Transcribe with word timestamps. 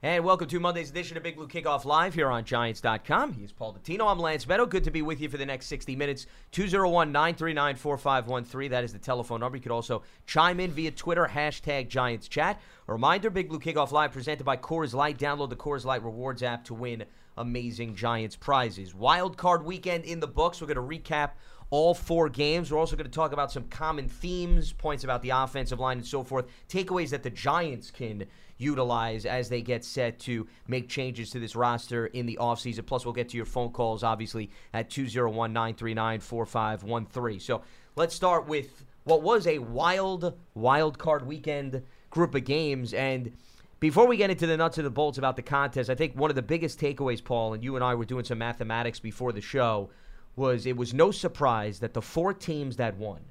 And 0.00 0.24
welcome 0.24 0.46
to 0.46 0.60
Monday's 0.60 0.90
edition 0.90 1.16
of 1.16 1.24
Big 1.24 1.34
Blue 1.34 1.48
Kickoff 1.48 1.84
Live 1.84 2.14
here 2.14 2.28
on 2.28 2.44
Giants.com. 2.44 3.32
He 3.32 3.42
is 3.42 3.50
Paul 3.50 3.74
Dottino. 3.74 4.08
I'm 4.08 4.20
Lance 4.20 4.44
Medow. 4.44 4.68
Good 4.68 4.84
to 4.84 4.92
be 4.92 5.02
with 5.02 5.20
you 5.20 5.28
for 5.28 5.38
the 5.38 5.44
next 5.44 5.66
60 5.66 5.96
minutes. 5.96 6.26
201 6.52 7.10
939 7.10 7.74
4513. 7.74 8.70
That 8.70 8.84
is 8.84 8.92
the 8.92 9.00
telephone 9.00 9.40
number. 9.40 9.56
You 9.56 9.62
could 9.62 9.72
also 9.72 10.04
chime 10.24 10.60
in 10.60 10.70
via 10.70 10.92
Twitter, 10.92 11.28
hashtag 11.28 11.88
Giants 11.88 12.28
Chat. 12.28 12.60
A 12.86 12.92
reminder 12.92 13.28
Big 13.28 13.48
Blue 13.48 13.58
Kickoff 13.58 13.90
Live 13.90 14.12
presented 14.12 14.44
by 14.44 14.56
Coors 14.56 14.94
Light. 14.94 15.18
Download 15.18 15.50
the 15.50 15.56
Coors 15.56 15.84
Light 15.84 16.04
Rewards 16.04 16.44
app 16.44 16.64
to 16.66 16.74
win 16.74 17.04
amazing 17.36 17.96
Giants 17.96 18.36
prizes. 18.36 18.94
Wild 18.94 19.36
card 19.36 19.64
weekend 19.64 20.04
in 20.04 20.20
the 20.20 20.28
books. 20.28 20.60
We're 20.60 20.72
going 20.72 20.76
to 20.76 21.10
recap 21.10 21.30
all 21.70 21.94
four 21.94 22.28
games. 22.28 22.70
We're 22.70 22.78
also 22.78 22.96
going 22.96 23.10
to 23.10 23.14
talk 23.14 23.32
about 23.32 23.52
some 23.52 23.64
common 23.64 24.08
themes, 24.08 24.72
points 24.72 25.04
about 25.04 25.22
the 25.22 25.30
offensive 25.30 25.78
line, 25.78 25.98
and 25.98 26.06
so 26.06 26.22
forth. 26.22 26.46
Takeaways 26.68 27.10
that 27.10 27.22
the 27.22 27.30
Giants 27.30 27.90
can 27.90 28.24
utilize 28.56 29.24
as 29.24 29.48
they 29.48 29.62
get 29.62 29.84
set 29.84 30.18
to 30.18 30.46
make 30.66 30.88
changes 30.88 31.30
to 31.30 31.38
this 31.38 31.54
roster 31.54 32.06
in 32.06 32.26
the 32.26 32.38
offseason. 32.40 32.84
Plus, 32.84 33.04
we'll 33.04 33.14
get 33.14 33.28
to 33.30 33.36
your 33.36 33.46
phone 33.46 33.70
calls, 33.70 34.02
obviously, 34.02 34.50
at 34.74 34.90
201 34.90 35.52
939 35.52 36.20
4513. 36.20 37.40
So 37.40 37.62
let's 37.96 38.14
start 38.14 38.46
with 38.46 38.84
what 39.04 39.22
was 39.22 39.46
a 39.46 39.58
wild, 39.58 40.36
wild 40.54 40.98
card 40.98 41.26
weekend 41.26 41.82
group 42.10 42.34
of 42.34 42.44
games. 42.44 42.92
And 42.94 43.32
before 43.80 44.06
we 44.06 44.16
get 44.16 44.30
into 44.30 44.46
the 44.46 44.56
nuts 44.56 44.78
and 44.78 44.86
the 44.86 44.90
bolts 44.90 45.18
about 45.18 45.36
the 45.36 45.42
contest, 45.42 45.88
I 45.88 45.94
think 45.94 46.14
one 46.14 46.30
of 46.30 46.36
the 46.36 46.42
biggest 46.42 46.80
takeaways, 46.80 47.22
Paul, 47.22 47.54
and 47.54 47.62
you 47.62 47.76
and 47.76 47.84
I 47.84 47.94
were 47.94 48.04
doing 48.04 48.24
some 48.24 48.38
mathematics 48.38 48.98
before 48.98 49.32
the 49.32 49.40
show, 49.40 49.90
was 50.38 50.64
it 50.64 50.76
was 50.76 50.94
no 50.94 51.10
surprise 51.10 51.80
that 51.80 51.92
the 51.92 52.02
four 52.02 52.32
teams 52.32 52.76
that 52.76 52.96
won– 52.96 53.20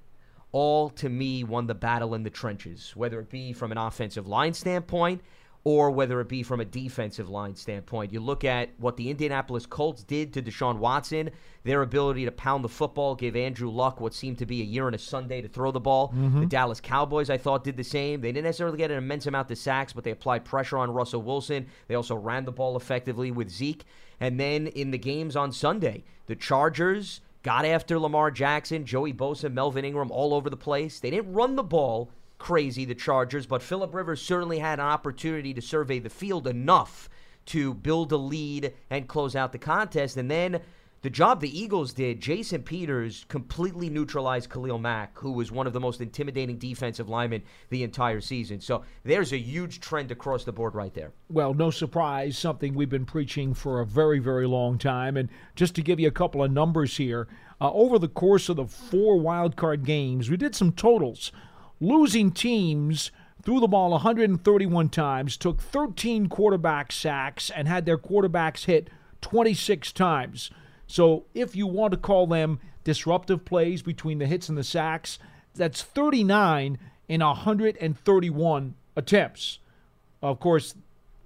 all 0.51 0.89
to 0.89 1.09
me 1.09 1.43
won 1.43 1.67
the 1.67 1.75
battle 1.75 2.15
in 2.15 2.23
the 2.23 2.29
trenches, 2.29 2.93
whether 2.95 3.19
it 3.19 3.29
be 3.29 3.53
from 3.53 3.71
an 3.71 3.77
offensive 3.77 4.27
line 4.27 4.53
standpoint 4.53 5.21
or 5.63 5.91
whether 5.91 6.21
it 6.21 6.29
be 6.29 6.43
from 6.43 6.61
a 6.61 6.65
defensive 6.65 7.27
line 7.27 7.53
standpoint. 7.53 8.13
You 8.13 8.21
look 8.21 8.45
at 8.45 8.69
what 8.77 8.95
the 8.95 9.09
Indianapolis 9.09 9.65
Colts 9.65 10.01
did 10.01 10.31
to 10.33 10.41
Deshaun 10.41 10.77
Watson, 10.77 11.29
their 11.65 11.81
ability 11.81 12.23
to 12.23 12.31
pound 12.31 12.63
the 12.63 12.69
football, 12.69 13.15
give 13.15 13.35
Andrew 13.35 13.69
Luck 13.69 13.99
what 13.99 14.13
seemed 14.13 14.37
to 14.37 14.45
be 14.45 14.61
a 14.61 14.65
year 14.65 14.87
and 14.87 14.95
a 14.95 14.99
Sunday 14.99 15.41
to 15.41 15.49
throw 15.49 15.71
the 15.71 15.79
ball. 15.81 16.07
Mm-hmm. 16.09 16.39
The 16.39 16.45
Dallas 16.45 16.79
Cowboys, 16.79 17.29
I 17.29 17.37
thought, 17.37 17.65
did 17.65 17.75
the 17.75 17.83
same. 17.83 18.21
They 18.21 18.31
didn't 18.31 18.45
necessarily 18.45 18.77
get 18.77 18.91
an 18.91 18.97
immense 18.97 19.27
amount 19.27 19.51
of 19.51 19.57
sacks, 19.57 19.91
but 19.91 20.05
they 20.05 20.11
applied 20.11 20.45
pressure 20.45 20.77
on 20.77 20.89
Russell 20.89 21.21
Wilson. 21.21 21.67
They 21.89 21.95
also 21.95 22.15
ran 22.15 22.45
the 22.45 22.53
ball 22.53 22.77
effectively 22.77 23.31
with 23.31 23.49
Zeke. 23.49 23.83
And 24.19 24.39
then 24.39 24.67
in 24.67 24.91
the 24.91 24.97
games 24.97 25.35
on 25.35 25.51
Sunday, 25.51 26.03
the 26.25 26.35
Chargers 26.35 27.21
got 27.43 27.65
after 27.65 27.99
Lamar 27.99 28.31
Jackson, 28.31 28.85
Joey 28.85 29.13
Bosa, 29.13 29.51
Melvin 29.51 29.85
Ingram 29.85 30.11
all 30.11 30.33
over 30.33 30.49
the 30.49 30.57
place. 30.57 30.99
They 30.99 31.11
didn't 31.11 31.33
run 31.33 31.55
the 31.55 31.63
ball 31.63 32.11
crazy, 32.37 32.85
the 32.85 32.95
Chargers, 32.95 33.45
but 33.45 33.61
Philip 33.61 33.93
Rivers 33.93 34.21
certainly 34.21 34.59
had 34.59 34.79
an 34.79 34.85
opportunity 34.85 35.53
to 35.53 35.61
survey 35.61 35.99
the 35.99 36.09
field 36.09 36.47
enough 36.47 37.09
to 37.47 37.73
build 37.73 38.11
a 38.11 38.17
lead 38.17 38.73
and 38.89 39.07
close 39.07 39.35
out 39.35 39.51
the 39.51 39.57
contest. 39.57 40.17
And 40.17 40.29
then 40.29 40.61
the 41.01 41.09
job 41.11 41.41
the 41.41 41.59
Eagles 41.59 41.93
did, 41.93 42.19
Jason 42.19 42.63
Peters 42.63 43.25
completely 43.27 43.89
neutralized 43.89 44.49
Khalil 44.49 44.79
Mack, 44.79 45.17
who 45.19 45.31
was 45.31 45.51
one 45.51 45.67
of 45.67 45.73
the 45.73 45.79
most 45.79 46.01
intimidating 46.01 46.57
defensive 46.57 47.07
linemen 47.07 47.43
the 47.69 47.83
entire 47.83 48.19
season. 48.19 48.59
So 48.59 48.83
there's 49.03 49.31
a 49.31 49.37
huge 49.37 49.79
trend 49.79 50.11
across 50.11 50.43
the 50.43 50.51
board 50.51 50.73
right 50.73 50.93
there. 50.93 51.11
Well, 51.29 51.53
no 51.53 51.69
surprise, 51.69 52.37
something 52.37 52.73
we've 52.73 52.89
been 52.89 53.05
preaching 53.05 53.53
for 53.53 53.79
a 53.79 53.85
very, 53.85 54.17
very 54.17 54.47
long 54.47 54.79
time. 54.79 55.17
And 55.17 55.29
just 55.55 55.75
to 55.75 55.83
give 55.83 55.99
you 55.99 56.07
a 56.07 56.11
couple 56.11 56.43
of 56.43 56.51
numbers 56.51 56.97
here, 56.97 57.27
uh, 57.61 57.71
over 57.71 57.99
the 57.99 58.07
course 58.07 58.49
of 58.49 58.55
the 58.55 58.65
four 58.65 59.19
wild 59.19 59.55
card 59.55 59.85
games, 59.85 60.29
we 60.29 60.37
did 60.37 60.55
some 60.55 60.71
totals. 60.71 61.31
Losing 61.79 62.31
teams 62.31 63.11
threw 63.43 63.59
the 63.59 63.67
ball 63.67 63.91
131 63.91 64.89
times, 64.89 65.37
took 65.37 65.61
13 65.61 66.27
quarterback 66.27 66.91
sacks, 66.91 67.51
and 67.51 67.67
had 67.67 67.85
their 67.85 67.97
quarterbacks 67.99 68.65
hit 68.65 68.89
26 69.21 69.91
times. 69.91 70.49
So 70.87 71.25
if 71.33 71.55
you 71.55 71.67
want 71.67 71.91
to 71.91 71.97
call 71.97 72.27
them 72.27 72.59
disruptive 72.83 73.45
plays 73.45 73.81
between 73.81 74.19
the 74.19 74.25
hits 74.25 74.49
and 74.49 74.57
the 74.57 74.63
sacks, 74.63 75.19
that's 75.53 75.81
39 75.81 76.79
in 77.07 77.21
131 77.21 78.75
attempts. 78.95 79.59
Of 80.21 80.39
course, 80.39 80.75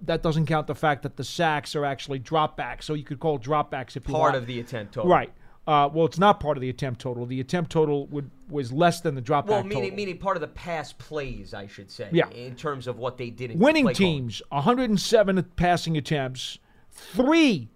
that 0.02 0.24
doesn't 0.24 0.48
count 0.48 0.68
the 0.68 0.76
fact 0.76 1.04
that 1.04 1.16
the 1.16 1.24
sacks 1.24 1.76
are 1.76 1.86
actually 1.86 2.20
dropbacks. 2.20 2.84
So 2.84 2.94
you 2.94 3.04
could 3.04 3.20
call 3.20 3.40
dropbacks 3.40 3.96
if 3.96 4.08
you 4.08 4.14
part 4.14 4.34
want. 4.34 4.36
of 4.36 4.48
the 4.48 4.60
attempt 4.60 4.96
total. 4.96 5.10
Right. 5.10 5.32
Uh, 5.68 5.88
well, 5.94 6.06
it's 6.06 6.18
not 6.18 6.40
part 6.40 6.58
of 6.58 6.62
the 6.62 6.70
attempt 6.70 7.00
total. 7.02 7.26
The 7.28 7.40
attempt 7.40 7.72
total 7.72 8.08
would 8.08 8.32
was 8.50 8.72
less 8.74 9.02
than 9.02 9.14
the 9.14 9.22
dropback 9.22 9.46
well, 9.46 9.64
meaning, 9.64 9.84
total. 9.84 9.96
meaning 9.96 10.18
part 10.18 10.36
of 10.36 10.42
the 10.42 10.48
pass 10.48 10.92
plays, 10.94 11.54
I 11.54 11.68
should 11.68 11.92
say. 11.92 12.10
Yeah. 12.12 12.30
In 12.30 12.56
terms 12.56 12.88
of 12.88 12.98
what 12.98 13.18
they 13.18 13.30
did. 13.30 13.52
In 13.52 13.60
Winning 13.60 13.88
teams, 13.94 14.42
107 14.50 15.44
passing 15.56 15.98
attempts, 15.98 16.58
three 16.92 17.70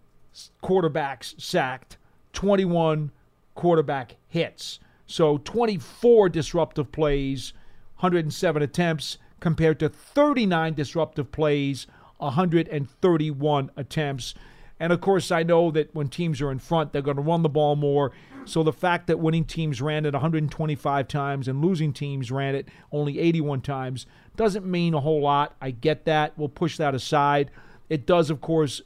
quarterbacks 0.63 1.39
sacked, 1.39 1.97
21 2.33 3.11
quarterback 3.55 4.15
hits. 4.27 4.79
So 5.07 5.37
24 5.39 6.29
disruptive 6.29 6.91
plays, 6.91 7.53
107 7.97 8.61
attempts, 8.61 9.17
compared 9.39 9.79
to 9.79 9.89
39 9.89 10.73
disruptive 10.73 11.31
plays, 11.31 11.87
131 12.17 13.71
attempts. 13.75 14.33
And 14.79 14.91
of 14.91 15.01
course, 15.01 15.31
I 15.31 15.43
know 15.43 15.71
that 15.71 15.93
when 15.93 16.09
teams 16.09 16.41
are 16.41 16.51
in 16.51 16.59
front, 16.59 16.91
they're 16.91 17.01
going 17.01 17.17
to 17.17 17.23
run 17.23 17.43
the 17.43 17.49
ball 17.49 17.75
more. 17.75 18.11
So 18.45 18.61
the 18.61 18.73
fact 18.73 19.07
that 19.07 19.19
winning 19.19 19.45
teams 19.45 19.81
ran 19.81 20.05
it 20.05 20.13
125 20.13 21.07
times 21.07 21.47
and 21.47 21.63
losing 21.63 21.93
teams 21.93 22.31
ran 22.31 22.55
it 22.55 22.67
only 22.91 23.19
81 23.19 23.61
times 23.61 24.05
doesn't 24.35 24.65
mean 24.65 24.93
a 24.93 24.99
whole 24.99 25.21
lot. 25.21 25.55
I 25.61 25.71
get 25.71 26.05
that. 26.05 26.37
We'll 26.37 26.49
push 26.49 26.77
that 26.77 26.93
aside. 26.93 27.49
It 27.89 28.05
does, 28.05 28.29
of 28.29 28.41
course, 28.41 28.81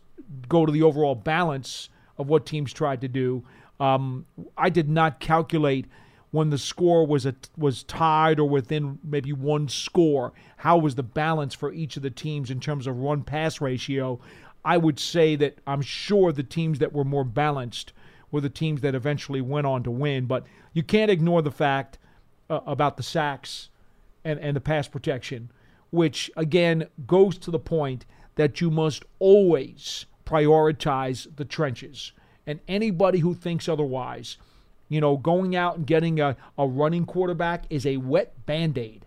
go 0.48 0.66
to 0.66 0.72
the 0.72 0.84
overall 0.84 1.16
balance 1.16 1.90
of 2.18 2.28
what 2.28 2.46
teams 2.46 2.74
tried 2.74 3.02
to 3.02 3.08
do. 3.08 3.44
Um, 3.80 4.26
I 4.58 4.70
did 4.70 4.90
not 4.90 5.20
calculate 5.20 5.86
when 6.32 6.50
the 6.50 6.58
score 6.58 7.08
was 7.08 7.26
a, 7.26 7.36
was 7.58 7.84
tied 7.84 8.40
or 8.40 8.48
within 8.48 9.00
maybe 9.04 9.34
one 9.34 9.68
score. 9.68 10.34
How 10.58 10.78
was 10.78 10.96
the 10.96 11.04
balance 11.04 11.56
for 11.56 11.74
each 11.74 11.98
of 11.98 12.04
the 12.04 12.10
teams 12.12 12.52
in 12.52 12.60
terms 12.60 12.86
of 12.88 13.00
run 13.00 13.24
pass 13.24 13.62
ratio? 13.62 14.20
I 14.64 14.78
would 14.78 15.00
say 15.00 15.36
that 15.38 15.58
I'm 15.66 15.82
sure 15.82 16.32
the 16.32 16.44
teams 16.44 16.80
that 16.80 16.94
were 16.94 17.06
more 17.06 17.24
balanced 17.24 17.94
were 18.32 18.42
the 18.42 18.50
teams 18.50 18.82
that 18.82 18.94
eventually 18.94 19.42
went 19.42 19.66
on 19.66 19.84
to 19.84 19.92
win. 19.92 20.26
But 20.26 20.44
you 20.74 20.84
can't 20.84 21.10
ignore 21.10 21.42
the 21.42 21.52
fact 21.52 21.98
uh, 22.50 22.60
about 22.66 22.98
the 22.98 23.04
sacks 23.04 23.70
and, 24.24 24.40
and 24.40 24.56
the 24.56 24.62
pass 24.62 24.88
protection, 24.88 25.50
which 25.90 26.30
again 26.36 26.88
goes 27.08 27.38
to 27.40 27.52
the 27.52 27.60
point 27.60 28.06
that 28.36 28.62
you 28.62 28.70
must 28.70 29.04
always 29.18 30.06
prioritize 30.30 31.28
the 31.36 31.46
trenches. 31.46 32.12
And 32.46 32.60
anybody 32.68 33.20
who 33.20 33.34
thinks 33.34 33.68
otherwise, 33.68 34.38
you 34.88 35.02
know, 35.02 35.18
going 35.18 35.56
out 35.56 35.78
and 35.78 35.88
getting 35.88 36.20
a, 36.20 36.38
a 36.58 36.68
running 36.68 37.06
quarterback 37.06 37.64
is 37.70 37.86
a 37.86 37.98
wet 37.98 38.46
band 38.46 38.78
aid. 38.78 39.06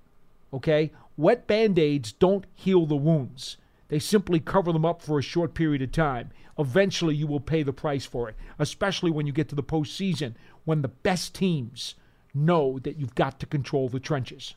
Okay? 0.53 0.91
Wet 1.17 1.47
band 1.47 1.79
aids 1.79 2.13
don't 2.13 2.47
heal 2.55 2.87
the 2.87 2.97
wounds. 2.97 3.57
They 3.89 3.99
simply 3.99 4.41
cover 4.41 4.73
them 4.73 4.85
up 4.85 5.03
for 5.03 5.19
a 5.19 5.23
short 5.23 5.55
period 5.55 5.83
of 5.83 5.93
time. 5.93 6.31
Eventually, 6.59 7.15
you 7.15 7.27
will 7.27 7.41
pay 7.41 7.63
the 7.63 7.73
price 7.73 8.05
for 8.05 8.29
it, 8.29 8.37
especially 8.59 9.11
when 9.11 9.27
you 9.27 9.33
get 9.33 9.49
to 9.51 9.55
the 9.55 9.63
postseason 9.63 10.35
when 10.65 10.83
the 10.83 10.89
best 10.89 11.35
teams 11.35 11.95
know 12.35 12.79
that 12.81 12.97
you've 12.97 13.15
got 13.15 13.39
to 13.41 13.47
control 13.47 13.89
the 13.89 14.01
trenches. 14.01 14.55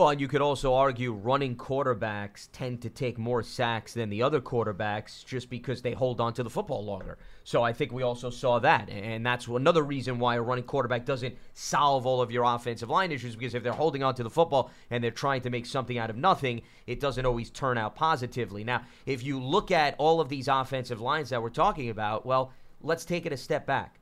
Well, 0.00 0.08
and 0.08 0.18
you 0.18 0.28
could 0.28 0.40
also 0.40 0.72
argue 0.72 1.12
running 1.12 1.56
quarterbacks 1.56 2.48
tend 2.52 2.80
to 2.80 2.88
take 2.88 3.18
more 3.18 3.42
sacks 3.42 3.92
than 3.92 4.08
the 4.08 4.22
other 4.22 4.40
quarterbacks 4.40 5.22
just 5.26 5.50
because 5.50 5.82
they 5.82 5.92
hold 5.92 6.22
on 6.22 6.32
to 6.32 6.42
the 6.42 6.48
football 6.48 6.82
longer. 6.82 7.18
So 7.44 7.62
I 7.62 7.74
think 7.74 7.92
we 7.92 8.02
also 8.02 8.30
saw 8.30 8.58
that. 8.60 8.88
And 8.88 9.26
that's 9.26 9.46
another 9.46 9.82
reason 9.82 10.18
why 10.18 10.36
a 10.36 10.40
running 10.40 10.64
quarterback 10.64 11.04
doesn't 11.04 11.36
solve 11.52 12.06
all 12.06 12.22
of 12.22 12.30
your 12.30 12.44
offensive 12.44 12.88
line 12.88 13.12
issues 13.12 13.36
because 13.36 13.54
if 13.54 13.62
they're 13.62 13.74
holding 13.74 14.02
on 14.02 14.14
to 14.14 14.22
the 14.22 14.30
football 14.30 14.70
and 14.88 15.04
they're 15.04 15.10
trying 15.10 15.42
to 15.42 15.50
make 15.50 15.66
something 15.66 15.98
out 15.98 16.08
of 16.08 16.16
nothing, 16.16 16.62
it 16.86 16.98
doesn't 16.98 17.26
always 17.26 17.50
turn 17.50 17.76
out 17.76 17.94
positively. 17.94 18.64
Now, 18.64 18.80
if 19.04 19.22
you 19.22 19.38
look 19.38 19.70
at 19.70 19.96
all 19.98 20.22
of 20.22 20.30
these 20.30 20.48
offensive 20.48 21.02
lines 21.02 21.28
that 21.28 21.42
we're 21.42 21.50
talking 21.50 21.90
about, 21.90 22.24
well, 22.24 22.54
let's 22.80 23.04
take 23.04 23.26
it 23.26 23.34
a 23.34 23.36
step 23.36 23.66
back. 23.66 24.00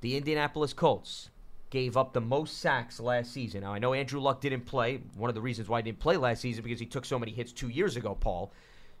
The 0.00 0.16
Indianapolis 0.16 0.72
Colts, 0.72 1.30
gave 1.70 1.96
up 1.96 2.12
the 2.12 2.20
most 2.20 2.58
sacks 2.58 3.00
last 3.00 3.32
season. 3.32 3.62
Now, 3.62 3.74
I 3.74 3.78
know 3.78 3.92
Andrew 3.92 4.20
Luck 4.20 4.40
didn't 4.40 4.66
play. 4.66 5.00
One 5.16 5.28
of 5.28 5.34
the 5.34 5.40
reasons 5.40 5.68
why 5.68 5.78
he 5.78 5.82
didn't 5.82 5.98
play 5.98 6.16
last 6.16 6.40
season 6.40 6.62
because 6.62 6.80
he 6.80 6.86
took 6.86 7.04
so 7.04 7.18
many 7.18 7.32
hits 7.32 7.52
two 7.52 7.68
years 7.68 7.96
ago, 7.96 8.14
Paul. 8.14 8.52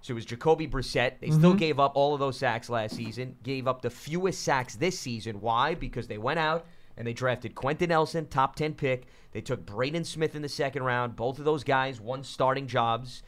So 0.02 0.12
it 0.12 0.14
was 0.14 0.24
Jacoby 0.24 0.68
Brissett. 0.68 1.20
They 1.20 1.28
mm-hmm. 1.28 1.38
still 1.38 1.54
gave 1.54 1.80
up 1.80 1.92
all 1.94 2.14
of 2.14 2.20
those 2.20 2.38
sacks 2.38 2.68
last 2.68 2.96
season, 2.96 3.36
gave 3.42 3.66
up 3.66 3.82
the 3.82 3.90
fewest 3.90 4.42
sacks 4.42 4.76
this 4.76 4.98
season. 4.98 5.40
Why? 5.40 5.74
Because 5.74 6.06
they 6.06 6.18
went 6.18 6.38
out 6.38 6.66
and 6.96 7.06
they 7.06 7.12
drafted 7.12 7.54
Quenton 7.54 7.88
Nelson, 7.88 8.26
top 8.26 8.56
10 8.56 8.74
pick. 8.74 9.06
They 9.32 9.40
took 9.40 9.66
Braden 9.66 10.04
Smith 10.04 10.34
in 10.34 10.42
the 10.42 10.48
second 10.48 10.82
round. 10.82 11.16
Both 11.16 11.38
of 11.38 11.44
those 11.44 11.64
guys 11.64 12.00
won 12.00 12.24
starting 12.24 12.66
jobs, 12.66 13.22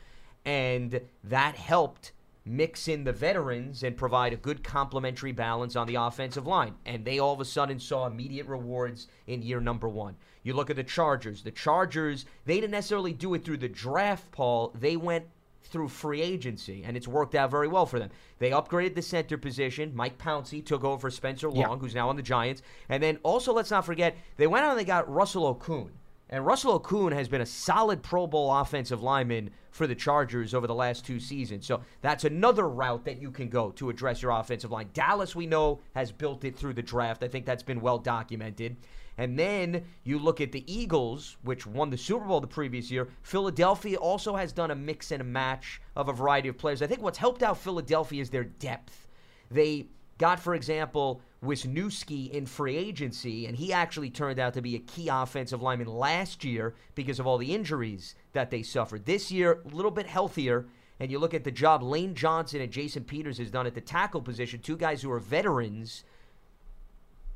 and 0.45 1.01
that 1.25 1.57
helped 1.57 2.13
mix 2.49 2.89
in 2.89 3.05
the 3.05 3.13
veterans 3.13 3.83
and 3.83 3.97
provide 3.97 4.33
a 4.33 4.37
good 4.37 4.65
complementary 4.65 5.33
balance 5.33 5.77
on 5.77 5.87
the 5.87 5.97
offensive 5.97 6.47
line. 6.47 6.75
And 6.87 7.05
they 7.05 7.19
all 7.19 7.35
of 7.35 7.41
a 7.41 7.45
sudden 7.45 7.79
saw 7.79 8.07
immediate 8.07 8.47
rewards 8.47 9.07
in 9.27 9.43
year 9.43 9.61
number 9.61 9.89
one. 9.89 10.17
You 10.43 10.55
look 10.55 10.71
at 10.71 10.77
the 10.77 10.85
Chargers. 10.85 11.43
The 11.43 11.51
Chargers, 11.51 12.25
they 12.47 12.55
didn't 12.57 12.71
necessarily 12.71 13.13
do 13.13 13.35
it 13.35 13.45
through 13.45 13.59
the 13.59 13.69
draft, 13.69 14.31
Paul. 14.33 14.73
They 14.75 14.97
went 14.97 15.27
through 15.65 15.89
free 15.89 16.23
agency, 16.23 16.83
and 16.87 16.97
it's 16.97 17.07
worked 17.07 17.35
out 17.35 17.51
very 17.51 17.69
well 17.69 17.85
for 17.85 17.99
them. 17.99 18.09
They 18.39 18.51
upgraded 18.51 18.95
the 18.95 19.03
center 19.03 19.37
position. 19.37 19.93
Mike 19.95 20.17
Pouncey 20.17 20.65
took 20.65 20.83
over 20.83 20.99
for 20.99 21.11
Spencer 21.11 21.51
Long, 21.51 21.59
Yeah. 21.59 21.77
who's 21.77 21.95
now 21.95 22.09
on 22.09 22.17
the 22.17 22.23
Giants. 22.23 22.63
And 22.89 23.03
then 23.03 23.19
also, 23.23 23.53
let's 23.53 23.71
not 23.71 23.85
forget, 23.85 24.17
they 24.39 24.47
went 24.47 24.65
out 24.65 24.71
and 24.71 24.81
they 24.81 24.85
got 24.85 25.13
Russell 25.13 25.55
Okung. 25.55 25.91
And 26.31 26.45
Russell 26.45 26.79
Okung 26.79 27.13
has 27.13 27.29
been 27.29 27.41
a 27.41 27.47
solid 27.47 28.03
Pro 28.03 28.27
Bowl 28.27 28.55
offensive 28.55 29.03
lineman 29.03 29.51
for 29.71 29.87
the 29.87 29.95
Chargers 29.95 30.53
over 30.53 30.67
the 30.67 30.75
last 30.75 31.07
two 31.07 31.19
seasons. 31.19 31.67
So 31.67 31.81
that's 32.03 32.25
another 32.25 32.69
route 32.69 33.05
that 33.07 33.21
you 33.21 33.31
can 33.31 33.49
go 33.49 33.71
to 33.73 33.89
address 33.89 34.21
your 34.21 34.33
offensive 34.33 34.71
line. 34.71 34.91
Dallas, 34.93 35.35
we 35.35 35.47
know, 35.47 35.81
has 35.95 36.13
built 36.13 36.45
it 36.45 36.57
through 36.57 36.75
the 36.75 36.83
draft. 36.83 37.23
I 37.23 37.29
think 37.29 37.47
that's 37.47 37.63
been 37.63 37.81
well 37.81 37.99
documented. 37.99 38.77
And 39.17 39.39
then 39.39 39.85
you 40.05 40.19
look 40.19 40.41
at 40.41 40.53
the 40.53 40.71
Eagles, 40.73 41.39
which 41.43 41.67
won 41.67 41.91
the 41.91 41.97
Super 41.97 42.27
Bowl 42.27 42.41
the 42.41 42.47
previous 42.47 42.91
year. 42.91 43.09
Philadelphia 43.23 43.97
also 43.97 44.37
has 44.37 44.53
done 44.53 44.71
a 44.71 44.77
mix 44.77 45.11
and 45.11 45.21
a 45.21 45.25
match 45.25 45.81
of 45.97 46.09
a 46.09 46.13
variety 46.13 46.49
of 46.49 46.59
players. 46.59 46.83
I 46.83 46.87
think 46.87 47.03
what's 47.03 47.19
helped 47.19 47.43
out 47.43 47.59
Philadelphia 47.59 48.23
is 48.23 48.31
their 48.31 48.45
depth. 48.45 49.09
They 49.51 49.89
got, 50.19 50.39
for 50.39 50.55
example, 50.55 51.21
Wisniewski 51.45 52.31
in 52.31 52.47
free 52.47 52.77
agency, 52.77 53.47
and 53.47 53.57
he 53.57 53.73
actually 53.73 54.11
turned 54.11 54.41
out 54.41 54.55
to 54.55 54.63
be 54.63 54.75
a 54.75 54.81
key 54.81 55.09
offensive 55.09 55.63
lineman 55.63 55.87
last 55.87 56.45
year 56.45 56.75
because 56.95 57.21
of 57.21 57.27
all 57.27 57.39
the 57.39 57.55
injuries 57.55 58.15
that 58.33 58.51
they 58.51 58.63
suffered. 58.63 59.07
This 59.07 59.31
year, 59.31 59.61
a 59.65 59.69
little 59.75 59.93
bit 59.93 60.07
healthier, 60.07 60.67
and 60.99 61.11
you 61.11 61.19
look 61.21 61.35
at 61.35 61.45
the 61.45 61.53
job 61.53 61.83
Lane 61.83 62.15
Johnson 62.15 62.61
and 62.61 62.73
Jason 62.73 63.05
Peters 63.05 63.39
has 63.39 63.53
done 63.53 63.67
at 63.67 63.75
the 63.75 63.81
tackle 63.81 64.21
position, 64.21 64.61
two 64.61 64.77
guys 64.77 65.03
who 65.03 65.13
are 65.13 65.21
veterans. 65.21 66.03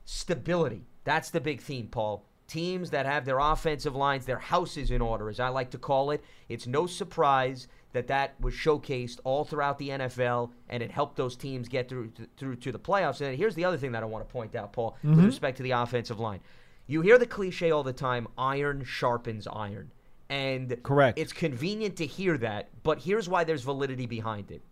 Stability. 0.05 0.85
That's 1.05 1.31
the 1.31 1.41
big 1.41 1.61
theme, 1.61 1.87
Paul. 1.87 2.25
Teams 2.49 2.91
that 2.91 3.07
have 3.07 3.25
their 3.25 3.39
offensive 3.39 3.95
lines, 3.95 4.27
their 4.27 4.39
houses 4.39 4.91
in 4.91 5.01
order, 5.01 5.29
as 5.29 5.39
I 5.39 5.49
like 5.49 5.71
to 5.71 5.79
call 5.79 6.11
it. 6.11 6.25
It's 6.49 6.67
no 6.67 6.87
surprise 6.87 7.69
that 7.93 8.07
that 8.09 8.35
was 8.41 8.55
showcased 8.55 9.21
all 9.25 9.45
throughout 9.45 9.79
the 9.79 9.91
NFL, 9.91 10.51
and 10.69 10.83
it 10.83 10.91
helped 10.91 11.17
those 11.17 11.37
teams 11.37 11.69
get 11.69 11.89
through 11.89 12.09
to, 12.11 12.27
through 12.37 12.57
to 12.57 12.73
the 12.73 12.79
playoffs. 12.79 13.21
And 13.21 13.37
here's 13.37 13.55
the 13.55 13.65
other 13.65 13.77
thing 13.77 13.93
that 13.93 14.03
I 14.03 14.07
want 14.07 14.27
to 14.27 14.33
point 14.33 14.55
out, 14.55 14.73
Paul, 14.73 14.97
with 15.03 15.13
mm-hmm. 15.13 15.27
respect 15.27 15.59
to 15.59 15.63
the 15.63 15.73
offensive 15.73 16.19
line. 16.19 16.41
You 16.87 17.01
hear 17.01 17.19
the 17.19 17.27
cliche 17.27 17.71
all 17.71 17.83
the 17.83 17.93
time: 17.93 18.29
iron 18.37 18.85
sharpens 18.85 19.47
iron, 19.47 19.93
and 20.29 20.83
Correct. 20.83 21.19
It's 21.19 21.33
convenient 21.33 21.97
to 21.97 22.07
hear 22.07 22.39
that, 22.39 22.71
but 22.83 23.01
here's 23.01 23.29
why 23.29 23.45
there's 23.45 23.63
validity 23.63 24.07
behind 24.07 24.51
it. 24.51 24.63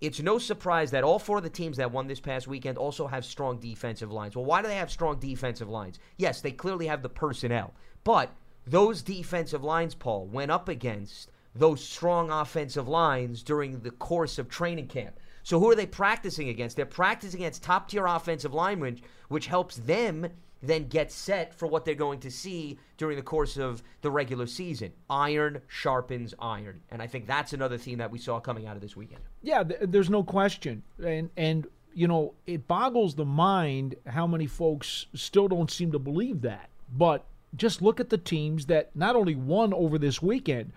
It's 0.00 0.20
no 0.20 0.38
surprise 0.38 0.90
that 0.90 1.04
all 1.04 1.18
four 1.18 1.38
of 1.38 1.42
the 1.42 1.48
teams 1.48 1.78
that 1.78 1.90
won 1.90 2.06
this 2.06 2.20
past 2.20 2.46
weekend 2.46 2.76
also 2.76 3.06
have 3.06 3.24
strong 3.24 3.58
defensive 3.58 4.12
lines. 4.12 4.36
Well, 4.36 4.44
why 4.44 4.60
do 4.60 4.68
they 4.68 4.76
have 4.76 4.90
strong 4.90 5.18
defensive 5.18 5.70
lines? 5.70 5.98
Yes, 6.18 6.42
they 6.42 6.50
clearly 6.50 6.86
have 6.86 7.02
the 7.02 7.08
personnel, 7.08 7.72
but 8.04 8.30
those 8.66 9.00
defensive 9.00 9.64
lines, 9.64 9.94
Paul, 9.94 10.26
went 10.26 10.50
up 10.50 10.68
against 10.68 11.30
those 11.58 11.82
strong 11.82 12.30
offensive 12.30 12.88
lines 12.88 13.42
during 13.42 13.80
the 13.80 13.90
course 13.90 14.38
of 14.38 14.48
training 14.48 14.88
camp. 14.88 15.18
So 15.42 15.60
who 15.60 15.70
are 15.70 15.76
they 15.76 15.86
practicing 15.86 16.48
against? 16.48 16.76
They're 16.76 16.86
practicing 16.86 17.40
against 17.40 17.62
top 17.62 17.88
tier 17.88 18.06
offensive 18.06 18.52
linemen, 18.52 19.00
which 19.28 19.46
helps 19.46 19.76
them 19.76 20.28
then 20.62 20.88
get 20.88 21.12
set 21.12 21.54
for 21.54 21.68
what 21.68 21.84
they're 21.84 21.94
going 21.94 22.20
to 22.20 22.30
see 22.30 22.78
during 22.96 23.16
the 23.16 23.22
course 23.22 23.56
of 23.56 23.82
the 24.00 24.10
regular 24.10 24.46
season. 24.46 24.92
Iron 25.08 25.60
sharpens 25.68 26.34
iron. 26.40 26.80
And 26.90 27.00
I 27.00 27.06
think 27.06 27.26
that's 27.26 27.52
another 27.52 27.78
theme 27.78 27.98
that 27.98 28.10
we 28.10 28.18
saw 28.18 28.40
coming 28.40 28.66
out 28.66 28.76
of 28.76 28.82
this 28.82 28.96
weekend. 28.96 29.20
Yeah, 29.42 29.62
th- 29.62 29.80
there's 29.84 30.10
no 30.10 30.24
question, 30.24 30.82
and 31.04 31.30
and 31.36 31.66
you 31.94 32.08
know 32.08 32.34
it 32.46 32.66
boggles 32.66 33.14
the 33.14 33.24
mind 33.24 33.94
how 34.06 34.26
many 34.26 34.46
folks 34.46 35.06
still 35.14 35.48
don't 35.48 35.70
seem 35.70 35.92
to 35.92 35.98
believe 35.98 36.42
that. 36.42 36.70
But 36.92 37.24
just 37.54 37.82
look 37.82 38.00
at 38.00 38.10
the 38.10 38.18
teams 38.18 38.66
that 38.66 38.94
not 38.94 39.16
only 39.16 39.34
won 39.34 39.72
over 39.72 39.98
this 39.98 40.20
weekend, 40.20 40.72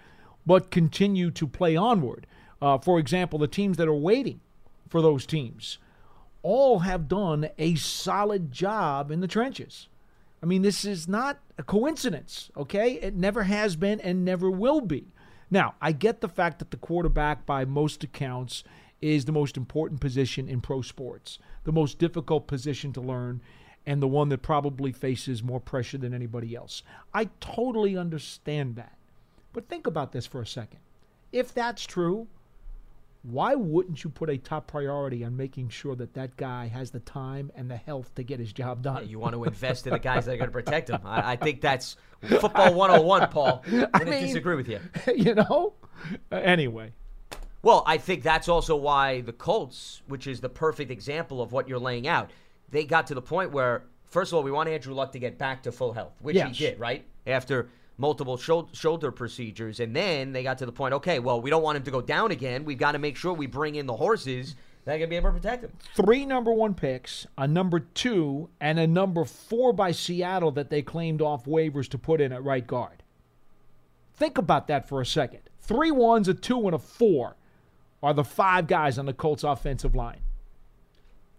but 0.49 0.71
continue 0.71 1.29
to 1.29 1.45
play 1.45 1.75
onward. 1.75 2.25
Uh, 2.59 2.75
for 2.79 2.97
example, 2.97 3.37
the 3.37 3.47
teams 3.47 3.77
that 3.77 3.87
are 3.87 3.93
waiting 3.93 4.39
for 4.87 4.99
those 4.99 5.27
teams 5.27 5.77
all 6.41 6.79
have 6.79 7.07
done 7.07 7.47
a 7.59 7.75
solid 7.75 8.51
job 8.51 9.11
in 9.11 9.19
the 9.19 9.27
trenches. 9.27 9.89
I 10.41 10.47
mean, 10.47 10.63
this 10.63 10.85
is 10.85 11.07
not 11.07 11.37
a 11.59 11.63
coincidence, 11.63 12.49
okay? 12.57 12.93
It 12.93 13.15
never 13.15 13.43
has 13.43 13.75
been 13.75 14.01
and 14.01 14.25
never 14.25 14.49
will 14.49 14.81
be. 14.81 15.13
Now, 15.51 15.75
I 15.79 15.91
get 15.91 16.19
the 16.19 16.27
fact 16.27 16.57
that 16.57 16.71
the 16.71 16.77
quarterback, 16.77 17.45
by 17.45 17.63
most 17.63 18.03
accounts, 18.03 18.63
is 19.01 19.25
the 19.25 19.31
most 19.31 19.55
important 19.55 20.01
position 20.01 20.49
in 20.49 20.61
pro 20.61 20.81
sports, 20.81 21.37
the 21.63 21.71
most 21.71 21.99
difficult 21.99 22.47
position 22.47 22.91
to 22.93 23.01
learn, 23.01 23.41
and 23.85 24.01
the 24.01 24.07
one 24.07 24.29
that 24.29 24.41
probably 24.41 24.93
faces 24.93 25.43
more 25.43 25.59
pressure 25.59 25.99
than 25.99 26.11
anybody 26.11 26.55
else. 26.55 26.81
I 27.13 27.25
totally 27.39 27.95
understand 27.95 28.77
that. 28.77 28.98
But 29.59 29.67
think 29.67 29.87
about 29.87 30.13
this 30.13 30.25
for 30.25 30.41
a 30.41 30.47
second. 30.47 30.79
If 31.33 31.53
that's 31.53 31.85
true, 31.85 32.27
why 33.23 33.55
wouldn't 33.55 34.05
you 34.05 34.09
put 34.09 34.29
a 34.29 34.37
top 34.37 34.67
priority 34.67 35.25
on 35.25 35.35
making 35.35 35.67
sure 35.67 35.97
that 35.97 36.13
that 36.13 36.37
guy 36.37 36.67
has 36.67 36.91
the 36.91 37.01
time 37.01 37.51
and 37.55 37.69
the 37.69 37.75
health 37.75 38.15
to 38.15 38.23
get 38.23 38.39
his 38.39 38.53
job 38.53 38.81
done? 38.81 39.09
You 39.09 39.19
want 39.19 39.33
to 39.33 39.43
invest 39.43 39.85
in 39.85 39.91
the 39.91 39.99
guys 39.99 40.23
that 40.27 40.35
are 40.35 40.37
going 40.37 40.47
to 40.47 40.53
protect 40.53 40.89
him. 40.89 41.01
I, 41.03 41.33
I 41.33 41.35
think 41.35 41.59
that's 41.59 41.97
football 42.39 42.73
101, 42.73 43.27
Paul. 43.31 43.61
I 43.93 44.05
mean- 44.05 44.23
disagree 44.27 44.55
with 44.55 44.69
you. 44.69 44.79
you 45.13 45.35
know? 45.35 45.73
Uh, 46.31 46.35
anyway, 46.37 46.93
Well, 47.61 47.83
I 47.85 47.97
think 47.97 48.23
that's 48.23 48.47
also 48.47 48.77
why 48.77 49.19
the 49.19 49.33
Colts, 49.33 50.03
which 50.07 50.25
is 50.25 50.39
the 50.39 50.47
perfect 50.47 50.89
example 50.89 51.41
of 51.41 51.51
what 51.51 51.67
you're 51.67 51.79
laying 51.79 52.07
out, 52.07 52.31
they 52.69 52.85
got 52.85 53.07
to 53.07 53.13
the 53.13 53.21
point 53.21 53.51
where, 53.51 53.83
first 54.05 54.31
of 54.31 54.37
all, 54.37 54.43
we 54.43 54.51
want 54.51 54.69
Andrew 54.69 54.93
Luck 54.93 55.11
to 55.11 55.19
get 55.19 55.37
back 55.37 55.63
to 55.63 55.73
full 55.73 55.91
health, 55.91 56.13
which 56.21 56.37
Yes. 56.37 56.55
he 56.57 56.65
did, 56.67 56.79
right? 56.79 57.03
After 57.27 57.67
multiple 57.99 58.37
shou- 58.37 58.69
shoulder 58.71 59.11
procedures. 59.11 59.79
And 59.79 59.95
then 59.95 60.31
they 60.31 60.41
got 60.41 60.57
to 60.59 60.65
the 60.65 60.71
point, 60.71 60.93
okay, 60.95 61.19
well, 61.19 61.39
we 61.39 61.51
don't 61.51 61.61
want 61.61 61.77
him 61.77 61.83
to 61.83 61.91
go 61.91 62.01
down 62.01 62.31
again. 62.31 62.65
We've 62.65 62.77
got 62.77 62.93
to 62.93 62.99
make 62.99 63.15
sure 63.15 63.33
we 63.33 63.45
bring 63.45 63.75
in 63.75 63.85
the 63.85 63.95
horses 63.95 64.55
that 64.85 64.97
can 64.97 65.09
be 65.09 65.17
able 65.17 65.29
to 65.29 65.33
protect 65.35 65.65
him. 65.65 65.71
three 65.93 66.25
number 66.25 66.51
one 66.51 66.73
picks, 66.73 67.27
a 67.37 67.47
number 67.47 67.79
two, 67.79 68.49
and 68.59 68.79
a 68.79 68.87
number 68.87 69.25
four 69.25 69.73
by 69.73 69.91
Seattle 69.91 70.51
that 70.51 70.69
they 70.69 70.81
claimed 70.81 71.21
off 71.21 71.45
waivers 71.45 71.87
to 71.89 71.97
put 71.97 72.21
in 72.21 72.31
at 72.31 72.43
right 72.43 72.65
guard. 72.65 73.03
Think 74.15 74.37
about 74.37 74.67
that 74.67 74.87
for 74.87 75.01
a 75.01 75.05
second. 75.05 75.41
Three 75.61 75.91
ones, 75.91 76.27
a 76.27 76.33
two, 76.33 76.65
and 76.65 76.73
a 76.73 76.79
four 76.79 77.35
are 78.01 78.13
the 78.13 78.23
five 78.23 78.65
guys 78.65 78.97
on 78.97 79.05
the 79.05 79.13
Colts 79.13 79.43
offensive 79.43 79.93
line. 79.93 80.21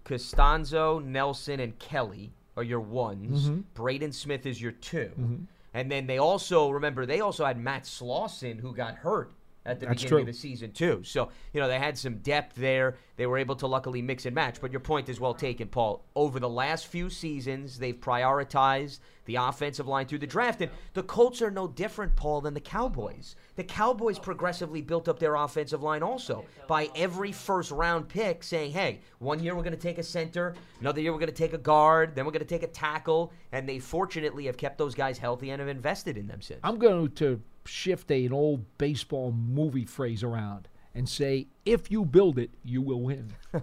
Castonzo, 0.04 1.02
Nelson, 1.02 1.58
and 1.60 1.78
Kelly 1.78 2.32
are 2.56 2.62
your 2.62 2.80
ones. 2.80 3.48
Mm-hmm. 3.48 3.60
Braden 3.74 4.12
Smith 4.12 4.44
is 4.44 4.60
your 4.60 4.72
2 4.72 5.46
And 5.72 5.90
then 5.90 6.06
they 6.06 6.18
also, 6.18 6.70
remember, 6.70 7.06
they 7.06 7.20
also 7.20 7.44
had 7.44 7.58
Matt 7.58 7.84
Slauson 7.84 8.60
who 8.60 8.74
got 8.74 8.96
hurt 8.96 9.32
at 9.66 9.78
the 9.78 9.86
That's 9.86 10.02
beginning 10.02 10.08
true. 10.08 10.20
of 10.20 10.26
the 10.26 10.32
season, 10.32 10.72
too. 10.72 11.02
So, 11.04 11.30
you 11.52 11.60
know, 11.60 11.68
they 11.68 11.78
had 11.78 11.98
some 11.98 12.16
depth 12.18 12.56
there. 12.56 12.96
They 13.16 13.26
were 13.26 13.38
able 13.38 13.56
to 13.56 13.66
luckily 13.66 14.00
mix 14.00 14.24
and 14.24 14.34
match. 14.34 14.60
But 14.60 14.72
your 14.72 14.80
point 14.80 15.08
is 15.08 15.20
well 15.20 15.34
taken, 15.34 15.68
Paul. 15.68 16.04
Over 16.16 16.40
the 16.40 16.48
last 16.48 16.86
few 16.86 17.10
seasons, 17.10 17.78
they've 17.78 17.98
prioritized 17.98 19.00
the 19.26 19.36
offensive 19.36 19.86
line 19.86 20.06
through 20.06 20.18
the 20.18 20.26
draft. 20.26 20.62
And 20.62 20.70
the 20.94 21.02
Colts 21.02 21.42
are 21.42 21.50
no 21.50 21.68
different, 21.68 22.16
Paul, 22.16 22.40
than 22.40 22.54
the 22.54 22.60
Cowboys. 22.60 23.36
The 23.56 23.64
Cowboys 23.64 24.18
progressively 24.18 24.80
built 24.80 25.08
up 25.08 25.18
their 25.18 25.34
offensive 25.34 25.82
line 25.82 26.02
also 26.02 26.44
by 26.66 26.88
every 26.96 27.30
first 27.30 27.70
round 27.70 28.08
pick 28.08 28.42
saying, 28.42 28.72
hey, 28.72 29.00
one 29.18 29.40
year 29.40 29.54
we're 29.54 29.62
going 29.62 29.74
to 29.74 29.78
take 29.78 29.98
a 29.98 30.02
center, 30.02 30.54
another 30.80 31.00
year 31.00 31.12
we're 31.12 31.18
going 31.18 31.28
to 31.28 31.34
take 31.34 31.52
a 31.52 31.58
guard, 31.58 32.14
then 32.14 32.24
we're 32.24 32.32
going 32.32 32.40
to 32.40 32.46
take 32.46 32.62
a 32.62 32.66
tackle. 32.66 33.32
And 33.52 33.68
they 33.68 33.78
fortunately 33.78 34.46
have 34.46 34.56
kept 34.56 34.78
those 34.78 34.94
guys 34.94 35.18
healthy 35.18 35.50
and 35.50 35.60
have 35.60 35.68
invested 35.68 36.16
in 36.16 36.26
them 36.26 36.40
since. 36.40 36.60
I'm 36.64 36.78
going 36.78 37.10
to 37.12 37.40
shift 37.70 38.10
a, 38.10 38.26
an 38.26 38.32
old 38.32 38.64
baseball 38.78 39.32
movie 39.32 39.84
phrase 39.84 40.22
around 40.22 40.68
and 40.94 41.08
say, 41.08 41.46
if 41.64 41.90
you 41.90 42.04
build 42.04 42.38
it, 42.38 42.50
you 42.64 42.82
will 42.82 43.00
win. 43.00 43.32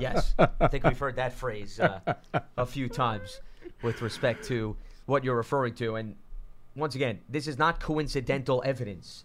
yes, 0.00 0.34
I 0.38 0.68
think 0.68 0.84
we've 0.84 0.98
heard 0.98 1.16
that 1.16 1.34
phrase 1.34 1.78
uh, 1.78 2.00
a 2.56 2.64
few 2.64 2.88
times 2.88 3.40
with 3.82 4.00
respect 4.00 4.44
to 4.46 4.76
what 5.04 5.22
you're 5.22 5.36
referring 5.36 5.74
to. 5.74 5.96
And 5.96 6.16
once 6.74 6.94
again, 6.94 7.20
this 7.28 7.46
is 7.46 7.58
not 7.58 7.78
coincidental 7.78 8.62
evidence 8.64 9.24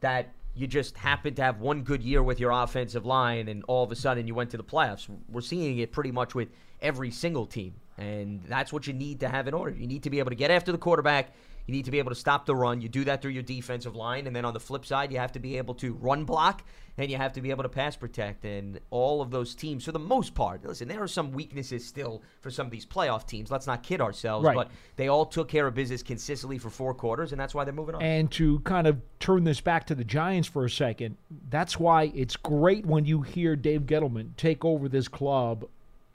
that 0.00 0.32
you 0.54 0.66
just 0.66 0.96
happened 0.96 1.36
to 1.36 1.42
have 1.42 1.60
one 1.60 1.82
good 1.82 2.02
year 2.02 2.22
with 2.22 2.40
your 2.40 2.50
offensive 2.50 3.04
line 3.04 3.48
and 3.48 3.62
all 3.68 3.84
of 3.84 3.92
a 3.92 3.96
sudden 3.96 4.26
you 4.26 4.34
went 4.34 4.50
to 4.50 4.56
the 4.56 4.64
playoffs. 4.64 5.06
We're 5.30 5.42
seeing 5.42 5.78
it 5.78 5.92
pretty 5.92 6.12
much 6.12 6.34
with 6.34 6.48
every 6.80 7.10
single 7.10 7.44
team. 7.44 7.74
And 7.98 8.42
that's 8.48 8.72
what 8.72 8.86
you 8.86 8.94
need 8.94 9.20
to 9.20 9.28
have 9.28 9.48
in 9.48 9.54
order. 9.54 9.76
You 9.76 9.86
need 9.86 10.02
to 10.04 10.10
be 10.10 10.18
able 10.18 10.30
to 10.30 10.36
get 10.36 10.50
after 10.50 10.72
the 10.72 10.78
quarterback. 10.78 11.34
You 11.66 11.74
need 11.74 11.84
to 11.84 11.90
be 11.90 11.98
able 11.98 12.10
to 12.10 12.16
stop 12.16 12.46
the 12.46 12.54
run. 12.54 12.80
You 12.80 12.88
do 12.88 13.04
that 13.04 13.20
through 13.20 13.32
your 13.32 13.42
defensive 13.42 13.96
line. 13.96 14.26
And 14.26 14.34
then 14.34 14.44
on 14.44 14.54
the 14.54 14.60
flip 14.60 14.86
side, 14.86 15.12
you 15.12 15.18
have 15.18 15.32
to 15.32 15.40
be 15.40 15.58
able 15.58 15.74
to 15.74 15.94
run 15.94 16.24
block 16.24 16.64
and 16.98 17.10
you 17.10 17.16
have 17.16 17.32
to 17.32 17.40
be 17.40 17.50
able 17.50 17.64
to 17.64 17.68
pass 17.68 17.96
protect. 17.96 18.44
And 18.44 18.80
all 18.90 19.20
of 19.20 19.30
those 19.30 19.54
teams, 19.54 19.84
for 19.84 19.92
the 19.92 19.98
most 19.98 20.34
part, 20.34 20.64
listen, 20.64 20.88
there 20.88 21.02
are 21.02 21.08
some 21.08 21.32
weaknesses 21.32 21.84
still 21.84 22.22
for 22.40 22.50
some 22.50 22.66
of 22.66 22.72
these 22.72 22.86
playoff 22.86 23.26
teams. 23.26 23.50
Let's 23.50 23.66
not 23.66 23.82
kid 23.82 24.00
ourselves. 24.00 24.46
Right. 24.46 24.54
But 24.54 24.70
they 24.94 25.08
all 25.08 25.26
took 25.26 25.48
care 25.48 25.66
of 25.66 25.74
business 25.74 26.02
consistently 26.02 26.58
for 26.58 26.70
four 26.70 26.94
quarters, 26.94 27.32
and 27.32 27.40
that's 27.40 27.54
why 27.54 27.64
they're 27.64 27.74
moving 27.74 27.96
on. 27.96 28.02
And 28.02 28.30
to 28.32 28.60
kind 28.60 28.86
of 28.86 29.00
turn 29.18 29.44
this 29.44 29.60
back 29.60 29.86
to 29.88 29.94
the 29.94 30.04
Giants 30.04 30.48
for 30.48 30.64
a 30.64 30.70
second, 30.70 31.16
that's 31.50 31.78
why 31.78 32.12
it's 32.14 32.36
great 32.36 32.86
when 32.86 33.04
you 33.04 33.22
hear 33.22 33.56
Dave 33.56 33.82
Gettleman 33.82 34.36
take 34.36 34.64
over 34.64 34.88
this 34.88 35.08
club 35.08 35.68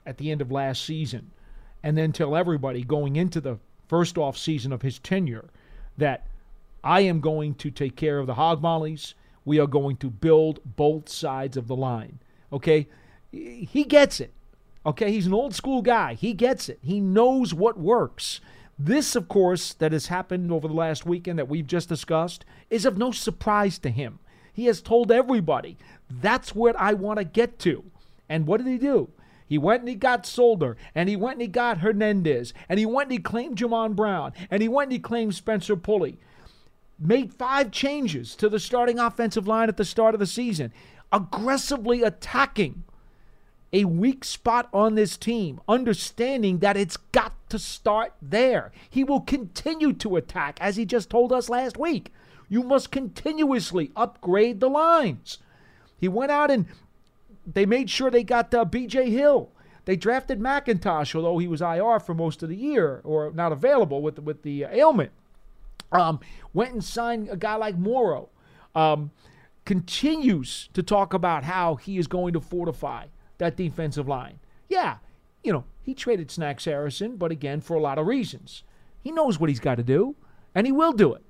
at 0.06 0.18
the 0.18 0.30
end 0.30 0.40
of 0.40 0.50
last 0.50 0.84
season 0.84 1.30
and 1.82 1.96
then 1.96 2.12
tell 2.12 2.36
everybody 2.36 2.82
going 2.82 3.16
into 3.16 3.40
the 3.40 3.58
first 3.92 4.16
off 4.16 4.38
season 4.38 4.72
of 4.72 4.80
his 4.80 4.98
tenure 4.98 5.50
that 5.98 6.26
I 6.82 7.02
am 7.02 7.20
going 7.20 7.54
to 7.56 7.70
take 7.70 7.94
care 7.94 8.18
of 8.18 8.26
the 8.26 8.36
hog 8.36 8.62
mollies. 8.62 9.14
we 9.44 9.60
are 9.60 9.66
going 9.66 9.98
to 9.98 10.08
build 10.08 10.60
both 10.64 11.10
sides 11.10 11.58
of 11.58 11.68
the 11.68 11.76
line. 11.76 12.18
Okay? 12.50 12.88
He 13.30 13.84
gets 13.84 14.18
it. 14.18 14.32
Okay? 14.86 15.12
He's 15.12 15.26
an 15.26 15.34
old 15.34 15.54
school 15.54 15.82
guy. 15.82 16.14
He 16.14 16.32
gets 16.32 16.70
it. 16.70 16.78
He 16.80 17.00
knows 17.00 17.52
what 17.52 17.78
works. 17.78 18.40
This, 18.78 19.14
of 19.14 19.28
course, 19.28 19.74
that 19.74 19.92
has 19.92 20.06
happened 20.06 20.50
over 20.50 20.68
the 20.68 20.72
last 20.72 21.04
weekend 21.04 21.38
that 21.38 21.50
we've 21.50 21.66
just 21.66 21.90
discussed 21.90 22.46
is 22.70 22.86
of 22.86 22.96
no 22.96 23.12
surprise 23.12 23.78
to 23.80 23.90
him. 23.90 24.20
He 24.54 24.64
has 24.66 24.80
told 24.80 25.12
everybody, 25.12 25.76
that's 26.08 26.54
what 26.54 26.76
I 26.76 26.94
want 26.94 27.18
to 27.18 27.24
get 27.24 27.58
to. 27.58 27.84
And 28.26 28.46
what 28.46 28.64
did 28.64 28.68
he 28.68 28.78
do? 28.78 29.10
He 29.52 29.58
went 29.58 29.80
and 29.80 29.88
he 29.90 29.96
got 29.96 30.24
Solder, 30.24 30.78
and 30.94 31.10
he 31.10 31.14
went 31.14 31.34
and 31.34 31.42
he 31.42 31.46
got 31.46 31.80
Hernandez, 31.80 32.54
and 32.70 32.78
he 32.78 32.86
went 32.86 33.08
and 33.08 33.12
he 33.12 33.18
claimed 33.18 33.58
Jamon 33.58 33.94
Brown, 33.94 34.32
and 34.50 34.62
he 34.62 34.68
went 34.68 34.86
and 34.86 34.92
he 34.94 34.98
claimed 34.98 35.34
Spencer 35.34 35.76
Pulley. 35.76 36.16
Made 36.98 37.34
five 37.34 37.70
changes 37.70 38.34
to 38.36 38.48
the 38.48 38.58
starting 38.58 38.98
offensive 38.98 39.46
line 39.46 39.68
at 39.68 39.76
the 39.76 39.84
start 39.84 40.14
of 40.14 40.20
the 40.20 40.26
season, 40.26 40.72
aggressively 41.12 42.02
attacking 42.02 42.84
a 43.74 43.84
weak 43.84 44.24
spot 44.24 44.70
on 44.72 44.94
this 44.94 45.18
team, 45.18 45.60
understanding 45.68 46.60
that 46.60 46.78
it's 46.78 46.96
got 46.96 47.34
to 47.50 47.58
start 47.58 48.14
there. 48.22 48.72
He 48.88 49.04
will 49.04 49.20
continue 49.20 49.92
to 49.92 50.16
attack, 50.16 50.56
as 50.62 50.76
he 50.76 50.86
just 50.86 51.10
told 51.10 51.30
us 51.30 51.50
last 51.50 51.76
week. 51.76 52.10
You 52.48 52.62
must 52.62 52.90
continuously 52.90 53.90
upgrade 53.96 54.60
the 54.60 54.70
lines. 54.70 55.36
He 56.00 56.08
went 56.08 56.32
out 56.32 56.50
and 56.50 56.64
they 57.46 57.66
made 57.66 57.90
sure 57.90 58.10
they 58.10 58.24
got 58.24 58.52
uh, 58.54 58.64
B.J. 58.64 59.10
Hill. 59.10 59.50
They 59.84 59.96
drafted 59.96 60.38
McIntosh, 60.38 61.14
although 61.14 61.38
he 61.38 61.48
was 61.48 61.60
IR 61.60 61.98
for 61.98 62.14
most 62.14 62.42
of 62.42 62.48
the 62.48 62.56
year 62.56 63.00
or 63.04 63.32
not 63.32 63.52
available 63.52 64.00
with 64.00 64.18
with 64.20 64.42
the 64.42 64.64
ailment. 64.64 65.10
Um, 65.90 66.20
went 66.52 66.72
and 66.72 66.82
signed 66.82 67.28
a 67.28 67.36
guy 67.36 67.56
like 67.56 67.76
Mauro. 67.76 68.30
Um, 68.74 69.10
continues 69.64 70.68
to 70.72 70.82
talk 70.82 71.12
about 71.14 71.44
how 71.44 71.76
he 71.76 71.98
is 71.98 72.06
going 72.06 72.32
to 72.32 72.40
fortify 72.40 73.06
that 73.38 73.56
defensive 73.56 74.08
line. 74.08 74.38
Yeah, 74.68 74.96
you 75.42 75.52
know, 75.52 75.64
he 75.82 75.94
traded 75.94 76.30
Snacks 76.30 76.64
Harrison, 76.64 77.16
but 77.16 77.30
again, 77.30 77.60
for 77.60 77.76
a 77.76 77.80
lot 77.80 77.98
of 77.98 78.06
reasons. 78.06 78.62
He 79.02 79.10
knows 79.10 79.38
what 79.38 79.50
he's 79.50 79.60
got 79.60 79.76
to 79.76 79.82
do, 79.82 80.14
and 80.54 80.66
he 80.66 80.72
will 80.72 80.92
do 80.92 81.12
it. 81.12 81.22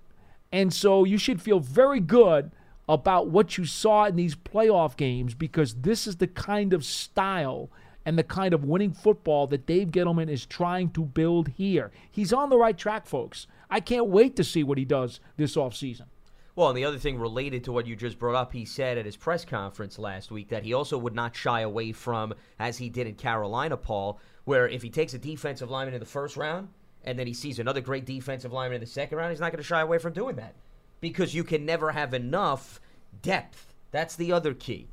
And 0.53 0.73
so 0.73 1.05
you 1.05 1.17
should 1.17 1.41
feel 1.41 1.59
very 1.59 2.01
good 2.01 2.53
about 2.89 3.29
what 3.29 3.57
you 3.57 3.65
saw 3.65 4.07
in 4.07 4.17
these 4.17 4.35
playoff 4.35 4.97
games 4.97 5.35
because 5.35 5.75
this 5.75 6.07
is 6.07 6.17
the 6.17 6.27
kind 6.27 6.73
of 6.73 6.85
style 6.85 7.71
and 8.05 8.19
the 8.19 8.25
kind 8.25 8.53
of 8.53 8.65
winning 8.65 8.93
football 8.93 9.47
that 9.47 9.67
Dave 9.67 9.89
Gettleman 9.89 10.29
is 10.29 10.45
trying 10.45 10.91
to 10.91 11.05
build 11.05 11.49
here. 11.49 11.93
He's 12.11 12.33
on 12.33 12.51
the 12.51 12.59
right 12.59 12.77
track, 12.77 13.07
folks. 13.07 13.47
I 13.71 13.81
can't 13.81 14.09
wait 14.09 14.37
to 14.37 14.45
see 14.45 14.65
what 14.65 14.79
he 14.79 14.85
does 14.85 15.21
this 15.37 15.57
offseason. 15.57 16.07
Well, 16.55 16.69
and 16.69 16.77
the 16.77 16.85
other 16.85 16.99
thing 16.99 17.19
related 17.19 17.65
to 17.65 17.73
what 17.73 17.87
you 17.87 17.97
just 17.97 18.19
brought 18.19 18.35
up, 18.35 18.53
he 18.53 18.67
said 18.67 18.99
at 18.99 19.07
his 19.07 19.17
press 19.17 19.45
conference 19.45 19.99
last 19.99 20.31
week 20.31 20.49
that 20.49 20.65
he 20.65 20.75
also 20.75 20.99
would 20.99 21.15
not 21.15 21.35
shy 21.35 21.61
away 21.61 21.93
from, 21.93 22.35
as 22.59 22.77
he 22.77 22.91
did 22.91 23.07
in 23.07 23.15
Carolina, 23.15 23.77
Paul, 23.77 24.21
where 24.45 24.69
if 24.69 24.83
he 24.83 24.91
takes 24.91 25.15
a 25.15 25.19
defensive 25.19 25.71
lineman 25.71 25.95
in 25.95 26.01
the 26.01 26.07
first 26.07 26.37
round 26.37 26.69
and 27.05 27.19
then 27.19 27.27
he 27.27 27.33
sees 27.33 27.59
another 27.59 27.81
great 27.81 28.05
defensive 28.05 28.53
lineman 28.53 28.75
in 28.75 28.81
the 28.81 28.87
second 28.87 29.17
round, 29.17 29.31
he's 29.31 29.41
not 29.41 29.53
going 29.53 29.63
to 29.63 29.67
shy 29.67 29.81
away 29.81 29.97
from 29.97 30.13
doing 30.13 30.37
that 30.37 30.55
because 31.03 31.35
you 31.35 31.45
can 31.45 31.67
never 31.67 31.91
have 31.93 32.15
enough 32.15 32.81
depth. 33.21 33.75
That's 33.91 34.17
the 34.17 34.33
other 34.33 34.55
key. 34.55 34.89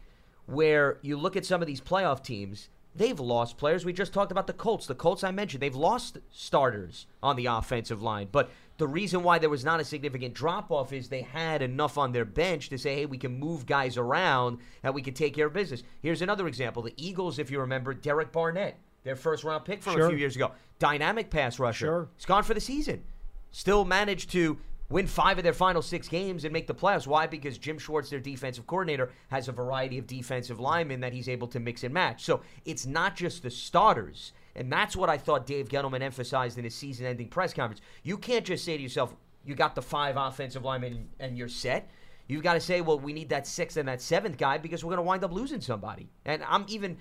Where 0.46 0.98
you 1.02 1.16
look 1.16 1.38
at 1.38 1.46
some 1.46 1.62
of 1.62 1.68
these 1.68 1.80
playoff 1.80 2.24
teams, 2.24 2.68
they've 2.96 3.20
lost 3.20 3.58
players. 3.58 3.86
We 3.86 3.94
just 3.94 4.12
talked 4.12 4.32
about 4.32 4.48
the 4.48 4.54
Colts. 4.54 4.88
The 4.88 4.96
Colts 4.96 5.24
I 5.24 5.32
mentioned, 5.32 5.62
they've 5.62 5.76
lost 5.76 6.18
starters 6.32 7.06
on 7.22 7.36
the 7.36 7.46
offensive 7.46 8.02
line. 8.02 8.28
But 8.32 8.50
the 8.78 8.88
reason 8.88 9.22
why 9.22 9.38
there 9.38 9.50
was 9.52 9.64
not 9.64 9.80
a 9.80 9.86
significant 9.86 10.34
drop 10.34 10.72
off 10.72 10.92
is 10.92 11.08
they 11.10 11.22
had 11.22 11.62
enough 11.62 11.98
on 12.00 12.12
their 12.12 12.26
bench 12.26 12.70
to 12.70 12.80
say, 12.80 12.96
hey, 12.96 13.06
we 13.06 13.20
can 13.20 13.38
move 13.40 13.68
guys 13.68 13.96
around 13.96 14.58
and 14.82 14.96
we 14.96 15.04
can 15.04 15.14
take 15.14 15.36
care 15.36 15.46
of 15.46 15.54
business. 15.54 15.84
Here's 16.02 16.24
another 16.24 16.48
example. 16.48 16.82
The 16.82 16.94
Eagles, 16.98 17.38
if 17.38 17.52
you 17.52 17.60
remember, 17.60 17.94
Derek 17.94 18.32
Barnett, 18.32 18.78
their 19.04 19.16
first 19.16 19.44
round 19.44 19.66
pick 19.66 19.84
from 19.84 19.94
Sure. 19.94 20.08
a 20.08 20.10
few 20.10 20.18
years 20.18 20.36
ago. 20.36 20.52
Dynamic 20.80 21.30
pass 21.30 21.60
rusher. 21.60 21.86
Sure. 21.86 22.08
He's 22.18 22.26
gone 22.26 22.44
for 22.44 22.56
the 22.56 22.60
season. 22.62 23.04
Still 23.52 23.86
managed 23.86 24.32
to 24.32 24.58
win 24.90 25.08
five 25.08 25.38
of 25.38 25.44
their 25.44 25.54
final 25.54 25.82
six 25.82 26.08
games 26.08 26.44
and 26.44 26.54
make 26.54 26.68
the 26.68 26.74
playoffs. 26.74 27.08
Why? 27.08 27.28
Because 27.28 27.58
Jim 27.58 27.78
Schwartz, 27.78 28.10
their 28.10 28.20
defensive 28.20 28.68
coordinator, 28.68 29.12
has 29.30 29.48
a 29.48 29.52
variety 29.52 29.98
of 29.98 30.08
defensive 30.08 30.60
linemen 30.60 31.00
that 31.02 31.14
he's 31.14 31.30
able 31.30 31.48
to 31.50 31.60
mix 31.60 31.84
and 31.84 31.94
match. 31.94 32.24
So 32.24 32.42
it's 32.66 32.86
not 32.86 33.16
just 33.16 33.44
the 33.44 33.52
starters. 33.52 34.34
And 34.56 34.72
that's 34.72 34.96
what 34.96 35.10
I 35.10 35.18
thought 35.18 35.46
Dave 35.46 35.70
Gettleman 35.70 36.02
emphasized 36.02 36.58
in 36.58 36.64
his 36.64 36.76
season 36.76 37.06
ending 37.06 37.30
press 37.30 37.54
conference. 37.54 37.82
You 38.04 38.18
can't 38.18 38.46
just 38.46 38.66
say 38.66 38.78
to 38.78 38.84
yourself, 38.84 39.16
you 39.46 39.56
got 39.56 39.76
the 39.76 39.82
five 39.82 40.18
offensive 40.18 40.66
linemen 40.66 41.10
and 41.20 41.38
you're 41.38 41.48
set. 41.48 41.90
You've 42.28 42.44
got 42.44 42.54
to 42.54 42.60
say, 42.60 42.82
well, 42.82 43.00
we 43.00 43.14
need 43.14 43.30
that 43.30 43.48
sixth 43.48 43.78
and 43.78 43.88
that 43.88 44.02
seventh 44.02 44.38
guy 44.38 44.58
because 44.58 44.84
we're 44.84 44.90
going 44.90 44.98
to 44.98 45.04
wind 45.04 45.24
up 45.24 45.32
losing 45.32 45.62
somebody. 45.62 46.10
And 46.26 46.44
I'm 46.48 46.66
even 46.68 46.98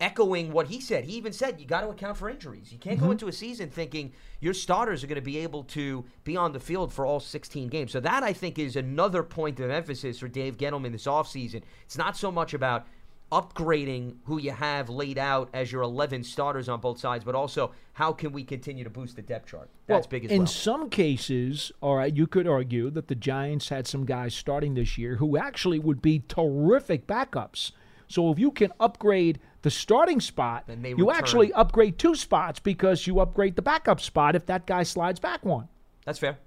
echoing 0.00 0.52
what 0.52 0.68
he 0.68 0.80
said. 0.80 1.04
He 1.04 1.14
even 1.14 1.32
said 1.32 1.60
you 1.60 1.66
got 1.66 1.80
to 1.80 1.88
account 1.88 2.16
for 2.16 2.30
injuries. 2.30 2.72
You 2.72 2.78
can't 2.78 2.98
go 2.98 3.04
mm-hmm. 3.04 3.12
into 3.12 3.28
a 3.28 3.32
season 3.32 3.68
thinking 3.68 4.12
your 4.40 4.54
starters 4.54 5.02
are 5.02 5.08
going 5.08 5.16
to 5.16 5.22
be 5.22 5.38
able 5.38 5.64
to 5.64 6.04
be 6.24 6.36
on 6.36 6.52
the 6.52 6.60
field 6.60 6.92
for 6.92 7.04
all 7.04 7.20
16 7.20 7.68
games. 7.68 7.92
So 7.92 8.00
that 8.00 8.22
I 8.22 8.32
think 8.32 8.58
is 8.58 8.76
another 8.76 9.22
point 9.22 9.58
of 9.60 9.70
emphasis 9.70 10.18
for 10.18 10.28
Dave 10.28 10.56
Gettleman 10.56 10.92
this 10.92 11.06
offseason. 11.06 11.62
It's 11.84 11.98
not 11.98 12.16
so 12.16 12.30
much 12.30 12.54
about 12.54 12.86
upgrading 13.30 14.16
who 14.24 14.38
you 14.38 14.50
have 14.50 14.88
laid 14.88 15.18
out 15.18 15.50
as 15.52 15.70
your 15.70 15.82
11 15.82 16.24
starters 16.24 16.68
on 16.68 16.80
both 16.80 16.98
sides, 16.98 17.24
but 17.24 17.34
also 17.34 17.72
how 17.92 18.12
can 18.12 18.32
we 18.32 18.42
continue 18.42 18.84
to 18.84 18.90
boost 18.90 19.16
the 19.16 19.22
depth 19.22 19.48
chart? 19.48 19.68
That's 19.86 20.06
well, 20.06 20.10
big 20.10 20.24
as 20.24 20.30
in 20.30 20.38
well. 20.38 20.46
some 20.46 20.90
cases, 20.90 21.70
all 21.82 21.96
right, 21.96 22.14
you 22.14 22.26
could 22.26 22.46
argue 22.46 22.88
that 22.90 23.08
the 23.08 23.14
Giants 23.14 23.68
had 23.68 23.86
some 23.86 24.06
guys 24.06 24.34
starting 24.34 24.74
this 24.74 24.96
year 24.96 25.16
who 25.16 25.36
actually 25.36 25.78
would 25.78 26.00
be 26.00 26.20
terrific 26.20 27.06
backups. 27.06 27.72
So 28.06 28.32
if 28.32 28.38
you 28.38 28.50
can 28.50 28.72
upgrade 28.80 29.38
the 29.62 29.70
starting 29.70 30.20
spot, 30.20 30.64
you 30.68 30.96
return. 30.96 31.10
actually 31.10 31.52
upgrade 31.52 31.98
two 31.98 32.14
spots 32.14 32.60
because 32.60 33.06
you 33.06 33.20
upgrade 33.20 33.56
the 33.56 33.62
backup 33.62 34.00
spot 34.00 34.36
if 34.36 34.46
that 34.46 34.66
guy 34.66 34.82
slides 34.82 35.18
back 35.18 35.44
one. 35.44 35.68
That's 36.04 36.18
fair. 36.18 36.38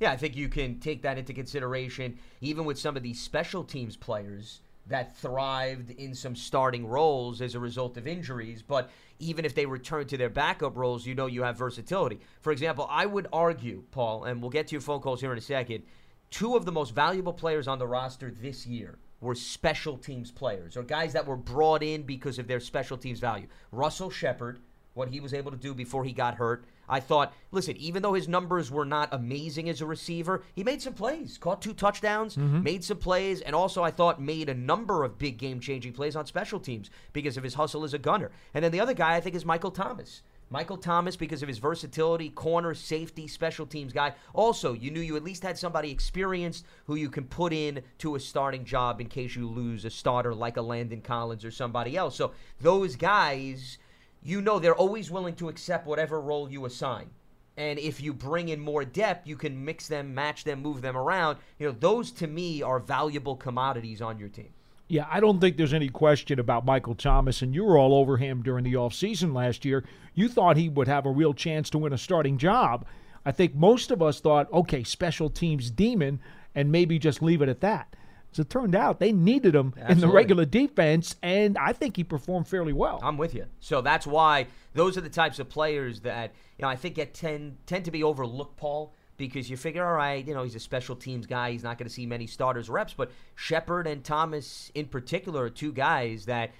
Yeah, 0.00 0.12
I 0.12 0.16
think 0.16 0.36
you 0.36 0.48
can 0.48 0.78
take 0.78 1.02
that 1.02 1.18
into 1.18 1.32
consideration, 1.32 2.18
even 2.40 2.64
with 2.64 2.78
some 2.78 2.96
of 2.96 3.02
these 3.02 3.20
special 3.20 3.64
teams 3.64 3.96
players 3.96 4.60
that 4.88 5.16
thrived 5.16 5.90
in 5.90 6.14
some 6.14 6.36
starting 6.36 6.86
roles 6.86 7.40
as 7.40 7.54
a 7.54 7.60
result 7.60 7.96
of 7.96 8.06
injuries. 8.06 8.62
But 8.62 8.90
even 9.18 9.44
if 9.44 9.54
they 9.54 9.66
return 9.66 10.06
to 10.06 10.16
their 10.16 10.28
backup 10.28 10.76
roles, 10.76 11.06
you 11.06 11.14
know 11.14 11.26
you 11.26 11.42
have 11.42 11.58
versatility. 11.58 12.20
For 12.40 12.52
example, 12.52 12.86
I 12.90 13.06
would 13.06 13.26
argue, 13.32 13.84
Paul, 13.90 14.24
and 14.24 14.40
we'll 14.40 14.50
get 14.50 14.68
to 14.68 14.74
your 14.74 14.82
phone 14.82 15.00
calls 15.00 15.20
here 15.20 15.32
in 15.32 15.38
a 15.38 15.42
second, 15.42 15.82
two 16.30 16.56
of 16.56 16.64
the 16.64 16.72
most 16.72 16.94
valuable 16.94 17.32
players 17.32 17.66
on 17.66 17.78
the 17.78 17.86
roster 17.86 18.30
this 18.30 18.66
year 18.66 18.98
were 19.20 19.34
special 19.34 19.96
teams 19.96 20.30
players 20.30 20.76
or 20.76 20.82
guys 20.82 21.12
that 21.12 21.26
were 21.26 21.36
brought 21.36 21.82
in 21.82 22.02
because 22.02 22.38
of 22.38 22.46
their 22.46 22.60
special 22.60 22.96
teams 22.96 23.20
value. 23.20 23.46
Russell 23.72 24.10
Shepard, 24.10 24.60
what 24.94 25.08
he 25.08 25.20
was 25.20 25.34
able 25.34 25.50
to 25.50 25.56
do 25.56 25.74
before 25.74 26.04
he 26.04 26.12
got 26.12 26.34
hurt. 26.34 26.64
I 26.88 27.00
thought, 27.00 27.34
listen, 27.50 27.76
even 27.78 28.02
though 28.02 28.14
his 28.14 28.28
numbers 28.28 28.70
were 28.70 28.84
not 28.84 29.08
amazing 29.12 29.68
as 29.68 29.80
a 29.80 29.86
receiver, 29.86 30.44
he 30.54 30.62
made 30.62 30.80
some 30.80 30.94
plays, 30.94 31.36
caught 31.36 31.60
two 31.60 31.74
touchdowns, 31.74 32.36
mm-hmm. 32.36 32.62
made 32.62 32.84
some 32.84 32.98
plays, 32.98 33.40
and 33.40 33.56
also 33.56 33.82
I 33.82 33.90
thought 33.90 34.20
made 34.22 34.48
a 34.48 34.54
number 34.54 35.02
of 35.02 35.18
big 35.18 35.36
game 35.36 35.58
changing 35.58 35.94
plays 35.94 36.14
on 36.14 36.26
special 36.26 36.60
teams 36.60 36.90
because 37.12 37.36
of 37.36 37.42
his 37.42 37.54
hustle 37.54 37.84
as 37.84 37.92
a 37.92 37.98
gunner. 37.98 38.30
And 38.54 38.64
then 38.64 38.72
the 38.72 38.80
other 38.80 38.94
guy 38.94 39.16
I 39.16 39.20
think 39.20 39.34
is 39.34 39.44
Michael 39.44 39.72
Thomas. 39.72 40.22
Michael 40.48 40.76
Thomas, 40.76 41.16
because 41.16 41.42
of 41.42 41.48
his 41.48 41.58
versatility, 41.58 42.30
corner, 42.30 42.72
safety, 42.72 43.26
special 43.26 43.66
teams 43.66 43.92
guy. 43.92 44.14
Also, 44.32 44.74
you 44.74 44.92
knew 44.92 45.00
you 45.00 45.16
at 45.16 45.24
least 45.24 45.42
had 45.42 45.58
somebody 45.58 45.90
experienced 45.90 46.64
who 46.86 46.94
you 46.94 47.10
can 47.10 47.24
put 47.24 47.52
in 47.52 47.82
to 47.98 48.14
a 48.14 48.20
starting 48.20 48.64
job 48.64 49.00
in 49.00 49.08
case 49.08 49.34
you 49.34 49.48
lose 49.48 49.84
a 49.84 49.90
starter 49.90 50.32
like 50.32 50.56
a 50.56 50.62
Landon 50.62 51.00
Collins 51.00 51.44
or 51.44 51.50
somebody 51.50 51.96
else. 51.96 52.14
So 52.14 52.32
those 52.60 52.94
guys, 52.94 53.78
you 54.22 54.40
know 54.40 54.58
they're 54.60 54.74
always 54.74 55.10
willing 55.10 55.34
to 55.36 55.48
accept 55.48 55.86
whatever 55.86 56.20
role 56.20 56.48
you 56.48 56.64
assign. 56.64 57.10
And 57.56 57.78
if 57.78 58.00
you 58.00 58.12
bring 58.12 58.50
in 58.50 58.60
more 58.60 58.84
depth, 58.84 59.26
you 59.26 59.36
can 59.36 59.64
mix 59.64 59.88
them, 59.88 60.14
match 60.14 60.44
them, 60.44 60.62
move 60.62 60.82
them 60.82 60.96
around. 60.96 61.38
You 61.58 61.66
know, 61.66 61.76
those 61.78 62.12
to 62.12 62.26
me 62.26 62.62
are 62.62 62.78
valuable 62.78 63.34
commodities 63.34 64.02
on 64.02 64.18
your 64.18 64.28
team. 64.28 64.50
Yeah, 64.88 65.06
I 65.10 65.18
don't 65.18 65.40
think 65.40 65.56
there's 65.56 65.74
any 65.74 65.88
question 65.88 66.38
about 66.38 66.64
Michael 66.64 66.94
Thomas, 66.94 67.42
and 67.42 67.54
you 67.54 67.64
were 67.64 67.76
all 67.76 67.94
over 67.94 68.16
him 68.16 68.42
during 68.42 68.62
the 68.62 68.74
offseason 68.74 69.34
last 69.34 69.64
year. 69.64 69.84
You 70.14 70.28
thought 70.28 70.56
he 70.56 70.68
would 70.68 70.86
have 70.86 71.06
a 71.06 71.10
real 71.10 71.34
chance 71.34 71.70
to 71.70 71.78
win 71.78 71.92
a 71.92 71.98
starting 71.98 72.38
job. 72.38 72.86
I 73.24 73.32
think 73.32 73.56
most 73.56 73.90
of 73.90 74.00
us 74.00 74.20
thought, 74.20 74.52
okay, 74.52 74.84
special 74.84 75.28
teams 75.28 75.70
demon, 75.70 76.20
and 76.54 76.70
maybe 76.70 76.98
just 77.00 77.20
leave 77.20 77.42
it 77.42 77.48
at 77.48 77.60
that. 77.62 77.96
As 78.32 78.38
it 78.38 78.50
turned 78.50 78.76
out, 78.76 79.00
they 79.00 79.12
needed 79.12 79.54
him 79.54 79.74
in 79.88 79.98
the 79.98 80.08
regular 80.08 80.44
defense, 80.44 81.16
and 81.22 81.58
I 81.58 81.72
think 81.72 81.96
he 81.96 82.04
performed 82.04 82.46
fairly 82.46 82.72
well. 82.72 83.00
I'm 83.02 83.16
with 83.16 83.34
you. 83.34 83.46
So 83.60 83.80
that's 83.80 84.06
why 84.06 84.46
those 84.74 84.96
are 84.96 85.00
the 85.00 85.08
types 85.08 85.38
of 85.38 85.48
players 85.48 86.00
that 86.00 86.34
you 86.58 86.62
know 86.62 86.68
I 86.68 86.76
think 86.76 86.96
get 86.96 87.14
tend 87.14 87.56
tend 87.66 87.86
to 87.86 87.90
be 87.90 88.02
overlooked, 88.04 88.56
Paul, 88.56 88.94
because 89.16 89.48
you 89.48 89.56
figure, 89.56 89.86
all 89.86 89.94
right, 89.94 90.26
you 90.26 90.34
know, 90.34 90.42
he's 90.42 90.54
a 90.54 90.60
special 90.60 90.96
teams 90.96 91.26
guy. 91.26 91.52
He's 91.52 91.62
not 91.62 91.78
going 91.78 91.88
to 91.88 91.92
see 91.94 92.06
many 92.06 92.26
starters 92.26 92.68
reps, 92.68 92.94
but 92.94 93.10
Shepard 93.34 93.86
and 93.86 94.04
Thomas 94.04 94.70
in 94.74 94.86
particular 94.86 95.44
are 95.44 95.50
two 95.50 95.72
guys 95.72 96.26
that 96.26 96.50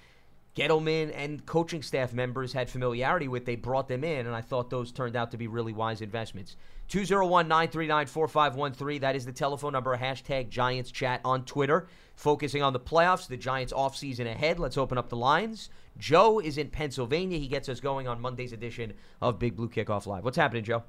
Gettleman 0.57 1.13
and 1.15 1.45
coaching 1.45 1.83
staff 1.83 2.13
members 2.13 2.51
had 2.51 2.67
familiarity 2.67 3.27
with, 3.27 3.45
they 3.45 3.55
brought 3.55 3.87
them 3.87 4.03
in, 4.03 4.25
and 4.25 4.35
I 4.35 4.41
thought 4.41 4.71
those 4.71 4.91
turned 4.91 5.15
out 5.15 5.29
to 5.31 5.37
be 5.37 5.47
really 5.47 5.71
wise 5.71 6.01
investments. 6.01 6.55
201 6.87 7.47
939 7.47 8.07
4513. 8.07 9.01
That 9.01 9.15
is 9.15 9.25
the 9.25 9.31
telephone 9.31 9.73
number. 9.73 9.95
Hashtag 9.95 10.49
Giants 10.49 10.89
Chat 10.89 11.21
on 11.23 11.45
Twitter. 11.45 11.87
Focusing 12.15 12.63
on 12.63 12.73
the 12.73 12.79
playoffs, 12.79 13.27
the 13.27 13.37
Giants 13.37 13.71
offseason 13.71 14.25
ahead. 14.25 14.57
Let's 14.57 14.77
open 14.77 14.97
up 14.97 15.09
the 15.09 15.15
lines. 15.15 15.69
Joe 15.99 16.39
is 16.39 16.57
in 16.57 16.69
Pennsylvania. 16.69 17.37
He 17.37 17.47
gets 17.47 17.69
us 17.69 17.79
going 17.79 18.07
on 18.07 18.19
Monday's 18.19 18.53
edition 18.53 18.93
of 19.21 19.37
Big 19.37 19.55
Blue 19.55 19.69
Kickoff 19.69 20.07
Live. 20.07 20.23
What's 20.23 20.37
happening, 20.37 20.63
Joe? 20.63 20.83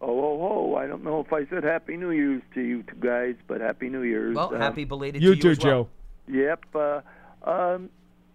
Oh, 0.00 0.08
oh, 0.20 0.72
oh! 0.72 0.76
I 0.76 0.86
don't 0.86 1.02
know 1.04 1.20
if 1.20 1.32
I 1.32 1.46
said 1.46 1.64
Happy 1.64 1.96
New 1.96 2.10
Year's 2.10 2.42
to 2.54 2.60
you 2.60 2.82
two 2.82 2.96
guys, 3.00 3.34
but 3.46 3.60
Happy 3.62 3.88
New 3.88 4.02
Year's. 4.02 4.36
Well, 4.36 4.54
Um, 4.54 4.60
happy 4.60 4.84
belated 4.84 5.22
You 5.22 5.34
to 5.34 5.40
too, 5.40 5.48
you 5.48 5.52
as 5.52 5.58
well. 5.60 5.72
Joe. 5.74 5.88
Yep. 6.28 6.64
Uh, 6.74 7.00
um, 7.48 7.90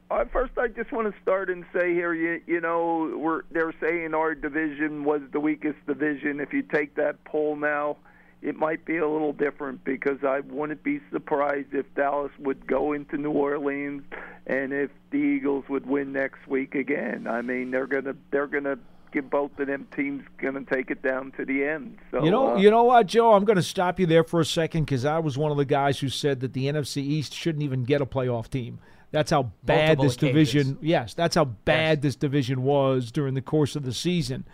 uh, 0.09 0.25
first, 0.33 0.57
I 0.57 0.67
just 0.69 0.91
want 0.91 1.13
to 1.13 1.21
start 1.21 1.49
and 1.49 1.63
say 1.71 1.93
here, 1.93 2.13
you, 2.13 2.41
you 2.47 2.61
know, 2.61 3.15
we're 3.15 3.43
they're 3.51 3.73
saying 3.79 4.13
our 4.15 4.33
division 4.33 5.03
was 5.03 5.21
the 5.31 5.39
weakest 5.39 5.77
division. 5.85 6.39
If 6.39 6.51
you 6.51 6.63
take 6.63 6.95
that 6.95 7.23
poll 7.25 7.55
now, 7.55 7.97
it 8.41 8.55
might 8.57 8.83
be 8.83 8.97
a 8.97 9.07
little 9.07 9.31
different 9.33 9.83
because 9.83 10.23
I 10.23 10.39
wouldn't 10.39 10.81
be 10.83 10.99
surprised 11.11 11.73
if 11.73 11.85
Dallas 11.93 12.31
would 12.39 12.65
go 12.65 12.91
into 12.93 13.17
New 13.17 13.31
Orleans 13.31 14.01
and 14.47 14.73
if 14.73 14.89
the 15.11 15.17
Eagles 15.17 15.65
would 15.69 15.85
win 15.85 16.11
next 16.11 16.47
week 16.47 16.73
again. 16.73 17.27
I 17.27 17.41
mean, 17.43 17.69
they're 17.69 17.85
gonna 17.87 18.15
they're 18.31 18.47
gonna 18.47 18.79
give 19.11 19.29
both 19.29 19.57
of 19.59 19.67
them 19.67 19.87
teams 19.95 20.23
gonna 20.37 20.63
take 20.63 20.89
it 20.89 21.01
down 21.01 21.31
to 21.37 21.45
the 21.45 21.63
end. 21.63 21.97
So 22.11 22.23
You 22.23 22.31
know, 22.31 22.55
uh, 22.55 22.57
you 22.57 22.69
know 22.69 22.83
what, 22.83 23.07
Joe? 23.07 23.33
I'm 23.33 23.45
going 23.45 23.57
to 23.57 23.63
stop 23.63 23.99
you 23.99 24.05
there 24.05 24.23
for 24.23 24.39
a 24.39 24.45
second 24.45 24.85
because 24.85 25.05
I 25.05 25.19
was 25.19 25.37
one 25.37 25.51
of 25.51 25.57
the 25.57 25.65
guys 25.65 25.99
who 25.99 26.09
said 26.09 26.39
that 26.41 26.53
the 26.53 26.67
NFC 26.67 26.97
East 26.97 27.33
shouldn't 27.33 27.63
even 27.63 27.83
get 27.83 28.01
a 28.01 28.05
playoff 28.05 28.49
team. 28.49 28.79
That's 29.11 29.31
how 29.31 29.51
bad 29.63 29.99
this 29.99 30.15
occasions. 30.15 30.19
division. 30.19 30.77
Yes, 30.81 31.13
that's 31.13 31.35
how 31.35 31.45
bad 31.45 32.01
this 32.01 32.15
division 32.15 32.63
was 32.63 33.11
during 33.11 33.33
the 33.33 33.41
course 33.41 33.75
of 33.75 33.83
the 33.83 33.93
season. 33.93 34.45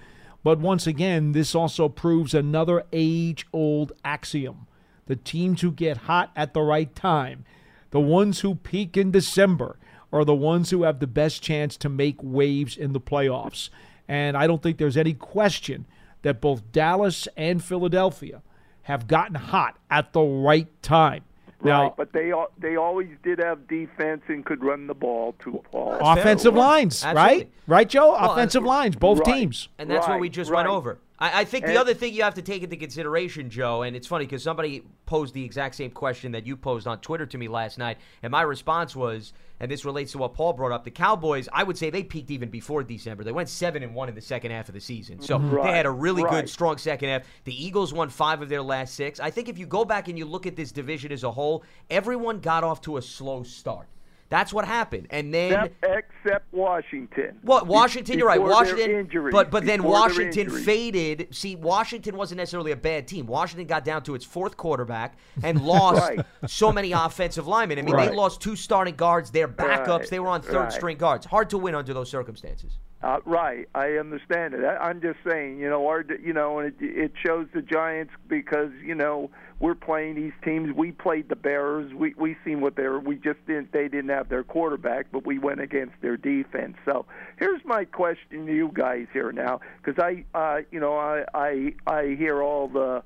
But 0.43 0.59
once 0.59 0.87
again, 0.87 1.33
this 1.33 1.53
also 1.53 1.89
proves 1.89 2.33
another 2.33 2.83
age-old 2.91 3.91
axiom: 4.03 4.67
the 5.05 5.15
teams 5.15 5.61
who 5.61 5.71
get 5.71 5.97
hot 5.97 6.31
at 6.35 6.53
the 6.53 6.61
right 6.61 6.93
time, 6.95 7.45
the 7.91 7.99
ones 7.99 8.39
who 8.39 8.55
peak 8.55 8.97
in 8.97 9.11
December, 9.11 9.77
are 10.11 10.25
the 10.25 10.33
ones 10.33 10.71
who 10.71 10.83
have 10.83 10.99
the 10.99 11.07
best 11.07 11.43
chance 11.43 11.77
to 11.77 11.89
make 11.89 12.17
waves 12.21 12.75
in 12.77 12.93
the 12.93 13.01
playoffs. 13.01 13.69
And 14.07 14.37
I 14.37 14.47
don't 14.47 14.61
think 14.61 14.77
there's 14.77 14.97
any 14.97 15.13
question 15.13 15.85
that 16.21 16.41
both 16.41 16.71
Dallas 16.71 17.27
and 17.35 17.63
Philadelphia 17.63 18.41
have 18.83 19.07
gotten 19.07 19.35
hot 19.35 19.77
at 19.89 20.13
the 20.13 20.21
right 20.21 20.67
time. 20.81 21.23
Now, 21.63 21.83
right, 21.83 21.93
but 21.97 22.13
they 22.13 22.31
they 22.59 22.75
always 22.75 23.09
did 23.23 23.39
have 23.39 23.67
defense 23.67 24.21
and 24.27 24.45
could 24.45 24.63
run 24.63 24.85
the 24.85 24.93
ball 24.93 25.33
too, 25.43 25.63
Paul. 25.71 25.91
That's 25.91 26.03
fair. 26.03 26.19
offensive 26.19 26.53
lines, 26.53 27.03
absolutely. 27.03 27.37
right? 27.37 27.51
Right, 27.65 27.89
Joe? 27.89 28.11
Well, 28.11 28.33
offensive 28.33 28.63
uh, 28.63 28.67
lines, 28.67 28.95
both 28.95 29.19
right. 29.19 29.33
teams. 29.33 29.67
And 29.79 29.89
that's 29.89 30.07
what 30.07 30.19
we 30.19 30.29
just 30.29 30.51
right. 30.51 30.57
went 30.57 30.69
over. 30.69 30.99
I, 31.19 31.41
I 31.41 31.45
think 31.45 31.65
the 31.65 31.77
other 31.77 31.93
thing 31.93 32.13
you 32.13 32.24
have 32.24 32.36
to 32.36 32.41
take 32.41 32.63
into 32.63 32.75
consideration, 32.75 33.50
Joe, 33.50 33.81
and 33.81 33.95
it's 33.95 34.07
funny 34.07 34.25
because 34.25 34.43
somebody 34.43 34.83
posed 35.05 35.33
the 35.33 35.43
exact 35.43 35.75
same 35.75 35.91
question 35.91 36.31
that 36.33 36.45
you 36.45 36.55
posed 36.55 36.86
on 36.86 37.00
Twitter 37.00 37.25
to 37.25 37.38
me 37.38 37.47
last 37.47 37.77
night, 37.77 37.97
and 38.21 38.31
my 38.31 38.41
response 38.43 38.95
was, 38.95 39.33
and 39.59 39.71
this 39.71 39.83
relates 39.86 40.12
to 40.12 40.19
what 40.19 40.36
Paul 40.36 40.53
brought 40.53 40.71
up, 40.71 40.83
the 40.83 40.91
Cowboys. 40.91 41.50
I 41.51 41.63
would 41.63 41.77
say 41.77 41.89
they 41.89 42.03
peaked 42.03 42.29
even 42.29 42.50
before 42.50 42.83
December. 42.83 43.24
They 43.24 43.31
went 43.31 43.50
seven 43.50 43.81
and 43.81 43.95
one 43.95 44.09
in 44.09 44.15
the 44.15 44.21
second 44.21 44.51
half 44.51 44.67
of 44.67 44.75
the 44.75 44.81
season, 44.81 45.19
so 45.19 45.39
Right, 45.39 45.71
they 45.71 45.77
had 45.77 45.86
a 45.88 45.91
really 45.91 46.24
good, 46.24 46.50
strong 46.50 46.77
second 46.77 47.09
half. 47.09 47.24
The 47.45 47.65
Eagles 47.65 47.93
won 47.93 48.09
five 48.09 48.41
of 48.41 48.50
their 48.50 48.62
last 48.62 48.93
six. 48.93 49.19
I 49.19 49.31
think 49.31 49.50
if 49.50 49.57
you 49.57 49.65
go 49.65 49.86
back 49.86 50.09
and 50.09 50.17
you 50.17 50.25
look 50.25 50.45
at 50.45 50.55
this 50.55 50.71
division 50.71 51.12
as 51.12 51.24
a 51.24 51.31
whole, 51.31 51.63
everyone 51.89 52.39
got 52.39 52.63
off 52.63 52.81
to 52.81 52.97
a 52.97 53.01
slow 53.01 53.41
start. 53.43 53.88
That's 54.29 54.51
what 54.51 54.65
happened, 54.65 55.07
and 55.10 55.34
then. 55.34 55.53
Except, 55.81 56.12
except 56.25 56.53
Washington. 56.53 57.39
Well, 57.43 57.65
Washington, 57.65 58.17
you're 58.19 58.27
right. 58.27 58.41
Washington, 58.41 58.91
injuries, 58.91 59.31
but 59.31 59.50
but 59.50 59.65
then 59.65 59.84
Washington 59.84 60.50
faded. 60.50 61.34
See, 61.34 61.55
Washington 61.55 62.17
wasn't 62.17 62.39
necessarily 62.39 62.72
a 62.72 62.75
bad 62.75 63.07
team. 63.07 63.25
Washington 63.25 63.67
got 63.67 63.86
down 63.86 64.03
to 64.03 64.15
its 64.15 64.25
fourth 64.25 64.57
quarterback 64.57 65.17
and 65.43 65.62
lost 65.62 66.01
Right. 66.10 66.19
so 66.46 66.74
many 66.74 66.91
offensive 66.91 67.48
linemen. 67.48 67.79
I 67.79 67.84
mean, 67.84 67.96
Right. 67.96 68.10
they 68.10 68.15
lost 68.15 68.41
two 68.41 68.55
starting 68.57 68.96
guards. 68.96 69.31
Their 69.31 69.48
backups, 69.48 69.88
Right, 70.00 70.10
they 70.10 70.19
were 70.19 70.27
on 70.27 70.41
third 70.41 70.74
string 70.74 70.98
guards. 70.98 71.25
Hard 71.25 71.50
to 71.51 71.57
win 71.57 71.74
under 71.74 71.93
those 71.93 72.10
circumstances. 72.10 72.77
Uh, 73.07 73.19
right, 73.25 73.69
I 73.73 73.91
understand 73.91 74.53
it. 74.53 74.65
I, 74.65 74.89
I'm 74.89 74.99
just 74.99 75.19
saying, 75.25 75.60
you 75.60 75.69
know, 75.69 75.88
our, 75.88 76.03
you 76.21 76.34
know, 76.34 76.60
and 76.60 76.73
it, 76.73 76.75
it 76.82 77.13
shows 77.25 77.47
the 77.53 77.62
Giants 77.62 78.12
because 78.27 78.69
you 78.84 78.95
know 78.95 79.29
we're 79.62 79.75
playing 79.75 80.15
these 80.15 80.34
teams. 80.43 80.75
We 80.75 80.91
played 80.91 81.29
the 81.29 81.38
Bears. 81.38 81.93
We 81.93 82.15
we 82.17 82.36
seen 82.43 82.60
what 82.60 82.75
they 82.75 82.84
were. 82.84 82.99
We 82.99 83.15
just 83.15 83.39
didn't. 83.47 83.71
They 83.71 83.88
didn't 83.88 84.10
have 84.10 84.27
their 84.27 84.43
quarterback, 84.43 85.05
but 85.10 85.25
we 85.25 85.39
went 85.39 85.62
against 85.62 85.93
their 86.01 86.17
defense. 86.17 86.75
So 86.84 87.05
here's 87.39 87.63
my 87.63 87.86
question 87.86 88.45
to 88.45 88.53
you 88.53 88.71
guys 88.73 89.08
here 89.13 89.32
now, 89.32 89.62
because 89.82 90.03
I, 90.03 90.25
uh, 90.38 90.63
you 90.69 90.82
know, 90.82 90.97
I 90.97 91.23
I 91.34 91.75
I 91.88 92.15
hear 92.19 92.43
all 92.43 92.67
the 92.67 93.03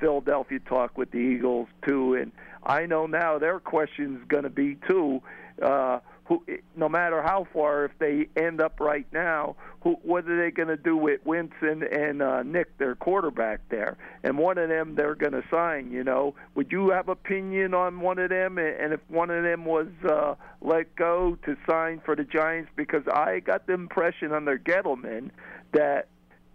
Philadelphia 0.00 0.58
talk 0.58 0.98
with 0.98 1.12
the 1.12 1.18
Eagles 1.18 1.68
too, 1.86 2.14
and 2.14 2.32
I 2.64 2.86
know 2.86 3.06
now 3.06 3.38
their 3.38 3.60
question's 3.60 4.26
going 4.26 4.42
to 4.42 4.50
be 4.50 4.76
too. 4.88 5.22
Uh, 5.62 6.00
who, 6.26 6.42
no 6.74 6.88
matter 6.88 7.22
how 7.22 7.46
far, 7.52 7.84
if 7.84 7.92
they 7.98 8.28
end 8.36 8.60
up 8.60 8.80
right 8.80 9.06
now, 9.12 9.54
who, 9.82 9.96
what 10.02 10.28
are 10.28 10.42
they 10.44 10.50
going 10.50 10.68
to 10.68 10.76
do 10.76 10.96
with 10.96 11.20
Winston 11.24 11.84
and 11.84 12.20
uh, 12.20 12.42
Nick, 12.42 12.76
their 12.78 12.96
quarterback 12.96 13.60
there? 13.68 13.96
And 14.24 14.36
one 14.36 14.58
of 14.58 14.68
them 14.68 14.96
they're 14.96 15.14
going 15.14 15.32
to 15.32 15.44
sign. 15.50 15.92
You 15.92 16.02
know, 16.02 16.34
would 16.56 16.72
you 16.72 16.90
have 16.90 17.08
opinion 17.08 17.74
on 17.74 18.00
one 18.00 18.18
of 18.18 18.30
them? 18.30 18.58
And 18.58 18.92
if 18.92 19.00
one 19.08 19.30
of 19.30 19.44
them 19.44 19.64
was 19.64 19.86
uh, 20.04 20.34
let 20.60 20.96
go 20.96 21.38
to 21.44 21.56
sign 21.68 22.02
for 22.04 22.16
the 22.16 22.24
Giants, 22.24 22.70
because 22.74 23.06
I 23.06 23.40
got 23.40 23.66
the 23.68 23.74
impression 23.74 24.32
under 24.32 24.58
Gettleman 24.58 25.30
that 25.72 26.08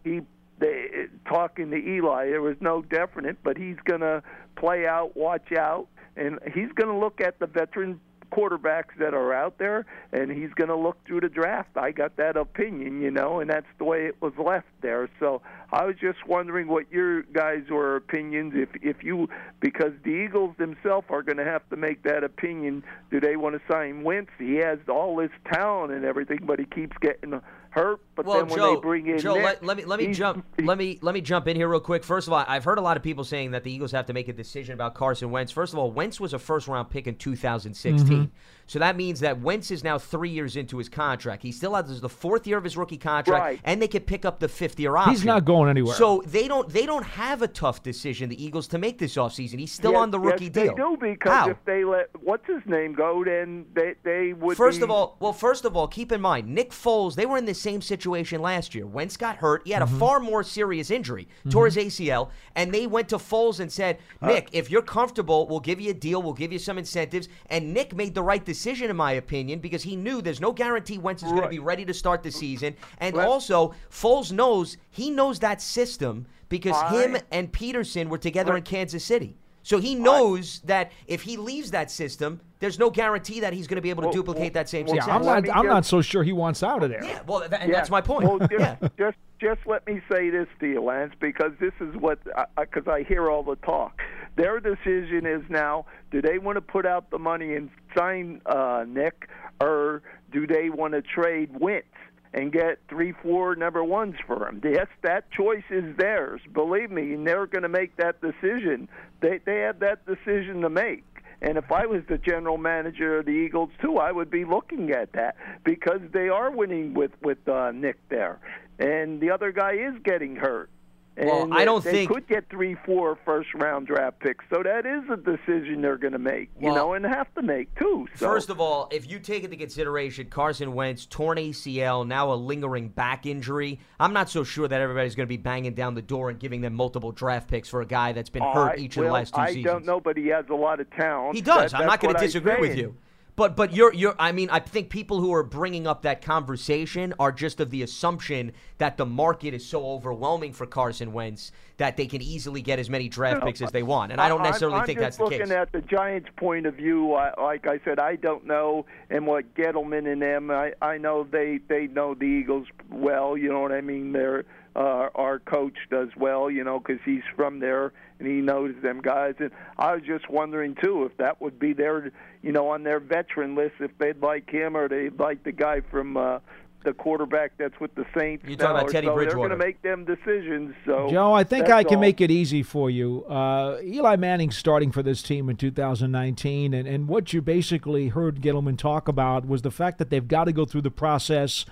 he 0.04 0.22
they 0.60 1.08
talking 1.28 1.72
to 1.72 1.78
Eli. 1.78 2.28
There 2.28 2.42
was 2.42 2.58
no 2.60 2.82
definite, 2.84 3.38
but 3.44 3.58
he's 3.58 3.78
going 3.84 4.02
to 4.02 4.22
play 4.56 4.86
out, 4.86 5.18
watch 5.18 5.52
out, 5.54 5.88
and 6.16 6.40
he's 6.54 6.72
going 6.74 6.90
to 6.90 6.98
look 6.98 7.20
at 7.20 7.40
the 7.40 7.48
veteran 7.48 8.00
quarterbacks 8.32 8.98
that 9.00 9.13
are 9.13 9.34
out 9.34 9.58
there, 9.58 9.86
and 10.12 10.32
he's 10.32 10.54
going 10.56 10.70
to 10.70 10.76
look 10.76 10.98
through 11.06 11.22
the 11.22 11.30
draft. 11.30 11.70
I 11.76 11.91
got 11.91 12.17
that 12.17 12.38
opinion, 12.38 13.02
you 13.02 13.12
know, 13.12 13.39
and 13.39 13.50
that's 13.50 13.67
the 13.78 13.84
way 13.84 14.06
it 14.06 14.22
was 14.22 14.34
left 14.38 14.67
there. 14.82 15.10
So 15.20 15.41
I 15.72 15.86
was 15.86 15.96
just 16.00 16.28
wondering 16.28 16.67
what 16.67 16.91
your 16.91 17.24
guys 17.24 17.63
were 17.70 17.96
opinions 17.96 18.54
if 18.56 18.70
if 18.82 19.04
you 19.04 19.30
because 19.60 19.91
the 20.04 20.12
Eagles 20.12 20.56
themselves 20.58 21.08
are 21.10 21.24
going 21.24 21.38
to 21.38 21.46
have 21.46 21.67
to 21.70 21.76
make 21.76 22.04
that 22.04 22.24
opinion. 22.24 22.84
Do 23.10 23.20
they 23.20 23.36
want 23.36 23.56
to 23.56 23.62
sign 23.72 24.04
Wentz? 24.04 24.32
He 24.38 24.56
has 24.56 24.80
all 24.89 25.15
this 25.15 25.32
talent 25.52 25.94
and 25.94 26.06
everything, 26.06 26.39
but 26.44 26.60
he 26.60 26.65
keeps 26.65 26.98
getting 27.02 27.41
hurt. 27.72 28.02
But 28.16 28.26
Well, 28.26 28.38
then 28.38 28.48
when 28.48 28.58
Joe, 28.58 28.76
they 28.76 28.82
bring 28.82 29.08
in 29.08 29.18
Joe, 29.18 29.34
Nick, 29.36 29.44
let, 29.44 29.66
let 29.66 29.78
me 29.78 29.86
let 29.86 30.00
me 30.00 30.14
jump 30.14 30.46
let 30.60 30.78
me 30.78 31.00
let 31.02 31.14
me 31.14 31.22
jump 31.22 31.48
in 31.48 31.56
here 31.56 31.68
real 31.68 31.80
quick. 31.80 32.04
First 32.04 32.28
of 32.28 32.34
all, 32.34 32.46
I've 32.48 32.64
heard 32.64 32.78
a 32.78 32.82
lot 32.82 32.98
of 32.98 33.04
people 33.04 33.24
saying 33.24 33.52
that 33.52 33.64
the 33.64 33.72
Eagles 33.72 33.92
have 33.94 34.06
to 34.06 34.14
make 34.14 34.28
a 34.28 34.34
decision 34.34 34.74
about 34.74 34.94
Carson 34.94 35.32
Wentz. 35.32 35.52
First 35.52 35.74
of 35.74 35.80
all, 35.80 35.92
Wentz 35.92 36.20
was 36.20 36.34
a 36.34 36.40
first 36.40 36.68
round 36.68 36.90
pick 36.90 37.08
in 37.08 37.16
2016. 37.16 38.06
Mm-hmm. 38.06 38.26
So 38.72 38.80
that 38.80 38.96
means 38.96 39.20
that 39.20 39.42
Wentz 39.42 39.70
is 39.70 39.84
now 39.84 39.98
three 39.98 40.30
years 40.30 40.56
into 40.56 40.78
his 40.78 40.88
contract. 40.88 41.44
He 41.44 41.52
still 41.52 41.76
has 41.76 41.88
this 41.88 41.96
is 41.96 42.02
the 42.02 42.08
fourth 42.08 42.48
year 42.48 42.58
of 42.58 42.64
his 42.64 42.78
rookie 42.78 42.96
contract, 42.96 43.44
Right. 43.44 43.60
and 43.66 43.82
they 43.82 43.88
could 43.90 44.08
pick 44.08 44.24
up 44.24 44.40
the 44.40 44.48
fifth 44.48 44.80
year 44.80 44.96
option. 44.96 45.12
He's 45.12 45.26
not 45.26 45.44
going 45.44 45.70
anywhere. 45.70 45.94
So 45.94 46.24
they 46.26 46.48
don't 46.48 46.70
they 46.70 46.86
don't 46.86 47.04
have 47.04 47.42
a 47.42 47.50
tough 47.50 47.84
decision, 47.84 48.30
the 48.30 48.42
Eagles, 48.42 48.68
to 48.70 48.78
make 48.78 48.98
this 48.98 49.16
offseason. 49.16 49.60
He's 49.60 49.74
still 49.74 49.92
Yes, 49.92 50.00
on 50.00 50.12
the 50.12 50.22
rookie 50.22 50.46
yes, 50.46 50.54
deal. 50.54 50.76
They 50.76 50.82
do 50.84 50.98
because 51.02 51.32
How? 51.34 51.50
if 51.50 51.58
they 51.66 51.84
let 51.84 52.12
what's 52.24 52.48
his 52.48 52.62
name 52.66 52.94
go, 52.94 53.26
then 53.26 53.66
they 53.74 53.96
they 54.04 54.32
would. 54.32 54.56
First 54.56 54.80
be, 54.80 54.84
of 54.86 54.90
all, 54.90 55.18
well, 55.20 55.34
first 55.34 55.66
of 55.66 55.76
all, 55.76 55.90
keep 55.90 56.14
in 56.14 56.22
mind 56.22 56.48
Nick 56.48 56.72
Foles. 56.72 57.16
They 57.16 57.26
were 57.26 57.38
in 57.38 57.44
the 57.44 57.54
same 57.54 57.82
situation 57.82 58.42
last 58.42 58.74
year. 58.74 58.86
Wentz 58.86 59.18
got 59.18 59.36
hurt. 59.36 59.64
He 59.66 59.74
had 59.74 59.82
a 59.82 59.86
mm-hmm. 59.86 60.00
far 60.00 60.22
more 60.22 60.44
serious 60.44 60.92
injury, 60.92 61.28
tore 61.50 61.66
his 61.66 61.76
mm-hmm. 61.76 61.88
ACL, 61.90 62.30
and 62.56 62.74
they 62.74 62.88
went 62.88 63.10
to 63.10 63.18
Foles 63.18 63.60
and 63.60 63.70
said, 63.70 63.98
uh, 64.22 64.28
"Nick, 64.28 64.48
if 64.54 64.72
you're 64.72 64.82
comfortable, 64.82 65.46
we'll 65.46 65.60
give 65.60 65.82
you 65.82 65.92
a 65.92 65.94
deal. 65.94 66.22
We'll 66.22 66.32
give 66.32 66.54
you 66.54 66.60
some 66.60 66.78
incentives." 66.78 67.28
And 67.48 67.74
Nick 67.74 67.94
made 67.94 68.16
the 68.16 68.24
right 68.24 68.46
decision, 68.46 68.61
in 68.65 68.95
my 68.95 69.13
opinion, 69.13 69.60
because 69.60 69.84
he 69.84 69.95
knew 69.95 70.21
there's 70.21 70.41
no 70.41 70.52
guarantee 70.52 70.97
Wentz 70.97 71.24
is 71.24 71.30
going 71.32 71.43
to 71.43 71.50
be 71.50 71.60
ready 71.60 71.86
to 71.86 71.93
start 71.93 72.24
the 72.24 72.32
season, 72.32 72.76
and 73.00 73.15
Let- 73.15 73.28
also 73.28 73.74
Foles 73.89 74.32
knows 74.32 74.78
he 74.89 75.10
knows 75.12 75.39
that 75.39 75.62
system 75.62 76.26
because 76.50 76.80
him 76.91 77.17
and 77.32 77.52
Pederson 77.52 78.08
were 78.10 78.17
together 78.17 78.58
in 78.58 78.63
Kansas 78.63 79.04
City. 79.06 79.38
So 79.63 79.78
he 79.78 79.93
knows 79.93 80.60
that 80.65 80.91
if 81.08 81.21
he 81.21 81.38
leaves 81.38 81.69
that 81.71 81.91
system, 81.91 82.41
there's 82.60 82.80
no 82.80 82.89
guarantee 82.89 83.41
that 83.41 83.54
he's 83.54 83.67
going 83.67 83.76
to 83.76 83.82
be 83.82 83.91
able 83.91 84.02
to 84.02 84.08
Well, 84.08 84.13
duplicate 84.13 84.54
that 84.54 84.67
same 84.67 84.88
well, 84.88 84.95
yeah, 84.95 85.02
success. 85.04 85.15
I'm 85.19 85.24
not. 85.26 85.38
I'm 85.38 85.63
just- 85.65 85.74
not 85.74 85.86
so 85.86 86.02
sure 86.02 86.24
he 86.24 86.34
wants 86.34 86.63
out 86.63 86.82
of 86.84 86.89
there. 86.89 87.04
Yeah, 87.04 87.21
well, 87.28 87.47
tha- 87.47 87.62
and 87.62 87.69
Yeah. 87.69 87.78
that's 87.78 87.89
my 87.91 88.02
point. 88.02 88.28
Well, 88.28 88.39
just, 88.39 88.52
yeah. 88.52 88.76
just 88.97 89.17
just 89.39 89.62
let 89.67 89.86
me 89.88 90.02
say 90.12 90.30
this 90.30 90.47
to 90.60 90.67
you, 90.67 90.82
Lance, 90.82 91.13
because 91.19 91.52
this 91.60 91.74
is 91.80 91.95
what 91.95 92.19
because 92.60 92.88
I, 92.88 93.04
hear 93.04 93.30
all 93.30 93.43
the 93.43 93.56
talk. 93.58 94.00
Their 94.36 94.60
decision 94.60 95.26
is 95.26 95.44
now: 95.50 95.86
do 96.12 96.22
they 96.22 96.38
want 96.38 96.56
to 96.58 96.62
put 96.62 96.86
out 96.86 97.10
the 97.10 97.20
money 97.20 97.56
and 97.56 97.70
sign 97.96 98.41
uh, 98.46 98.86
Nick, 98.88 99.30
or 99.60 100.02
do 100.32 100.48
they 100.48 100.70
want 100.70 100.94
to 100.94 101.02
trade 101.02 101.50
Wentz? 101.60 101.88
And 102.34 102.50
get 102.50 102.80
three, 102.88 103.12
four 103.12 103.58
number 103.58 103.84
ones 103.84 104.15
for 104.26 104.48
him. 104.48 104.62
Yes, 104.63 104.88
that 105.02 105.30
choice 105.32 105.65
is 105.70 105.98
theirs. 105.98 106.39
Believe 106.54 106.89
me, 106.89 107.13
and 107.13 107.28
they're 107.28 107.46
going 107.46 107.63
to 107.63 107.67
make 107.70 107.98
that 107.98 108.22
decision. 108.22 108.88
They 109.20 109.41
they 109.46 109.60
have 109.60 109.80
that 109.80 110.06
decision 110.06 110.62
to 110.62 110.70
make. 110.70 111.04
And 111.41 111.58
if 111.58 111.70
I 111.72 111.88
was 111.88 112.04
the 112.08 112.17
general 112.17 112.58
manager 112.58 113.20
of 113.20 113.26
the 113.26 113.32
Eagles 113.32 113.72
too, 113.82 113.98
I 113.98 114.13
would 114.13 114.30
be 114.30 114.46
looking 114.46 114.91
at 114.91 115.12
that 115.13 115.36
because 115.65 116.00
they 116.13 116.30
are 116.30 116.52
winning 116.52 116.94
with 116.94 117.12
with 117.22 117.46
uh, 117.50 117.72
Nick 117.72 117.98
there, 118.08 118.39
and 118.80 119.20
the 119.20 119.32
other 119.32 119.52
guy 119.52 119.74
is 119.74 119.96
getting 120.04 120.38
hurt. 120.38 120.70
Well, 121.17 121.50
I 121.54 121.65
don't 121.65 121.82
think. 121.84 121.93
they 121.93 121.97
think- 122.06 122.10
could 122.12 122.28
get 122.28 122.50
three, 122.50 122.76
four 122.86 123.17
first 123.26 123.54
round 123.54 123.86
draft 123.86 124.19
picks. 124.19 124.43
So 124.50 124.63
that 124.63 124.86
is 124.86 125.04
a 125.12 125.17
decision 125.17 125.82
they're 125.82 125.97
going 125.97 126.13
to 126.13 126.19
make, 126.19 126.50
you 126.60 126.67
Well, 126.67 126.76
know, 126.76 126.93
and 126.93 127.06
have 127.06 127.32
to 127.36 127.41
make 127.41 127.74
too. 127.76 128.08
So. 128.15 128.26
First 128.28 128.50
of 128.50 128.60
all, 128.62 128.88
if 128.91 129.10
you 129.12 129.19
take 129.19 129.43
into 129.43 129.58
consideration 129.58 130.28
Carson 130.30 130.74
Wentz, 130.74 131.06
torn 131.06 131.38
ACL, 131.38 132.08
now 132.08 132.32
a 132.32 132.36
lingering 132.36 132.88
back 132.89 133.26
injury, 133.26 133.80
I'm 134.00 134.13
not 134.13 134.30
so 134.30 134.43
sure 134.43 134.67
that 134.67 134.82
everybody's 134.82 135.13
going 135.15 135.28
to 135.28 135.30
be 135.30 135.38
banging 135.38 135.74
down 135.74 135.95
the 135.95 136.02
door 136.02 136.30
and 136.30 136.39
giving 136.39 136.62
them 136.62 136.74
multiple 136.74 137.12
draft 137.12 137.50
picks 137.50 137.67
for 137.69 137.82
a 137.82 137.86
guy 137.86 138.13
that's 138.13 138.30
been 138.30 138.43
hurt 138.43 138.78
I- 138.80 138.82
each 138.82 138.95
of 138.97 139.04
the 139.04 139.12
last 139.12 139.36
two 139.36 139.41
I 139.41 139.47
seasons. 139.47 139.65
don't 139.65 139.86
know, 139.86 140.00
but 140.00 140.15
he 140.17 140.28
has 140.28 140.45
a 140.50 140.56
lot 140.56 140.80
of 140.80 140.89
talent. 140.91 141.36
He 141.36 141.41
does. 141.41 141.71
That- 141.71 141.82
I'm 141.82 141.88
not 141.88 142.00
going 142.00 142.15
to 142.15 142.21
disagree 142.21 142.60
with 142.60 142.78
you. 142.78 142.95
But 143.36 143.56
but 143.56 143.74
you're 143.74 143.94
you're 143.94 144.15
I 144.20 144.32
mean 144.34 144.50
I 144.50 144.60
think 144.60 144.89
people 144.89 145.20
who 145.22 145.34
are 145.34 145.44
bringing 145.44 145.88
up 145.88 146.02
that 146.04 146.22
conversation 146.22 147.13
are 147.20 147.32
just 147.32 147.60
of 147.60 147.70
the 147.70 147.82
assumption 147.82 148.52
that 148.78 148.98
the 148.98 149.06
market 149.06 149.54
is 149.54 149.65
so 149.65 149.86
overwhelming 149.86 150.54
for 150.54 150.65
Carson 150.65 151.13
Wentz 151.13 151.52
that 151.78 151.98
they 151.98 152.06
can 152.08 152.22
easily 152.22 152.62
get 152.62 152.78
as 152.78 152.89
many 152.89 153.08
draft 153.10 153.44
picks 153.44 153.62
as 153.62 153.72
they 153.72 153.84
want, 153.84 154.12
and 154.12 154.22
I 154.22 154.28
don't 154.30 154.41
I'm- 154.41 154.50
necessarily 154.50 154.78
I'm 154.80 154.86
think 154.86 155.00
just 155.00 155.17
that's 155.17 155.30
the 155.30 155.30
case. 155.30 155.39
looking 155.39 155.54
at 155.56 155.72
the 155.72 155.82
Giants' 155.82 156.30
point 156.36 156.65
of 156.67 156.76
view. 156.76 157.13
I, 157.15 157.34
like 157.41 157.65
I 157.67 157.80
said, 157.84 157.98
I 158.00 158.17
don't 158.17 158.46
know, 158.46 158.86
and 159.10 159.26
what 159.26 159.56
Gettleman 159.56 160.12
and 160.12 160.22
them. 160.22 160.52
I 160.52 160.74
I 160.82 160.98
know 160.98 161.24
they 161.24 161.60
they 161.67 161.88
know 161.88 162.13
the 162.13 162.26
Eagles 162.26 162.67
well. 162.91 163.38
You 163.38 163.50
know 163.50 163.62
what 163.62 163.72
I 163.72 163.82
mean? 163.82 164.12
They're 164.12 164.46
uh, 164.76 165.10
our 165.16 165.40
coach 165.40 165.78
does 165.90 166.10
well. 166.18 166.50
You 166.50 166.64
know, 166.64 166.80
because 166.80 167.02
he's 167.06 167.24
from 167.36 167.60
there 167.60 167.94
and 168.20 168.28
he 168.28 168.36
knows 168.36 168.76
them 168.82 169.02
guys. 169.02 169.36
And 169.40 169.52
I 169.78 169.96
was 169.96 170.04
just 170.04 170.30
wondering 170.30 170.76
too 170.76 171.06
if 171.06 171.18
that 171.18 171.42
would 171.42 171.60
be 171.60 171.74
their, 171.74 172.12
you 172.42 172.52
know, 172.52 172.70
on 172.70 172.84
their 172.84 173.00
veteran 173.00 173.56
list 173.56 173.76
if 173.80 173.92
they'd 173.98 174.22
like 174.22 174.50
him 174.50 174.78
or 174.78 174.88
they'd 174.88 175.20
like 175.20 175.44
the 175.44 175.52
guy 175.52 175.82
from. 175.82 176.18
Uh, 176.18 176.40
the 176.84 176.94
quarterback 176.94 177.52
that's 177.58 177.80
with 177.80 177.94
the 177.96 178.06
Saints. 178.18 178.44
You're 178.48 178.58
talking 178.58 178.78
about 178.78 178.92
Teddy 178.92 179.08
so 179.08 179.14
Bridgewater. 179.14 179.50
They're 179.50 179.58
going 179.58 179.60
to 179.60 179.66
make 179.66 179.82
them 179.82 180.06
decisions. 180.06 180.74
So 180.86 181.10
Joe, 181.10 181.34
I 181.34 181.44
think 181.44 181.70
I 181.70 181.84
can 181.84 181.96
all. 181.96 182.02
make 182.02 182.22
it 182.22 182.32
easy 182.32 182.64
for 182.64 182.90
you. 182.90 183.24
Uh, 183.26 183.78
Eli 183.84 184.16
Manning 184.16 184.52
starting 184.52 184.92
for 184.92 185.04
this 185.04 185.22
team 185.22 185.50
in 185.50 185.58
2019, 185.58 186.74
and, 186.74 186.88
and 186.88 187.08
what 187.08 187.34
you 187.34 187.42
basically 187.42 188.10
heard 188.10 188.42
Gettleman 188.42 188.78
talk 188.78 189.08
about 189.08 189.48
was 189.48 189.62
the 189.62 189.72
fact 189.72 190.00
that 190.00 190.10
they've 190.10 190.28
got 190.28 190.46
to 190.46 190.52
go 190.52 190.66
through 190.66 190.82
the 190.82 190.92
process, 190.92 191.66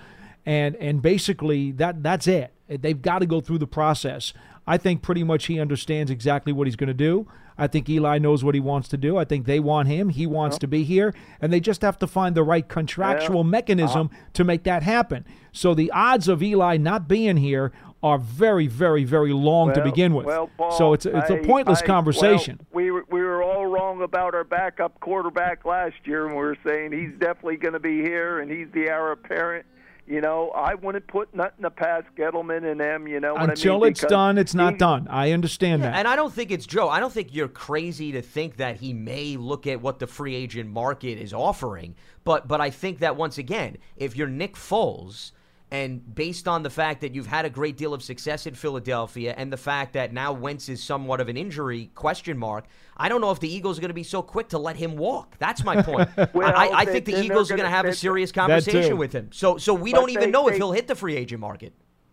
and 0.46 0.76
and 0.76 1.02
basically 1.02 1.72
that 1.72 2.02
that's 2.02 2.26
it. 2.26 2.52
They've 2.78 3.00
got 3.00 3.20
to 3.20 3.26
go 3.26 3.40
through 3.40 3.58
the 3.58 3.66
process. 3.66 4.32
I 4.66 4.76
think 4.76 5.02
pretty 5.02 5.24
much 5.24 5.46
he 5.46 5.58
understands 5.58 6.10
exactly 6.10 6.52
what 6.52 6.66
he's 6.66 6.76
going 6.76 6.88
to 6.88 6.94
do. 6.94 7.26
I 7.58 7.66
think 7.66 7.88
Eli 7.90 8.18
knows 8.18 8.42
what 8.42 8.54
he 8.54 8.60
wants 8.60 8.88
to 8.88 8.96
do. 8.96 9.18
I 9.18 9.24
think 9.24 9.44
they 9.44 9.60
want 9.60 9.88
him. 9.88 10.08
He 10.08 10.26
wants 10.26 10.56
to 10.58 10.66
be 10.66 10.82
here, 10.82 11.14
and 11.42 11.52
they 11.52 11.60
just 11.60 11.82
have 11.82 11.98
to 11.98 12.06
find 12.06 12.34
the 12.34 12.42
right 12.42 12.66
contractual 12.66 13.44
mechanism 13.44 14.06
uh-huh. 14.06 14.24
to 14.32 14.44
make 14.44 14.62
that 14.62 14.82
happen. 14.82 15.26
So 15.52 15.74
the 15.74 15.90
odds 15.90 16.26
of 16.26 16.42
Eli 16.42 16.78
not 16.78 17.06
being 17.06 17.36
here 17.36 17.72
are 18.02 18.18
very, 18.18 18.66
very, 18.66 19.04
very 19.04 19.32
long 19.34 19.74
to 19.74 19.82
begin 19.82 20.14
with. 20.14 20.24
Well, 20.24 20.48
Paul, 20.56 20.70
so 20.72 20.92
it's 20.94 21.04
a, 21.04 21.18
it's 21.18 21.30
a 21.30 21.38
I- 21.38 21.44
pointless 21.44 21.82
I- 21.82 21.86
conversation. 21.86 22.60
well, 22.70 22.84
we 22.84 22.90
were 22.90 23.04
we 23.10 23.20
were 23.20 23.42
all 23.42 23.66
wrong 23.66 24.00
about 24.02 24.34
our 24.34 24.44
backup 24.44 24.98
quarterback 25.00 25.66
last 25.66 25.96
year, 26.04 26.24
and 26.26 26.34
we 26.34 26.40
were 26.40 26.56
saying 26.64 26.92
he's 26.92 27.12
definitely 27.18 27.56
going 27.56 27.74
to 27.74 27.80
be 27.80 28.00
here, 28.00 28.40
and 28.40 28.50
he's 28.50 28.68
the 28.72 28.88
heir 28.88 29.12
apparent. 29.12 29.66
You 30.06 30.20
know, 30.20 30.50
I 30.50 30.74
wouldn't 30.74 31.06
put 31.06 31.34
nothing 31.34 31.64
past 31.76 32.06
Gettleman 32.16 32.70
and 32.70 32.80
them. 32.80 33.06
You 33.06 33.20
know, 33.20 33.34
what 33.34 33.50
Until 33.50 33.76
I 33.76 33.78
mean? 33.80 33.90
it's 33.92 34.00
done, 34.00 34.38
it's 34.38 34.54
not 34.54 34.72
he- 34.74 34.78
done. 34.78 35.06
I 35.08 35.32
understand 35.32 35.82
that. 35.84 35.94
And 35.94 36.08
I 36.08 36.16
don't 36.16 36.32
think 36.32 36.50
it's 36.50 36.66
Joe. 36.66 36.88
I 36.88 37.00
don't 37.00 37.12
think 37.12 37.34
you're 37.34 37.48
crazy 37.48 38.12
to 38.12 38.22
think 38.22 38.56
that 38.56 38.76
he 38.78 38.92
may 38.92 39.36
look 39.36 39.66
at 39.66 39.80
what 39.80 39.98
the 39.98 40.06
free 40.06 40.34
agent 40.34 40.70
market 40.70 41.18
is 41.18 41.32
offering. 41.32 41.94
But 42.24 42.48
but 42.48 42.60
I 42.60 42.70
think 42.70 42.98
that 42.98 43.16
once 43.16 43.38
again, 43.38 43.78
if 43.96 44.16
you're 44.16 44.28
Nick 44.28 44.54
Foles, 44.56 45.32
and 45.70 46.14
based 46.14 46.48
on 46.48 46.62
the 46.62 46.70
fact 46.70 47.00
that 47.02 47.14
you've 47.14 47.26
had 47.26 47.44
a 47.44 47.50
great 47.50 47.76
deal 47.76 47.94
of 47.94 48.02
success 48.02 48.46
in 48.46 48.54
Philadelphia, 48.54 49.34
and 49.36 49.52
the 49.52 49.56
fact 49.56 49.92
that 49.92 50.12
now 50.12 50.32
Wentz 50.32 50.68
is 50.68 50.82
somewhat 50.82 51.20
of 51.20 51.28
an 51.28 51.36
injury 51.36 51.90
question 51.94 52.36
mark, 52.36 52.64
I 52.96 53.08
don't 53.08 53.20
know 53.20 53.30
if 53.30 53.40
the 53.40 53.48
Eagles 53.52 53.78
are 53.78 53.80
going 53.80 53.90
to 53.90 53.94
be 53.94 54.02
so 54.02 54.20
quick 54.22 54.48
to 54.48 54.58
let 54.58 54.76
him 54.76 54.96
walk. 54.96 55.36
That's 55.38 55.62
my 55.64 55.80
point. 55.82 56.08
Well, 56.34 56.52
I, 56.54 56.70
I 56.74 56.84
think 56.84 57.04
the 57.04 57.20
Eagles 57.20 57.50
are 57.50 57.56
going 57.56 57.68
to 57.68 57.74
have 57.76 57.86
a 57.86 57.94
serious 57.94 58.32
conversation 58.32 58.96
with 58.98 59.12
him. 59.12 59.30
So 59.32 59.58
so 59.58 59.72
we 59.74 59.92
don't 59.92 60.10
even 60.10 60.24
they- 60.24 60.30
know 60.30 60.48
if 60.48 60.52
they- 60.54 60.58
he'll 60.58 60.72
hit 60.72 60.86
the 60.88 60.94
free 60.94 61.16
agent 61.16 61.40
market. 61.40 61.72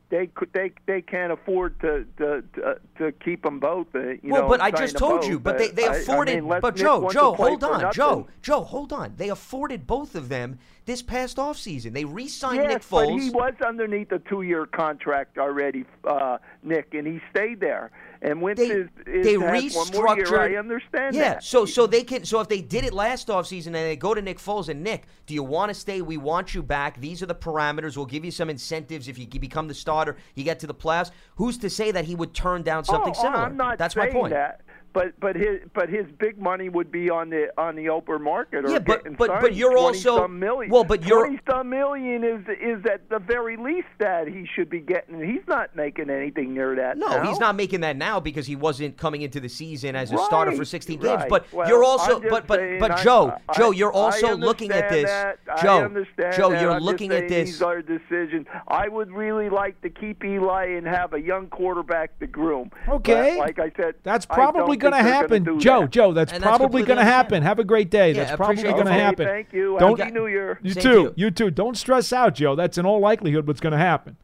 they 0.09 0.27
could 0.27 0.51
they 0.53 0.71
they 0.85 1.01
can't 1.01 1.31
afford 1.33 1.79
to 1.81 2.05
to 2.17 2.41
to, 2.55 2.79
to 2.97 3.11
keep 3.23 3.43
them 3.43 3.59
both. 3.59 3.87
Uh, 3.93 3.99
you 3.99 4.19
well, 4.23 4.43
know, 4.43 4.47
but 4.47 4.61
I 4.61 4.71
just 4.71 4.97
told 4.97 5.21
both. 5.21 5.29
you. 5.29 5.39
But 5.39 5.57
they, 5.57 5.69
they 5.69 5.85
I- 5.87 5.93
I 5.93 5.97
afforded. 5.97 6.43
mean, 6.43 6.59
but 6.61 6.75
Nick 6.75 6.85
Joe, 6.85 7.09
Joe, 7.11 7.33
hold 7.33 7.63
on. 7.63 7.91
Joe, 7.91 8.27
Joe, 8.41 8.61
hold 8.63 8.93
on. 8.93 9.13
They 9.17 9.29
afforded 9.29 9.85
both 9.87 10.15
of 10.15 10.29
them 10.29 10.59
this 10.87 11.01
past 11.01 11.35
offseason. 11.35 11.93
They 11.93 12.05
re-signed 12.05 12.63
Yes, 12.63 12.69
Nick 12.69 12.89
but 12.89 13.09
he 13.09 13.29
was 13.29 13.53
underneath 13.63 14.09
a 14.13 14.19
two-year 14.19 14.65
contract 14.65 15.37
already, 15.37 15.85
uh, 16.05 16.37
Nick, 16.63 16.93
and 16.93 17.05
he 17.05 17.21
stayed 17.29 17.59
there. 17.59 17.91
And 18.21 18.41
Wentz 18.41 18.59
they 18.59 18.69
is, 18.69 18.87
is 19.05 19.25
they 19.25 19.37
more 19.37 19.53
year. 19.55 19.69
restructured. 19.69 20.39
I 20.39 20.57
understand 20.57 21.13
yeah, 21.13 21.33
that. 21.33 21.43
so 21.43 21.65
so 21.65 21.85
they 21.85 22.03
can. 22.03 22.25
So 22.25 22.39
if 22.39 22.47
they 22.47 22.61
did 22.61 22.83
it 22.83 22.93
last 22.93 23.27
offseason 23.27 23.67
and 23.67 23.75
they 23.75 23.95
go 23.95 24.15
to 24.15 24.21
Nick 24.21 24.39
Foles 24.39 24.69
and 24.69 24.81
Nick, 24.81 25.03
do 25.27 25.35
you 25.35 25.43
want 25.43 25.69
to 25.69 25.75
stay? 25.75 26.01
We 26.01 26.17
want 26.17 26.55
you 26.55 26.63
back. 26.63 26.99
These 26.99 27.21
are 27.21 27.27
the 27.27 27.35
parameters. 27.35 27.95
We'll 27.95 28.07
give 28.07 28.25
you 28.25 28.31
some 28.31 28.49
incentives 28.49 29.07
if 29.07 29.19
you 29.19 29.27
become 29.27 29.67
the 29.67 29.75
starter. 29.75 30.15
You 30.33 30.43
get 30.43 30.57
to 30.59 30.67
the 30.67 30.73
playoffs. 30.73 31.11
Who's 31.35 31.59
to 31.59 31.69
say 31.69 31.91
that 31.91 32.05
he 32.05 32.15
would 32.15 32.33
turn 32.33 32.63
down 32.63 32.85
something 32.85 33.13
oh, 33.15 33.21
similar? 33.21 33.43
I'm 33.43 33.57
not 33.57 33.77
That's 33.77 33.93
saying 33.93 34.13
my 34.13 34.19
point. 34.19 34.33
that. 34.33 34.61
But 34.97 35.19
but 35.19 35.35
his 35.35 35.59
but 35.75 35.89
his 35.89 36.07
big 36.17 36.39
money 36.39 36.69
would 36.69 36.91
be 36.91 37.09
on 37.11 37.29
the 37.29 37.49
on 37.55 37.75
the 37.75 37.89
open 37.89 38.23
market 38.23 38.65
or 38.65 38.69
Yeah, 38.71 38.79
but- 38.79 39.03
getting 39.03 39.13
but- 39.13 39.27
but 39.27 39.41
signed 39.43 39.55
you're 39.55 39.77
also- 39.77 40.27
million. 40.27 40.71
well, 40.71 40.83
but 40.83 41.05
you're- 41.05 41.27
20 41.29 41.39
some 41.47 41.69
million 41.69 42.23
is 42.23 42.41
is 42.59 42.83
at 42.91 43.07
the 43.09 43.19
very 43.19 43.57
least 43.57 43.87
that 43.99 44.27
he 44.27 44.47
should 44.55 44.71
be 44.71 44.79
getting. 44.79 45.21
He's 45.23 45.47
not 45.47 45.75
making 45.75 46.09
anything 46.09 46.55
near 46.55 46.75
that. 46.75 46.97
No, 46.97 47.07
now. 47.09 47.23
he's 47.27 47.39
not 47.39 47.55
making 47.55 47.81
that 47.81 47.95
now 47.95 48.19
because 48.19 48.47
he 48.47 48.55
wasn't 48.55 48.97
coming 48.97 49.21
into 49.21 49.39
the 49.39 49.49
season 49.49 49.95
as 49.95 50.11
a 50.11 50.17
starter 50.17 50.51
for 50.53 50.59
Right, 50.59 50.67
16 50.67 50.99
games. 50.99 51.19
right. 51.21 51.29
But 51.29 51.45
Well, 51.53 51.67
you're 51.69 51.83
also, 51.83 52.19
but 52.19 52.47
but 52.47 52.59
saying 52.59 52.79
but 52.79 52.97
Joe, 52.97 53.33
I- 53.49 53.53
Joe, 53.53 53.69
you're 53.71 53.91
also 53.93 54.35
looking 54.35 54.71
at 54.71 54.89
this. 54.89 55.05
that. 55.09 55.37
I 55.47 55.61
Joe, 55.61 55.83
understand 55.85 56.33
Joe, 56.35 56.49
that. 56.49 56.61
you're 56.61 56.71
I'm 56.71 56.81
looking 56.81 57.11
at 57.11 57.27
this. 57.29 57.49
These 57.49 57.61
are 57.61 57.83
decisions. 57.83 58.47
I 58.67 58.87
would 58.87 59.11
really 59.11 59.49
like 59.49 59.79
to 59.83 59.89
keep 59.91 60.23
Eli 60.25 60.65
and 60.77 60.87
have 60.87 61.13
a 61.13 61.21
young 61.21 61.47
quarterback 61.49 62.17
to 62.19 62.25
groom. 62.25 62.71
Okay. 62.89 63.35
But 63.37 63.45
like 63.45 63.59
I 63.59 63.71
said, 63.79 63.93
That's 64.03 64.25
probably 64.25 64.75
don't 64.77 64.86
going 64.91 65.03
to 65.03 65.09
happen. 65.09 65.43
gonna 65.43 65.59
Joe, 65.59 65.81
that. 65.81 65.91
Joe, 65.91 66.13
that's 66.13 66.31
And 66.33 66.43
that's 66.43 66.57
probably 66.57 66.83
going 66.83 66.97
to 66.97 67.03
happen. 67.03 67.43
Have 67.43 67.59
a 67.59 67.63
great 67.63 67.89
day. 67.89 68.11
Yeah, 68.11 68.23
that's 68.23 68.35
probably 68.35 68.63
going 68.63 68.75
to. 68.75 68.81
Okay, 68.81 68.99
happen. 68.99 69.25
Thank 69.27 69.53
you. 69.53 69.77
Don't- 69.79 69.99
Happy 69.99 70.11
New 70.11 70.27
Year. 70.27 70.59
You 70.61 70.73
Same 70.73 70.83
too. 70.83 71.01
you. 71.01 71.13
You 71.15 71.31
too. 71.31 71.51
Don't 71.51 71.77
stress 71.77 72.11
out, 72.13 72.35
Joe. 72.35 72.55
That's 72.55 72.77
in 72.77 72.85
all 72.85 72.99
likelihood 72.99 73.47
what's 73.47 73.59
going 73.59 73.71
to 73.71 73.77
happen. 73.77 74.17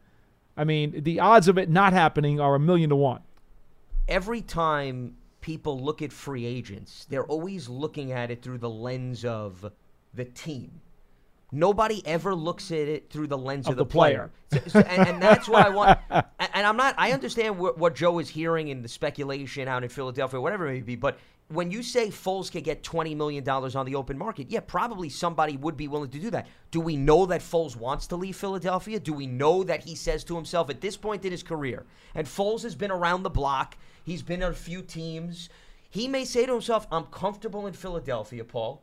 I 0.56 0.64
mean, 0.64 1.02
the 1.02 1.20
odds 1.20 1.48
of 1.48 1.58
it 1.58 1.68
not 1.68 1.92
happening 1.92 2.40
are 2.40 2.54
a 2.54 2.60
million 2.60 2.90
to 2.90 2.96
one. 2.96 3.20
every 4.08 4.40
time 4.40 5.16
people 5.40 5.78
look 5.80 6.00
at 6.02 6.12
free 6.12 6.46
agents, 6.46 7.06
they're 7.10 7.24
always 7.26 7.68
looking 7.68 8.12
at 8.12 8.30
it 8.30 8.42
through 8.42 8.58
the 8.58 8.70
lens 8.70 9.24
of 9.24 9.70
the 10.14 10.24
team. 10.24 10.80
Nobody 11.54 12.02
ever 12.06 12.34
looks 12.34 12.70
at 12.72 12.88
it 12.88 13.10
through 13.10 13.28
the 13.28 13.38
lens 13.38 13.66
of, 13.66 13.72
Of 13.72 13.76
the, 13.78 13.84
the 13.84 13.90
player. 13.90 14.30
So- 14.52 14.58
so- 14.66 14.78
and, 14.80 15.08
and 15.08 15.22
that's 15.22 15.48
why 15.48 15.62
I 15.62 15.68
want. 15.70 15.98
and, 16.10 16.24
and 16.52 16.66
I'm 16.66 16.76
not. 16.76 16.94
I 16.98 17.12
understand 17.12 17.58
what, 17.58 17.78
what 17.78 17.94
Joe 17.94 18.18
is 18.18 18.28
hearing 18.28 18.68
in 18.68 18.82
the 18.82 18.88
speculation 18.88 19.68
out 19.68 19.82
in 19.82 19.88
Philadelphia, 19.88 20.40
whatever 20.40 20.66
it 20.68 20.72
may 20.74 20.80
be. 20.80 20.96
But 20.96 21.18
when 21.48 21.70
you 21.70 21.82
say 21.82 22.08
Foles 22.08 22.50
could 22.50 22.64
get 22.64 22.82
twenty 22.82 23.14
million 23.14 23.44
dollars 23.44 23.76
on 23.76 23.84
the 23.86 23.94
open 23.94 24.16
market, 24.18 24.50
yeah, 24.50 24.60
probably 24.60 25.08
somebody 25.08 25.56
would 25.56 25.76
be 25.76 25.88
willing 25.88 26.10
to 26.10 26.18
do 26.18 26.30
that. 26.30 26.46
Do 26.70 26.80
we 26.80 26.96
know 26.96 27.26
that 27.26 27.40
Foles 27.42 27.76
wants 27.76 28.06
to 28.08 28.16
leave 28.16 28.36
Philadelphia? 28.36 28.98
Do 28.98 29.12
we 29.12 29.26
know 29.26 29.62
that 29.64 29.84
he 29.84 29.94
says 29.94 30.24
to 30.24 30.36
himself 30.36 30.70
at 30.70 30.80
this 30.80 30.96
point 30.96 31.24
in 31.24 31.30
his 31.32 31.42
career, 31.42 31.84
and 32.14 32.26
Foles 32.26 32.62
has 32.62 32.74
been 32.74 32.90
around 32.90 33.22
the 33.22 33.30
block. 33.30 33.76
He's 34.04 34.22
been 34.22 34.42
on 34.42 34.50
a 34.52 34.54
few 34.54 34.82
teams. 34.82 35.48
He 35.90 36.08
may 36.08 36.24
say 36.24 36.46
to 36.46 36.52
himself, 36.52 36.86
"I'm 36.90 37.04
comfortable 37.04 37.66
in 37.66 37.74
Philadelphia, 37.74 38.44
Paul." 38.44 38.82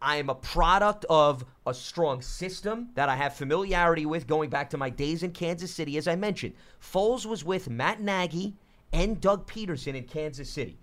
I 0.00 0.16
am 0.16 0.28
a 0.28 0.34
product 0.34 1.04
of 1.08 1.44
a 1.66 1.72
strong 1.74 2.20
system 2.20 2.90
that 2.94 3.08
I 3.08 3.16
have 3.16 3.34
familiarity 3.34 4.06
with 4.06 4.26
going 4.26 4.50
back 4.50 4.70
to 4.70 4.76
my 4.76 4.90
days 4.90 5.22
in 5.22 5.32
Kansas 5.32 5.72
City. 5.72 5.96
As 5.96 6.06
I 6.06 6.16
mentioned, 6.16 6.54
Foles 6.80 7.24
was 7.26 7.44
with 7.44 7.70
Matt 7.70 8.00
Nagy 8.00 8.54
and 8.92 9.20
Doug 9.20 9.46
Pederson 9.50 9.94
in 9.94 10.04
Kansas 10.04 10.50
City. 10.50 10.78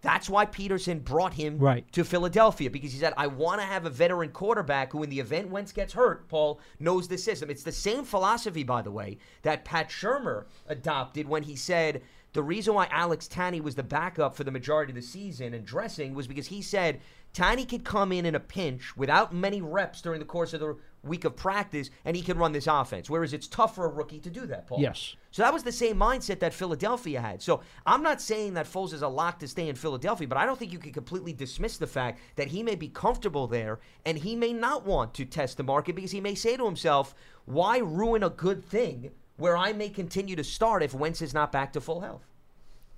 That's 0.00 0.28
why 0.28 0.46
Pederson 0.46 1.04
brought 1.04 1.34
him 1.34 1.58
Right. 1.58 1.90
to 1.92 2.02
Philadelphia 2.02 2.68
because 2.70 2.92
he 2.92 2.98
said, 2.98 3.14
I 3.16 3.28
want 3.28 3.60
to 3.60 3.66
have 3.66 3.86
a 3.86 3.90
veteran 3.90 4.30
quarterback 4.30 4.90
who, 4.92 5.04
in 5.04 5.10
the 5.10 5.20
event 5.20 5.48
Wentz 5.48 5.70
gets 5.70 5.92
hurt, 5.92 6.28
Paul, 6.28 6.58
knows 6.80 7.06
the 7.06 7.16
system. 7.16 7.50
It's 7.50 7.62
the 7.62 7.70
same 7.70 8.04
philosophy, 8.04 8.64
by 8.64 8.82
the 8.82 8.90
way, 8.90 9.18
that 9.42 9.64
Pat 9.64 9.90
Shurmur 9.90 10.46
adopted 10.66 11.28
when 11.28 11.44
he 11.44 11.54
said, 11.54 12.02
the 12.32 12.42
reason 12.42 12.74
why 12.74 12.88
Alex 12.90 13.28
Tanney 13.28 13.60
was 13.60 13.74
the 13.74 13.82
backup 13.82 14.34
for 14.34 14.42
the 14.42 14.50
majority 14.50 14.90
of 14.90 14.96
the 14.96 15.02
season 15.02 15.54
and 15.54 15.64
dressing 15.64 16.14
was 16.14 16.26
because 16.26 16.46
he 16.46 16.62
said 16.62 17.00
Tanney 17.34 17.66
could 17.66 17.84
come 17.84 18.12
in 18.12 18.26
in 18.26 18.34
a 18.34 18.40
pinch 18.40 18.96
without 18.96 19.34
many 19.34 19.62
reps 19.62 20.02
during 20.02 20.18
the 20.18 20.26
course 20.26 20.52
of 20.52 20.60
the 20.60 20.76
week 21.02 21.24
of 21.24 21.34
practice, 21.34 21.90
and 22.04 22.14
he 22.14 22.22
can 22.22 22.38
run 22.38 22.52
this 22.52 22.66
offense. 22.66 23.08
Whereas 23.08 23.32
it's 23.32 23.48
tough 23.48 23.74
for 23.74 23.86
a 23.86 23.88
rookie 23.88 24.20
to 24.20 24.30
do 24.30 24.46
that, 24.46 24.66
Paul. 24.66 24.80
Yes. 24.80 25.16
So 25.30 25.42
that 25.42 25.52
was 25.52 25.62
the 25.62 25.72
same 25.72 25.96
mindset 25.96 26.40
that 26.40 26.52
Philadelphia 26.52 27.20
had. 27.20 27.42
So 27.42 27.62
I'm 27.86 28.02
not 28.02 28.20
saying 28.20 28.54
that 28.54 28.66
Foles 28.66 28.92
is 28.92 29.02
a 29.02 29.08
lock 29.08 29.38
to 29.40 29.48
stay 29.48 29.68
in 29.68 29.76
Philadelphia, 29.76 30.28
but 30.28 30.38
I 30.38 30.46
don't 30.46 30.58
think 30.58 30.72
you 30.72 30.78
can 30.78 30.92
completely 30.92 31.32
dismiss 31.32 31.78
the 31.78 31.86
fact 31.86 32.20
that 32.36 32.48
he 32.48 32.62
may 32.62 32.74
be 32.74 32.88
comfortable 32.88 33.46
there 33.46 33.80
and 34.04 34.18
he 34.18 34.36
may 34.36 34.52
not 34.52 34.84
want 34.84 35.14
to 35.14 35.24
test 35.24 35.56
the 35.56 35.62
market 35.62 35.96
because 35.96 36.10
he 36.10 36.20
may 36.20 36.34
say 36.34 36.56
to 36.56 36.64
himself, 36.64 37.14
why 37.46 37.78
ruin 37.78 38.22
a 38.22 38.30
good 38.30 38.64
thing 38.64 39.10
where 39.38 39.56
I 39.56 39.72
may 39.72 39.88
continue 39.88 40.36
to 40.36 40.44
start 40.44 40.82
if 40.82 40.94
Wentz 40.94 41.22
is 41.22 41.34
not 41.34 41.50
back 41.50 41.72
to 41.72 41.80
full 41.80 42.02
health? 42.02 42.26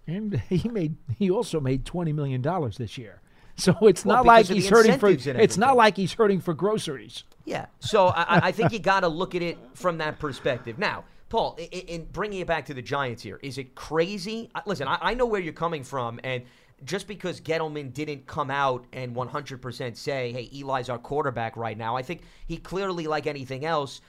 And 0.07 0.41
he 0.51 0.69
made 0.69 0.97
he 1.17 1.31
also 1.31 1.61
made 1.61 1.85
twenty 1.87 2.13
million 2.13 2.43
dollars 2.43 2.77
this 2.77 2.99
year. 2.99 3.23
So 3.57 3.77
it's 3.83 4.05
Well, 4.05 4.17
not 4.17 4.27
like 4.27 4.47
he's 4.47 4.69
hurting 4.69 4.99
for 4.99 5.09
it's 5.09 5.57
not 5.57 5.77
like 5.77 5.97
he's 5.97 6.13
hurting 6.13 6.41
for 6.41 6.55
groceries. 6.55 7.23
Yeah. 7.45 7.67
So 7.79 8.09
I, 8.09 8.49
I 8.49 8.53
think 8.53 8.73
you 8.73 8.81
got 8.81 9.01
to 9.01 9.09
look 9.09 9.37
at 9.37 9.43
it 9.43 9.59
from 9.75 9.99
that 9.99 10.19
perspective. 10.19 10.77
Now, 10.77 11.05
Paul, 11.29 11.57
in, 11.59 11.81
in 11.81 12.05
bringing 12.07 12.41
it 12.41 12.49
back 12.49 12.67
to 12.67 12.75
the 12.75 12.83
Giants 12.83 13.23
here, 13.23 13.39
is 13.43 13.59
it 13.59 13.75
crazy? 13.75 14.51
Listen, 14.67 14.89
I, 14.89 14.99
I 15.01 15.15
know 15.15 15.27
where 15.27 15.41
you're 15.41 15.53
coming 15.53 15.85
from, 15.85 16.19
and 16.25 16.43
just 16.85 17.07
because 17.07 17.41
Gettleman 17.41 17.93
didn't 17.93 18.27
come 18.27 18.51
out 18.51 18.87
and 18.93 19.15
100% 19.15 19.97
say, 19.97 20.33
"Hey, 20.33 20.51
Eli's 20.53 20.89
our 20.89 20.99
quarterback 20.99 21.57
right 21.57 21.79
now," 21.79 21.97
I 21.97 22.03
think 22.03 22.23
he 22.47 22.57
clearly, 22.57 23.07
like 23.07 23.27
anything 23.27 23.65
else, 23.65 24.01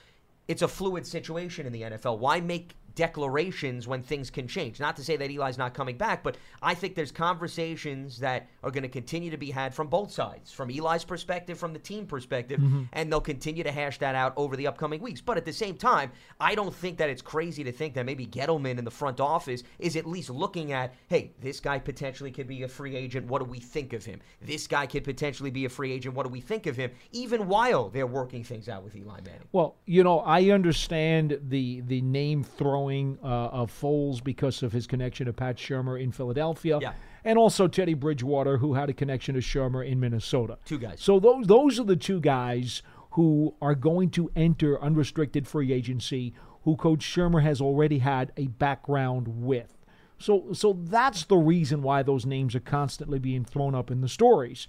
it's 0.48 0.62
a 0.62 0.68
fluid 0.68 1.06
situation 1.06 1.66
in 1.66 1.72
the 1.72 1.82
NFL. 1.82 2.18
Why 2.18 2.40
make 2.40 2.74
declarations 2.96 3.86
when 3.86 4.02
things 4.02 4.28
can 4.28 4.48
change? 4.48 4.80
Not 4.80 4.96
to 4.96 5.04
say 5.04 5.16
that 5.16 5.30
Eli's 5.30 5.56
not 5.56 5.72
coming 5.72 5.96
back, 5.96 6.24
but 6.24 6.36
I 6.60 6.74
think 6.74 6.96
there's 6.96 7.12
conversations 7.12 8.18
that 8.18 8.48
are 8.64 8.72
going 8.72 8.82
to 8.82 8.88
continue 8.88 9.30
to 9.30 9.36
be 9.36 9.52
had 9.52 9.72
from 9.72 9.86
both 9.86 10.10
sides, 10.10 10.50
from 10.50 10.70
Eli's 10.70 11.04
perspective, 11.04 11.58
from 11.58 11.72
the 11.72 11.78
team 11.78 12.06
perspective, 12.06 12.58
mm-hmm. 12.58 12.82
and 12.92 13.12
they'll 13.12 13.20
continue 13.20 13.62
to 13.62 13.70
hash 13.70 13.98
that 13.98 14.16
out 14.16 14.32
over 14.36 14.56
the 14.56 14.66
upcoming 14.66 15.00
weeks. 15.00 15.20
But 15.20 15.36
at 15.36 15.44
the 15.44 15.52
same 15.52 15.76
time, 15.76 16.10
I 16.40 16.56
don't 16.56 16.74
think 16.74 16.98
that 16.98 17.08
it's 17.08 17.22
crazy 17.22 17.62
to 17.62 17.72
think 17.72 17.94
that 17.94 18.04
maybe 18.04 18.26
Gettleman 18.26 18.78
in 18.78 18.84
the 18.84 18.90
front 18.90 19.20
office 19.20 19.62
is 19.78 19.94
at 19.94 20.06
least 20.06 20.30
looking 20.30 20.72
at, 20.72 20.94
hey, 21.08 21.32
this 21.40 21.60
guy 21.60 21.78
potentially 21.78 22.32
could 22.32 22.48
be 22.48 22.64
a 22.64 22.68
free 22.68 22.96
agent. 22.96 23.26
What 23.26 23.38
do 23.38 23.44
we 23.44 23.60
think 23.60 23.92
of 23.92 24.04
him? 24.04 24.20
This 24.40 24.66
guy 24.66 24.86
could 24.86 25.04
potentially 25.04 25.50
be 25.50 25.66
a 25.66 25.68
free 25.68 25.92
agent. 25.92 26.14
What 26.14 26.24
do 26.24 26.32
we 26.32 26.40
think 26.40 26.66
of 26.66 26.76
him? 26.76 26.90
Even 27.12 27.46
while 27.46 27.90
they're 27.90 28.06
working 28.06 28.42
things 28.42 28.68
out 28.68 28.82
with 28.82 28.96
Eli 28.96 29.20
Manning. 29.20 29.48
Well, 29.52 29.76
you 29.84 30.02
know, 30.02 30.20
I 30.20 30.50
understand 30.50 31.38
the 31.48 31.82
the 31.82 32.00
name 32.00 32.42
uh, 32.90 33.26
of 33.26 33.70
Foles 33.72 34.22
because 34.22 34.62
of 34.62 34.72
his 34.72 34.86
connection 34.86 35.26
to 35.26 35.32
Pat 35.32 35.56
Shurmur 35.56 36.00
in 36.02 36.12
Philadelphia, 36.12 36.78
Yeah. 36.80 36.92
and 37.24 37.38
also 37.38 37.66
Teddy 37.68 37.94
Bridgewater, 37.94 38.58
who 38.58 38.74
had 38.74 38.88
a 38.90 38.92
connection 38.92 39.34
to 39.34 39.40
Shurmur 39.40 39.86
in 39.86 39.98
Minnesota. 40.00 40.58
Two 40.64 40.78
guys. 40.78 41.00
So 41.00 41.18
those 41.20 41.46
those 41.46 41.80
are 41.80 41.84
the 41.84 41.96
two 41.96 42.20
guys 42.20 42.82
who 43.12 43.54
are 43.62 43.74
going 43.74 44.10
to 44.10 44.30
enter 44.36 44.80
unrestricted 44.82 45.46
free 45.48 45.72
agency, 45.72 46.34
who 46.64 46.76
Coach 46.76 47.00
Shurmur 47.04 47.42
has 47.42 47.60
already 47.60 47.98
had 47.98 48.32
a 48.36 48.46
background 48.48 49.26
with. 49.28 49.72
So 50.18 50.52
so 50.52 50.72
that's 50.84 51.24
the 51.24 51.36
reason 51.36 51.82
why 51.82 52.02
those 52.02 52.24
names 52.26 52.54
are 52.54 52.60
constantly 52.60 53.18
being 53.18 53.44
thrown 53.44 53.74
up 53.74 53.90
in 53.90 54.00
the 54.00 54.08
stories. 54.08 54.66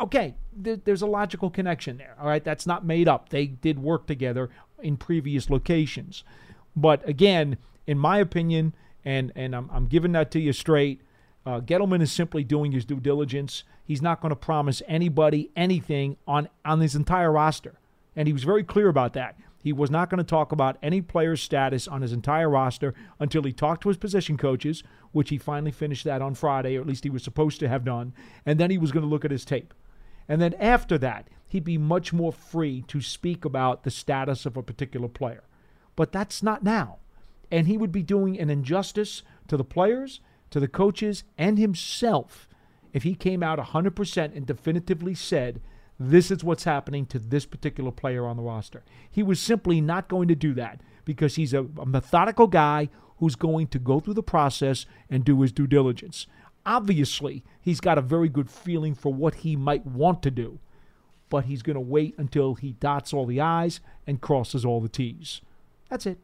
Okay, 0.00 0.36
th- 0.62 0.80
there's 0.84 1.02
a 1.02 1.06
logical 1.06 1.50
connection 1.50 1.96
there. 1.96 2.14
All 2.20 2.26
right, 2.28 2.44
that's 2.44 2.66
not 2.68 2.84
made 2.86 3.08
up. 3.08 3.30
They 3.30 3.46
did 3.46 3.80
work 3.80 4.06
together 4.06 4.48
in 4.80 4.96
previous 4.96 5.50
locations. 5.50 6.22
But 6.80 7.06
again, 7.08 7.58
in 7.88 7.98
my 7.98 8.18
opinion, 8.18 8.72
and 9.04 9.32
and 9.34 9.54
I'm, 9.54 9.68
I'm 9.72 9.86
giving 9.86 10.12
that 10.12 10.30
to 10.32 10.40
you 10.40 10.52
straight, 10.52 11.02
uh, 11.44 11.60
Gettleman 11.60 12.02
is 12.02 12.12
simply 12.12 12.44
doing 12.44 12.70
his 12.70 12.84
due 12.84 13.00
diligence. 13.00 13.64
He's 13.84 14.00
not 14.02 14.20
going 14.20 14.30
to 14.30 14.36
promise 14.36 14.80
anybody 14.86 15.50
anything 15.56 16.16
on 16.26 16.48
on 16.64 16.80
his 16.80 16.94
entire 16.94 17.32
roster, 17.32 17.80
and 18.14 18.28
he 18.28 18.32
was 18.32 18.44
very 18.44 18.62
clear 18.62 18.88
about 18.88 19.12
that. 19.14 19.36
He 19.60 19.72
was 19.72 19.90
not 19.90 20.08
going 20.08 20.18
to 20.18 20.24
talk 20.24 20.52
about 20.52 20.78
any 20.80 21.02
player's 21.02 21.42
status 21.42 21.88
on 21.88 22.02
his 22.02 22.12
entire 22.12 22.48
roster 22.48 22.94
until 23.18 23.42
he 23.42 23.52
talked 23.52 23.82
to 23.82 23.88
his 23.88 23.98
position 23.98 24.36
coaches, 24.36 24.84
which 25.10 25.30
he 25.30 25.38
finally 25.38 25.72
finished 25.72 26.04
that 26.04 26.22
on 26.22 26.36
Friday, 26.36 26.76
or 26.76 26.80
at 26.82 26.86
least 26.86 27.02
he 27.02 27.10
was 27.10 27.24
supposed 27.24 27.58
to 27.58 27.68
have 27.68 27.84
done, 27.84 28.12
and 28.46 28.60
then 28.60 28.70
he 28.70 28.78
was 28.78 28.92
going 28.92 29.02
to 29.02 29.08
look 29.08 29.24
at 29.24 29.32
his 29.32 29.44
tape. 29.44 29.74
And 30.28 30.40
then 30.40 30.54
after 30.54 30.96
that, 30.98 31.26
he'd 31.48 31.64
be 31.64 31.76
much 31.76 32.12
more 32.12 32.32
free 32.32 32.84
to 32.86 33.00
speak 33.00 33.44
about 33.44 33.82
the 33.82 33.90
status 33.90 34.46
of 34.46 34.56
a 34.56 34.62
particular 34.62 35.08
player. 35.08 35.42
But 35.98 36.12
that's 36.12 36.44
not 36.44 36.62
now. 36.62 36.98
And 37.50 37.66
he 37.66 37.76
would 37.76 37.90
be 37.90 38.04
doing 38.04 38.38
an 38.38 38.50
injustice 38.50 39.24
to 39.48 39.56
the 39.56 39.64
players, 39.64 40.20
to 40.50 40.60
the 40.60 40.68
coaches, 40.68 41.24
and 41.36 41.58
himself 41.58 42.48
if 42.92 43.02
he 43.02 43.16
came 43.16 43.42
out 43.42 43.58
100% 43.58 44.36
and 44.36 44.46
definitively 44.46 45.14
said, 45.14 45.60
this 45.98 46.30
is 46.30 46.44
what's 46.44 46.62
happening 46.62 47.04
to 47.06 47.18
this 47.18 47.44
particular 47.44 47.90
player 47.90 48.26
on 48.26 48.36
the 48.36 48.44
roster. 48.44 48.84
He 49.10 49.24
was 49.24 49.40
simply 49.40 49.80
not 49.80 50.06
going 50.06 50.28
to 50.28 50.36
do 50.36 50.54
that 50.54 50.80
because 51.04 51.34
he's 51.34 51.52
a, 51.52 51.66
a 51.80 51.84
methodical 51.84 52.46
guy 52.46 52.90
who's 53.16 53.34
going 53.34 53.66
to 53.66 53.80
go 53.80 53.98
through 53.98 54.14
the 54.14 54.22
process 54.22 54.86
and 55.10 55.24
do 55.24 55.40
his 55.40 55.50
due 55.50 55.66
diligence. 55.66 56.28
Obviously, 56.64 57.42
he's 57.60 57.80
got 57.80 57.98
a 57.98 58.02
very 58.02 58.28
good 58.28 58.48
feeling 58.48 58.94
for 58.94 59.12
what 59.12 59.36
he 59.36 59.56
might 59.56 59.84
want 59.84 60.22
to 60.22 60.30
do, 60.30 60.60
but 61.28 61.46
he's 61.46 61.62
going 61.62 61.74
to 61.74 61.80
wait 61.80 62.14
until 62.16 62.54
he 62.54 62.72
dots 62.72 63.12
all 63.12 63.26
the 63.26 63.40
I's 63.40 63.80
and 64.06 64.20
crosses 64.20 64.64
all 64.64 64.80
the 64.80 64.88
T's. 64.88 65.40
That's 65.88 66.06
it. 66.06 66.18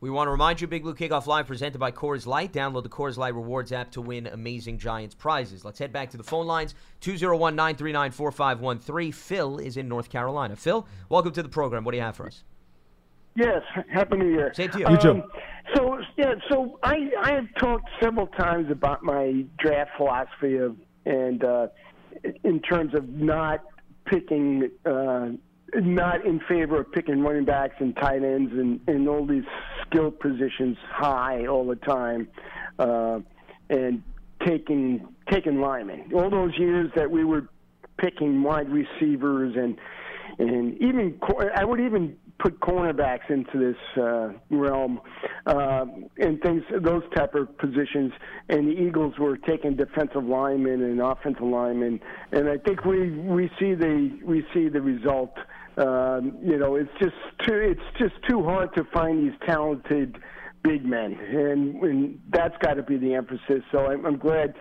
We 0.00 0.10
want 0.10 0.28
to 0.28 0.30
remind 0.30 0.60
you, 0.60 0.68
Big 0.68 0.84
Blue 0.84 0.94
Kickoff 0.94 1.26
Live 1.26 1.48
presented 1.48 1.78
by 1.78 1.90
Coors 1.90 2.24
Light. 2.24 2.52
Download 2.52 2.84
the 2.84 2.88
Coors 2.88 3.16
Light 3.16 3.34
Rewards 3.34 3.72
app 3.72 3.90
to 3.92 4.00
win 4.00 4.28
amazing 4.28 4.78
Giants 4.78 5.16
prizes. 5.16 5.64
Let's 5.64 5.80
head 5.80 5.92
back 5.92 6.10
to 6.10 6.16
the 6.16 6.22
phone 6.22 6.46
lines 6.46 6.76
201 7.00 7.56
939 7.56 8.12
4513. 8.12 9.12
Phil 9.12 9.58
is 9.58 9.76
in 9.76 9.88
North 9.88 10.08
Carolina. 10.08 10.54
Phil, 10.54 10.86
welcome 11.08 11.32
to 11.32 11.42
the 11.42 11.48
program. 11.48 11.82
What 11.82 11.92
do 11.92 11.98
you 11.98 12.04
have 12.04 12.14
for 12.14 12.28
us? 12.28 12.44
Yes, 13.34 13.62
happy 13.92 14.18
New 14.18 14.30
Year. 14.30 14.52
Same 14.54 14.70
to 14.70 14.78
you. 14.78 14.88
You 14.88 14.96
too. 14.98 15.10
Um, 15.10 15.22
so 15.74 15.98
yeah, 16.16 16.34
so 16.48 16.78
I 16.84 17.10
I 17.20 17.32
have 17.32 17.48
talked 17.58 17.88
several 18.00 18.28
times 18.28 18.70
about 18.70 19.02
my 19.02 19.44
draft 19.58 19.90
philosophy 19.96 20.56
of 20.56 20.76
and 21.06 21.42
uh, 21.42 21.68
in 22.44 22.60
terms 22.60 22.94
of 22.94 23.08
not 23.08 23.64
picking, 24.04 24.70
uh, 24.84 25.30
not 25.74 26.24
in 26.24 26.40
favor 26.48 26.80
of 26.80 26.92
picking 26.92 27.22
running 27.22 27.44
backs 27.44 27.74
and 27.78 27.94
tight 27.96 28.22
ends 28.22 28.52
and 28.52 28.80
and 28.86 29.08
all 29.08 29.26
these 29.26 29.44
skill 29.86 30.10
positions 30.10 30.76
high 30.90 31.46
all 31.46 31.66
the 31.66 31.76
time, 31.76 32.28
uh, 32.78 33.18
and 33.70 34.02
taking 34.46 35.06
taking 35.30 35.60
linemen. 35.60 36.10
All 36.14 36.30
those 36.30 36.52
years 36.58 36.90
that 36.96 37.10
we 37.10 37.24
were 37.24 37.48
picking 37.98 38.42
wide 38.42 38.68
receivers 38.70 39.54
and 39.56 39.78
and 40.38 40.80
even 40.80 41.18
I 41.54 41.64
would 41.64 41.80
even 41.80 42.16
put 42.38 42.60
cornerbacks 42.60 43.28
into 43.30 43.58
this 43.58 44.02
uh, 44.02 44.28
realm 44.50 45.00
uh, 45.46 45.84
and 46.18 46.40
things 46.40 46.62
those 46.82 47.02
type 47.16 47.34
of 47.34 47.56
positions. 47.58 48.12
And 48.48 48.68
the 48.68 48.72
Eagles 48.72 49.14
were 49.18 49.36
taking 49.36 49.76
defensive 49.76 50.24
linemen 50.24 50.82
and 50.82 51.00
offensive 51.00 51.42
linemen, 51.42 52.00
and 52.32 52.48
I 52.48 52.58
think 52.58 52.84
we 52.84 53.10
we 53.10 53.50
see 53.58 53.74
the 53.74 54.18
we 54.24 54.44
see 54.54 54.68
the 54.68 54.80
result. 54.80 55.36
Um, 55.78 56.36
you 56.42 56.58
know, 56.58 56.74
it's 56.74 56.90
just 56.98 57.14
too 57.46 57.54
it's 57.54 57.98
just 57.98 58.14
too 58.28 58.42
hard 58.42 58.74
to 58.74 58.84
find 58.92 59.24
these 59.24 59.38
talented 59.46 60.18
big 60.64 60.84
men, 60.84 61.12
and, 61.12 61.82
and 61.82 62.20
that's 62.30 62.56
got 62.58 62.74
to 62.74 62.82
be 62.82 62.96
the 62.96 63.14
emphasis. 63.14 63.62
So 63.70 63.86
I'm, 63.86 64.04
I'm 64.04 64.18
glad 64.18 64.54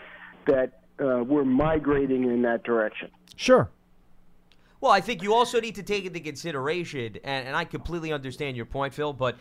that 0.46 0.82
uh, 1.00 1.24
we're 1.24 1.44
migrating 1.46 2.24
in 2.24 2.44
that 2.44 2.64
direction. 2.64 3.10
Sure. 3.36 3.70
Well, 4.80 4.92
I 4.92 5.02
think 5.02 5.24
you 5.24 5.34
also 5.34 5.60
need 5.60 5.76
to 5.76 5.84
take 5.84 6.06
into 6.06 6.20
consideration, 6.20 7.18
and, 7.24 7.48
and 7.48 7.56
I 7.56 7.66
completely 7.66 8.14
understand 8.14 8.56
your 8.56 8.68
point, 8.68 8.94
Phil, 8.94 9.12
but 9.12 9.38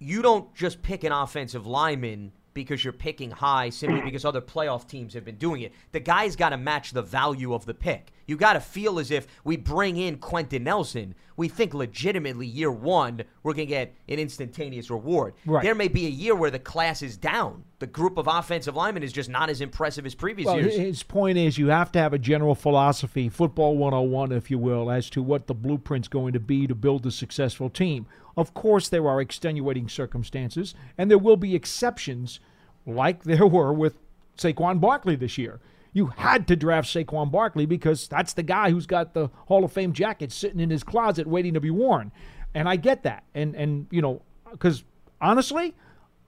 you 0.00 0.22
don't 0.22 0.52
just 0.54 0.82
pick 0.82 1.04
an 1.04 1.12
offensive 1.12 1.66
lineman 1.66 2.32
because 2.54 2.82
you're 2.82 2.92
picking 2.92 3.30
high 3.30 3.70
simply 3.70 4.00
because 4.04 4.24
other 4.24 4.40
playoff 4.40 4.88
teams 4.88 5.14
have 5.14 5.24
been 5.24 5.36
doing 5.36 5.62
it. 5.62 5.72
The 5.92 6.00
guy's 6.00 6.34
got 6.34 6.50
to 6.50 6.56
match 6.56 6.90
the 6.90 7.02
value 7.02 7.54
of 7.54 7.64
the 7.64 7.74
pick. 7.74 8.12
You 8.26 8.36
got 8.36 8.54
to 8.54 8.60
feel 8.60 8.98
as 8.98 9.10
if 9.10 9.26
we 9.44 9.56
bring 9.56 9.96
in 9.96 10.18
Quenton 10.18 10.64
Nelson, 10.64 11.14
we 11.36 11.48
think 11.48 11.74
legitimately 11.74 12.46
year 12.46 12.70
one 12.70 13.22
we're 13.42 13.54
going 13.54 13.66
to 13.66 13.74
get 13.74 13.94
an 14.08 14.18
instantaneous 14.18 14.90
reward. 14.90 15.34
Right. 15.44 15.62
There 15.62 15.74
may 15.74 15.88
be 15.88 16.06
a 16.06 16.10
year 16.10 16.34
where 16.34 16.50
the 16.50 16.58
class 16.58 17.02
is 17.02 17.16
down. 17.16 17.64
The 17.78 17.86
group 17.86 18.18
of 18.18 18.28
offensive 18.28 18.76
linemen 18.76 19.02
is 19.02 19.12
just 19.12 19.28
not 19.28 19.50
as 19.50 19.60
impressive 19.60 20.06
as 20.06 20.14
previous 20.14 20.46
Well, 20.46 20.60
years. 20.60 20.76
his 20.76 21.02
point 21.02 21.36
is 21.38 21.58
you 21.58 21.68
have 21.68 21.90
to 21.92 21.98
have 21.98 22.12
a 22.12 22.18
general 22.18 22.54
philosophy, 22.54 23.28
football 23.28 23.76
101, 23.76 24.32
if 24.32 24.50
you 24.50 24.58
will, 24.58 24.90
as 24.90 25.10
to 25.10 25.22
what 25.22 25.46
the 25.46 25.54
blueprint's 25.54 26.08
going 26.08 26.32
to 26.32 26.40
be 26.40 26.66
to 26.66 26.74
build 26.74 27.04
a 27.06 27.10
successful 27.10 27.68
team. 27.68 28.06
Of 28.36 28.54
course, 28.54 28.88
there 28.88 29.08
are 29.08 29.20
extenuating 29.20 29.88
circumstances, 29.88 30.74
and 30.96 31.10
there 31.10 31.18
will 31.18 31.36
be 31.36 31.54
exceptions, 31.54 32.40
like 32.86 33.24
there 33.24 33.46
were 33.46 33.72
with 33.72 33.96
Saquon 34.38 34.80
Barkley 34.80 35.16
this 35.16 35.36
year. 35.38 35.60
You 35.92 36.06
had 36.06 36.48
to 36.48 36.56
draft 36.56 36.88
Saquon 36.88 37.30
Barkley 37.30 37.66
because 37.66 38.08
that's 38.08 38.32
the 38.32 38.42
guy 38.42 38.70
who's 38.70 38.86
got 38.86 39.12
the 39.14 39.28
Hall 39.46 39.64
of 39.64 39.72
Fame 39.72 39.92
jacket 39.92 40.32
sitting 40.32 40.60
in 40.60 40.70
his 40.70 40.82
closet 40.82 41.26
waiting 41.26 41.54
to 41.54 41.60
be 41.60 41.70
worn. 41.70 42.12
And 42.54 42.68
I 42.68 42.76
get 42.76 43.02
that. 43.02 43.24
And, 43.34 43.54
and 43.54 43.86
you 43.90 44.00
know, 44.00 44.22
because 44.50 44.84
honestly, 45.20 45.74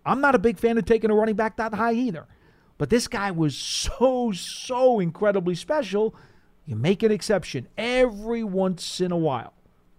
I'm 0.04 0.20
not 0.20 0.34
a 0.34 0.38
big 0.38 0.58
fan 0.58 0.76
of 0.76 0.84
taking 0.84 1.10
a 1.10 1.14
running 1.14 1.36
back 1.36 1.56
that 1.56 1.74
high 1.74 1.94
either. 1.94 2.26
But 2.76 2.90
this 2.90 3.08
guy 3.08 3.30
was 3.30 3.56
so, 3.56 4.32
so 4.32 5.00
incredibly 5.00 5.54
special 5.54 6.14
You 6.66 6.76
make 6.76 7.02
an 7.02 7.12
exception 7.12 7.68
every 7.76 8.42
once 8.42 9.00
in 9.00 9.12
a 9.12 9.16
while 9.16 9.52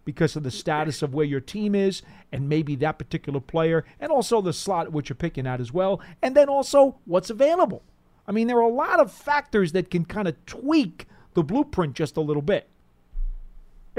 because 0.04 0.36
of 0.36 0.44
the 0.44 0.52
status 0.52 1.02
of 1.02 1.14
where 1.14 1.26
your 1.26 1.40
team 1.40 1.76
is 1.76 2.02
and 2.32 2.50
maybe 2.50 2.76
that 2.78 2.98
particular 3.00 3.40
player 3.40 3.86
and 4.00 4.12
also 4.12 4.42
the 4.42 4.54
slot 4.54 4.92
which 4.92 5.10
you're 5.10 5.16
picking 5.16 5.48
at 5.48 5.62
as 5.62 5.72
well. 5.72 6.02
And 6.22 6.36
then 6.36 6.50
also 6.50 6.98
what's 7.06 7.30
available. 7.30 7.84
I 8.28 8.32
mean, 8.32 8.48
there 8.48 8.58
are 8.58 8.62
a 8.62 8.74
lot 8.74 9.00
of 9.00 9.12
factors 9.12 9.72
that 9.74 9.90
can 9.92 10.06
kind 10.06 10.28
of 10.28 10.46
tweak 10.46 11.06
the 11.34 11.44
blueprint 11.44 11.94
just 11.94 12.18
a 12.18 12.22
little 12.22 12.42
bit. 12.42 12.70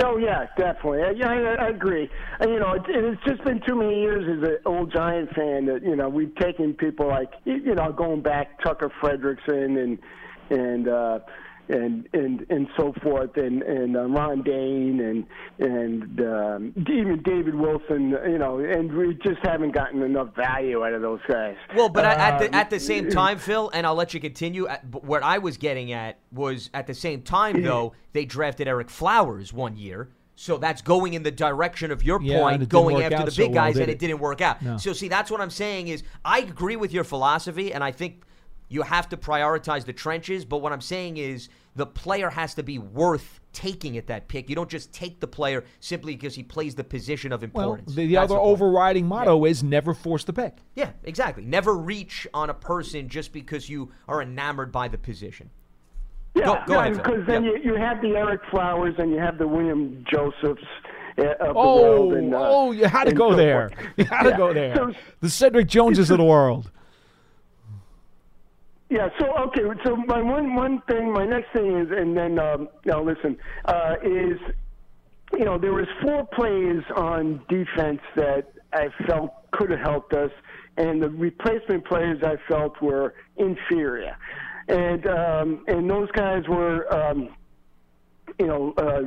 Oh 0.05 0.19
yeah, 0.19 0.47
definitely. 0.59 1.19
Yeah, 1.19 1.29
I, 1.29 1.65
I 1.65 1.69
agree. 1.69 2.11
And, 2.41 2.51
you 2.51 2.59
know, 2.59 2.75
it, 2.75 2.83
it's 2.87 3.23
just 3.25 3.43
been 3.45 3.63
too 3.67 3.75
many 3.75 4.01
years 4.01 4.25
as 4.29 4.47
an 4.47 4.59
old 4.67 4.93
Giant 4.93 5.31
fan 5.31 5.65
that 5.67 5.83
you 5.83 5.97
know 5.97 6.11
we've 6.11 6.35
taken 6.37 6.75
people 6.75 7.07
like 7.09 7.33
you 7.45 7.75
know 7.75 7.93
going 7.93 8.21
back 8.21 8.63
Tucker 8.63 8.93
Frederickson 9.01 9.83
and 9.83 9.99
and 10.51 10.89
uh, 10.89 11.21
and 11.69 12.09
and 12.13 12.47
and 12.49 12.69
so 12.77 12.93
forth, 13.03 13.37
and 13.37 13.63
and 13.63 13.97
uh, 13.97 14.05
Ron 14.05 14.43
Dayne 14.43 15.01
and 15.01 15.27
and 15.59 16.21
um, 16.21 16.73
even 16.89 17.23
David 17.25 17.55
Wilson, 17.55 18.17
you 18.29 18.39
know, 18.39 18.59
and 18.59 18.93
we 18.97 19.15
just 19.15 19.41
haven't 19.43 19.73
gotten 19.73 20.03
enough 20.03 20.35
value 20.37 20.85
out 20.85 20.93
of 20.93 21.03
those 21.03 21.21
guys. 21.29 21.57
Well, 21.75 21.89
but 21.89 22.05
uh, 22.05 22.09
at 22.09 22.39
the 22.39 22.55
at 22.55 22.71
the 22.71 22.81
same 22.81 23.11
time, 23.11 23.39
Phil, 23.39 23.71
and 23.73 23.87
I'll 23.87 23.95
let 23.95 24.15
you 24.15 24.21
continue. 24.21 24.69
What 24.93 25.23
I 25.23 25.39
was 25.39 25.57
getting 25.57 25.93
at 25.93 26.19
was 26.33 26.71
at 26.75 26.87
the 26.87 26.95
same 26.95 27.23
time, 27.23 27.63
though, 27.63 27.95
they 28.13 28.25
drafted 28.25 28.69
Ereck 28.69 28.91
Flowers 28.91 29.53
one 29.53 29.77
year. 29.77 30.11
So 30.39 30.59
that's 30.59 30.83
going 30.83 31.15
in 31.15 31.23
the 31.23 31.31
direction 31.31 31.91
of 31.91 32.03
your 32.03 32.21
Yeah, 32.21 32.41
point, 32.41 32.61
and 32.61 32.69
going 32.69 33.03
after 33.03 33.19
the 33.21 33.25
big 33.25 33.33
so 33.33 33.43
well, 33.45 33.55
guys, 33.55 33.75
did 33.75 33.85
and 33.85 33.91
it? 33.91 33.95
it 33.95 33.99
didn't 33.99 34.19
work 34.19 34.43
out. 34.43 34.61
No. 34.61 34.77
So 34.77 34.93
see, 34.93 35.09
that's 35.09 35.31
what 35.31 35.41
I'm 35.41 35.49
saying 35.51 35.89
is 35.89 36.03
I 36.27 36.41
agree 36.41 36.77
with 36.77 36.93
your 36.93 37.05
philosophy, 37.05 37.73
and 37.73 37.83
I 37.83 37.91
think 37.91 38.21
you 38.69 38.83
have 38.83 39.09
to 39.11 39.17
prioritize 39.17 39.85
the 39.85 39.93
trenches. 39.93 40.45
But 40.45 40.59
what 40.59 40.73
I'm 40.73 40.81
saying 40.81 41.17
is 41.19 41.49
the 41.77 41.87
player 41.87 42.31
has 42.31 42.55
to 42.55 42.63
be 42.63 42.79
worth 42.79 43.41
taking 43.53 43.97
at 43.97 44.07
that 44.09 44.29
pick. 44.29 44.49
You 44.49 44.57
don't 44.57 44.69
just 44.69 44.93
take 44.93 45.21
the 45.21 45.27
player 45.27 45.65
simply 45.81 46.15
because 46.17 46.35
he 46.35 46.43
plays 46.43 46.75
the 46.75 46.85
position 46.85 47.33
of 47.33 47.41
Well, 47.41 47.47
importance. 47.75 47.95
the, 47.95 48.07
the 48.07 48.17
other 48.17 48.35
the 48.35 48.41
overriding 48.41 49.07
motto 49.07 49.45
is 49.45 49.63
never 49.63 49.95
force 49.95 50.25
the 50.25 50.33
pick. 50.33 50.57
Yeah, 50.75 50.91
exactly. 51.05 51.45
Never 51.45 51.77
reach 51.77 52.27
on 52.35 52.51
a 52.51 52.55
person 52.55 53.09
just 53.09 53.33
because 53.33 53.69
you 53.71 53.93
are 54.09 54.21
enamored 54.23 54.73
by 54.73 54.89
the 54.89 54.99
position. 54.99 55.51
Yeah, 56.35 56.45
Go- 56.45 56.63
go 56.67 56.81
ahead, 56.81 56.95
because 56.99 57.27
then 57.27 57.45
Yeah. 57.45 57.53
you, 57.53 57.73
you 57.73 57.75
have 57.77 58.03
the 58.03 58.09
Ereck 58.09 58.51
Flowers 58.51 58.95
and 58.99 59.11
you 59.11 59.19
have 59.19 59.39
the 59.39 59.49
William 59.49 60.05
Josephs 60.11 60.63
uh, 61.19 61.23
of 61.23 61.39
the 61.39 61.53
Oh, 61.55 61.83
world. 61.83 62.13
And, 62.15 62.35
uh, 62.35 62.39
oh, 62.43 62.73
you 62.73 62.85
had 62.87 63.05
to 63.05 63.15
go 63.15 63.31
so 63.31 63.37
there. 63.37 63.71
forth. 63.71 63.87
You 63.97 64.05
had 64.05 64.23
to 64.25 64.37
go 64.37 64.53
there. 64.53 64.75
So- 64.77 64.93
the 65.21 65.31
Cedric 65.31 65.67
Joneses 65.69 66.11
of 66.11 66.19
the 66.19 66.25
world. 66.25 66.71
Yeah. 68.97 69.11
So 69.19 69.27
okay. 69.49 69.61
So 69.85 69.95
my 69.95 70.23
one 70.23 70.55
one 70.55 70.81
thing, 70.89 71.13
my 71.13 71.27
next 71.27 71.53
thing 71.53 71.79
is, 71.81 71.89
and 71.91 72.17
then 72.17 72.39
um, 72.39 72.69
now 72.87 73.03
listen, 73.03 73.37
uh, 73.67 73.97
is 74.03 74.39
you 75.35 75.45
know 75.45 75.59
there 75.59 75.75
was 75.75 75.87
four 76.03 76.27
plays 76.29 76.83
on 76.97 77.43
defense 77.47 78.01
that 78.15 78.53
I 78.73 78.89
felt 79.07 79.51
could 79.51 79.71
have 79.71 79.81
helped 79.81 80.15
us, 80.15 80.31
and 80.79 81.03
the 81.03 81.11
replacement 81.11 81.85
players 81.85 82.23
I 82.23 82.37
felt 82.49 82.81
were 82.81 83.13
inferior, 83.37 84.17
and 84.69 85.07
um, 85.07 85.65
and 85.69 85.89
those 85.91 86.11
guys 86.13 86.43
were. 86.49 86.93
Um, 86.93 87.29
you 88.41 88.47
know, 88.47 88.75
uh, 88.77 89.01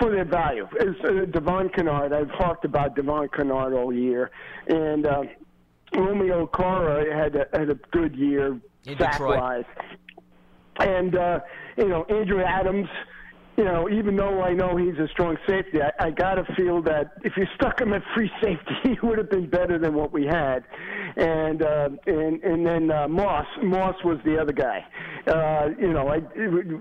for 0.00 0.10
their 0.10 0.24
value. 0.24 0.66
As 0.80 0.88
uh, 1.04 1.26
Devon 1.26 1.68
Kennard, 1.68 2.12
I've 2.12 2.32
talked 2.38 2.64
about 2.64 2.96
Devon 2.96 3.28
Kennard 3.28 3.72
all 3.72 3.92
year, 3.92 4.32
and 4.66 5.06
uh, 5.06 5.22
Romeo 5.94 6.46
Okwara 6.46 7.14
had 7.14 7.36
a, 7.36 7.46
had 7.56 7.70
a 7.70 7.74
good 7.92 8.16
year 8.16 8.58
In 8.86 8.96
Detroit. 8.98 9.38
wise, 9.38 9.64
and 10.78 11.16
uh, 11.16 11.40
you 11.76 11.88
know 11.88 12.04
Andrew 12.04 12.42
Adams. 12.42 12.88
You 13.56 13.62
know, 13.62 13.88
even 13.88 14.16
though 14.16 14.42
I 14.42 14.52
know 14.52 14.76
he's 14.76 14.98
a 14.98 15.06
strong 15.12 15.36
safety, 15.48 15.78
I, 15.80 16.06
I 16.06 16.10
got 16.10 16.34
to 16.34 16.54
feel 16.56 16.82
that 16.82 17.12
if 17.22 17.34
you 17.36 17.46
stuck 17.54 17.80
him 17.80 17.92
at 17.92 18.02
free 18.12 18.28
safety, 18.42 18.74
he 18.82 18.96
would 19.06 19.16
have 19.16 19.30
been 19.30 19.48
better 19.48 19.78
than 19.78 19.94
what 19.94 20.12
we 20.12 20.26
had. 20.26 20.64
And 21.16 21.62
uh, 21.62 21.90
and 22.06 22.42
and 22.42 22.66
then 22.66 22.90
uh, 22.90 23.06
Moss, 23.06 23.46
Moss 23.62 23.94
was 24.04 24.18
the 24.24 24.36
other 24.40 24.52
guy. 24.52 24.84
Uh, 25.28 25.68
you 25.80 25.92
know, 25.92 26.08
I 26.08 26.18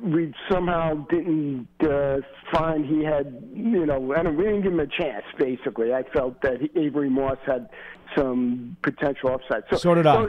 we 0.04 0.34
somehow 0.52 1.06
didn't 1.12 1.68
uh, 1.84 2.18
find 2.52 2.84
he 2.86 3.04
had. 3.04 3.40
You 3.54 3.86
know, 3.86 4.14
I 4.18 4.24
don't, 4.24 4.36
we 4.36 4.46
didn't 4.46 4.64
give 4.64 4.74
him 4.74 4.80
a 4.80 4.88
chance. 4.88 5.26
Basically, 5.38 5.94
I 5.94 6.02
felt 6.12 6.42
that 6.42 6.60
he, 6.60 6.80
Avery 6.80 7.12
Moss 7.12 7.38
had 7.46 7.70
some 8.16 8.78
potential 8.82 9.30
upside. 9.32 9.64
So, 9.70 9.78
So 9.78 9.96
did 9.96 10.06
I. 10.06 10.16
uh, 10.16 10.28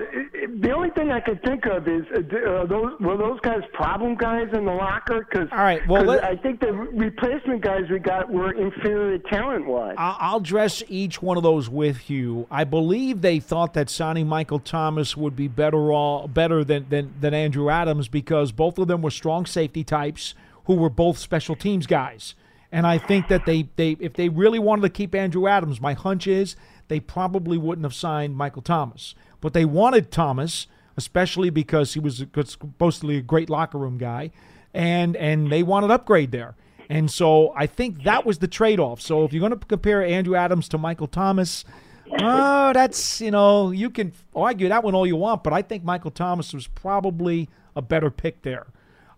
the 0.60 0.72
only 0.72 0.90
thing 0.90 1.10
I 1.10 1.20
could 1.20 1.42
think 1.42 1.66
of 1.66 1.86
is 1.88 2.04
uh, 2.14 2.18
uh, 2.18 2.66
those 2.66 2.98
were 3.00 3.16
those 3.16 3.40
guys 3.40 3.62
problem 3.72 4.14
guys 4.16 4.48
in 4.52 4.64
the 4.64 4.72
locker 4.72 5.26
because 5.28 5.48
All 5.52 5.58
right, 5.58 5.86
well, 5.88 6.04
let- 6.04 6.24
I 6.24 6.36
think 6.36 6.60
the 6.60 6.72
replacement 6.72 7.62
guys 7.62 7.82
we 7.90 7.98
got 7.98 8.30
were 8.30 8.52
inferior 8.52 9.18
talent 9.18 9.66
wise. 9.66 9.94
I'll 9.98 10.40
dress 10.40 10.82
each 10.88 11.20
one 11.22 11.36
of 11.36 11.42
those 11.42 11.68
with 11.68 12.08
you. 12.10 12.46
I 12.50 12.64
believe 12.64 13.20
they 13.20 13.40
thought 13.40 13.74
that 13.74 13.90
signing 13.90 14.26
Michael 14.26 14.58
Thomas 14.60 15.16
would 15.16 15.36
be 15.36 15.48
better 15.48 15.92
all, 15.92 16.28
better 16.28 16.64
than, 16.64 16.86
than 16.88 17.12
than 17.20 17.34
Andrew 17.34 17.70
Adams 17.70 18.08
because 18.08 18.52
both 18.52 18.78
of 18.78 18.88
them 18.88 19.02
were 19.02 19.10
strong 19.10 19.46
safety 19.46 19.84
types 19.84 20.34
who 20.66 20.74
were 20.74 20.90
both 20.90 21.18
special 21.18 21.54
teams 21.54 21.86
guys. 21.86 22.34
And 22.72 22.86
I 22.88 22.98
think 22.98 23.28
that 23.28 23.46
they, 23.46 23.68
they 23.76 23.96
if 24.00 24.14
they 24.14 24.28
really 24.28 24.58
wanted 24.58 24.82
to 24.82 24.88
keep 24.88 25.14
Andrew 25.14 25.46
Adams, 25.46 25.80
my 25.80 25.92
hunch 25.92 26.26
is 26.26 26.56
they 26.88 27.00
probably 27.00 27.58
wouldn't 27.58 27.84
have 27.84 27.94
signed 27.94 28.36
Michael 28.36 28.62
Thomas. 28.62 29.14
But 29.40 29.52
they 29.52 29.64
wanted 29.64 30.10
Thomas, 30.10 30.66
especially 30.96 31.50
because 31.50 31.94
he 31.94 32.00
was 32.00 32.24
supposedly 32.44 33.16
a 33.16 33.22
great 33.22 33.50
locker 33.50 33.78
room 33.78 33.98
guy, 33.98 34.30
and 34.72 35.16
and 35.16 35.50
they 35.50 35.62
wanted 35.62 35.90
upgrade 35.90 36.32
there. 36.32 36.56
And 36.88 37.10
so 37.10 37.52
I 37.56 37.66
think 37.66 38.04
that 38.04 38.26
was 38.26 38.38
the 38.38 38.48
trade 38.48 38.78
off. 38.78 39.00
So 39.00 39.24
if 39.24 39.32
you're 39.32 39.40
going 39.40 39.58
to 39.58 39.66
compare 39.66 40.04
Andrew 40.04 40.36
Adams 40.36 40.68
to 40.68 40.78
Michael 40.78 41.06
Thomas, 41.06 41.64
oh, 42.20 42.72
that's, 42.72 43.20
you 43.20 43.30
know, 43.30 43.70
you 43.70 43.90
can 43.90 44.12
argue 44.34 44.68
that 44.68 44.84
one 44.84 44.94
all 44.94 45.06
you 45.06 45.16
want, 45.16 45.42
but 45.42 45.52
I 45.52 45.62
think 45.62 45.84
Michael 45.84 46.10
Thomas 46.10 46.52
was 46.52 46.66
probably 46.66 47.48
a 47.74 47.82
better 47.82 48.10
pick 48.10 48.42
there. 48.42 48.66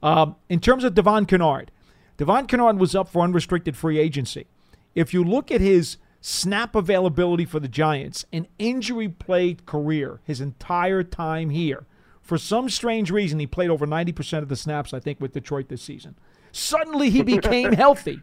Um, 0.03 0.37
in 0.49 0.61
terms 0.61 0.85
of 0.85 0.95
Devon 0.95 1.27
Kennard, 1.27 1.71
Devon 2.17 2.47
Kennard 2.47 2.79
was 2.79 2.95
up 2.95 3.09
for 3.09 3.23
unrestricted 3.23 3.77
free 3.77 3.99
agency. 3.99 4.47
If 4.95 5.13
you 5.13 5.25
look 5.25 5.51
at 5.51 5.61
his 5.61 5.97
snap 6.29 6.75
availability 6.75 7.45
for 7.45 7.61
the 7.61 7.69
Giants, 7.69 8.25
an 8.33 8.49
injury 8.59 9.09
plagued 9.09 9.65
career, 9.65 10.21
his 10.25 10.41
entire 10.41 11.05
time 11.05 11.51
here, 11.51 11.87
for 12.21 12.37
some 12.37 12.69
strange 12.69 13.13
reason, 13.13 13.39
he 13.39 13.47
played 13.47 13.71
over 13.71 13.87
90% 13.87 14.39
of 14.39 14.49
the 14.49 14.57
snaps, 14.57 14.93
I 14.93 14.99
think, 14.99 15.21
with 15.21 15.33
Detroit 15.33 15.69
this 15.69 15.83
season. 15.83 16.17
Suddenly 16.51 17.11
he 17.11 17.23
became 17.23 17.73
healthy. 17.75 18.21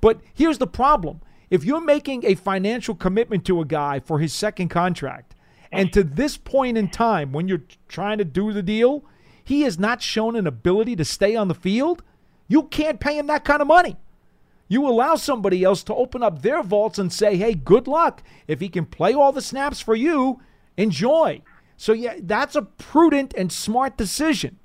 But 0.00 0.20
here's 0.34 0.58
the 0.58 0.66
problem 0.66 1.20
if 1.48 1.64
you're 1.64 1.80
making 1.80 2.24
a 2.24 2.34
financial 2.34 2.96
commitment 2.96 3.44
to 3.46 3.60
a 3.60 3.64
guy 3.64 4.00
for 4.00 4.18
his 4.18 4.32
second 4.32 4.70
contract, 4.70 5.36
and 5.70 5.92
to 5.92 6.02
this 6.02 6.36
point 6.36 6.76
in 6.76 6.88
time, 6.88 7.30
when 7.30 7.46
you're 7.46 7.62
trying 7.86 8.18
to 8.18 8.24
do 8.24 8.52
the 8.52 8.62
deal, 8.62 9.04
he 9.44 9.60
has 9.60 9.78
not 9.78 10.02
shown 10.02 10.34
an 10.34 10.48
ability 10.48 10.96
to 10.96 11.04
stay 11.04 11.36
on 11.36 11.46
the 11.46 11.54
field, 11.54 12.02
you 12.48 12.64
can't 12.64 12.98
pay 12.98 13.16
him 13.16 13.28
that 13.28 13.44
kind 13.44 13.62
of 13.62 13.68
money. 13.68 13.96
You 14.68 14.86
allow 14.86 15.14
somebody 15.14 15.62
else 15.62 15.82
to 15.84 15.94
open 15.94 16.22
up 16.22 16.42
their 16.42 16.62
vaults 16.62 16.98
and 16.98 17.12
say, 17.12 17.36
hey, 17.36 17.54
good 17.54 17.86
luck. 17.86 18.22
If 18.48 18.60
he 18.60 18.68
can 18.68 18.86
play 18.86 19.14
all 19.14 19.32
the 19.32 19.40
snaps 19.40 19.80
for 19.80 19.94
you, 19.94 20.40
enjoy. 20.76 21.42
So, 21.76 21.92
yeah, 21.92 22.16
that's 22.20 22.56
a 22.56 22.62
prudent 22.62 23.34
and 23.36 23.52
smart 23.52 23.96
decision. 23.96 24.58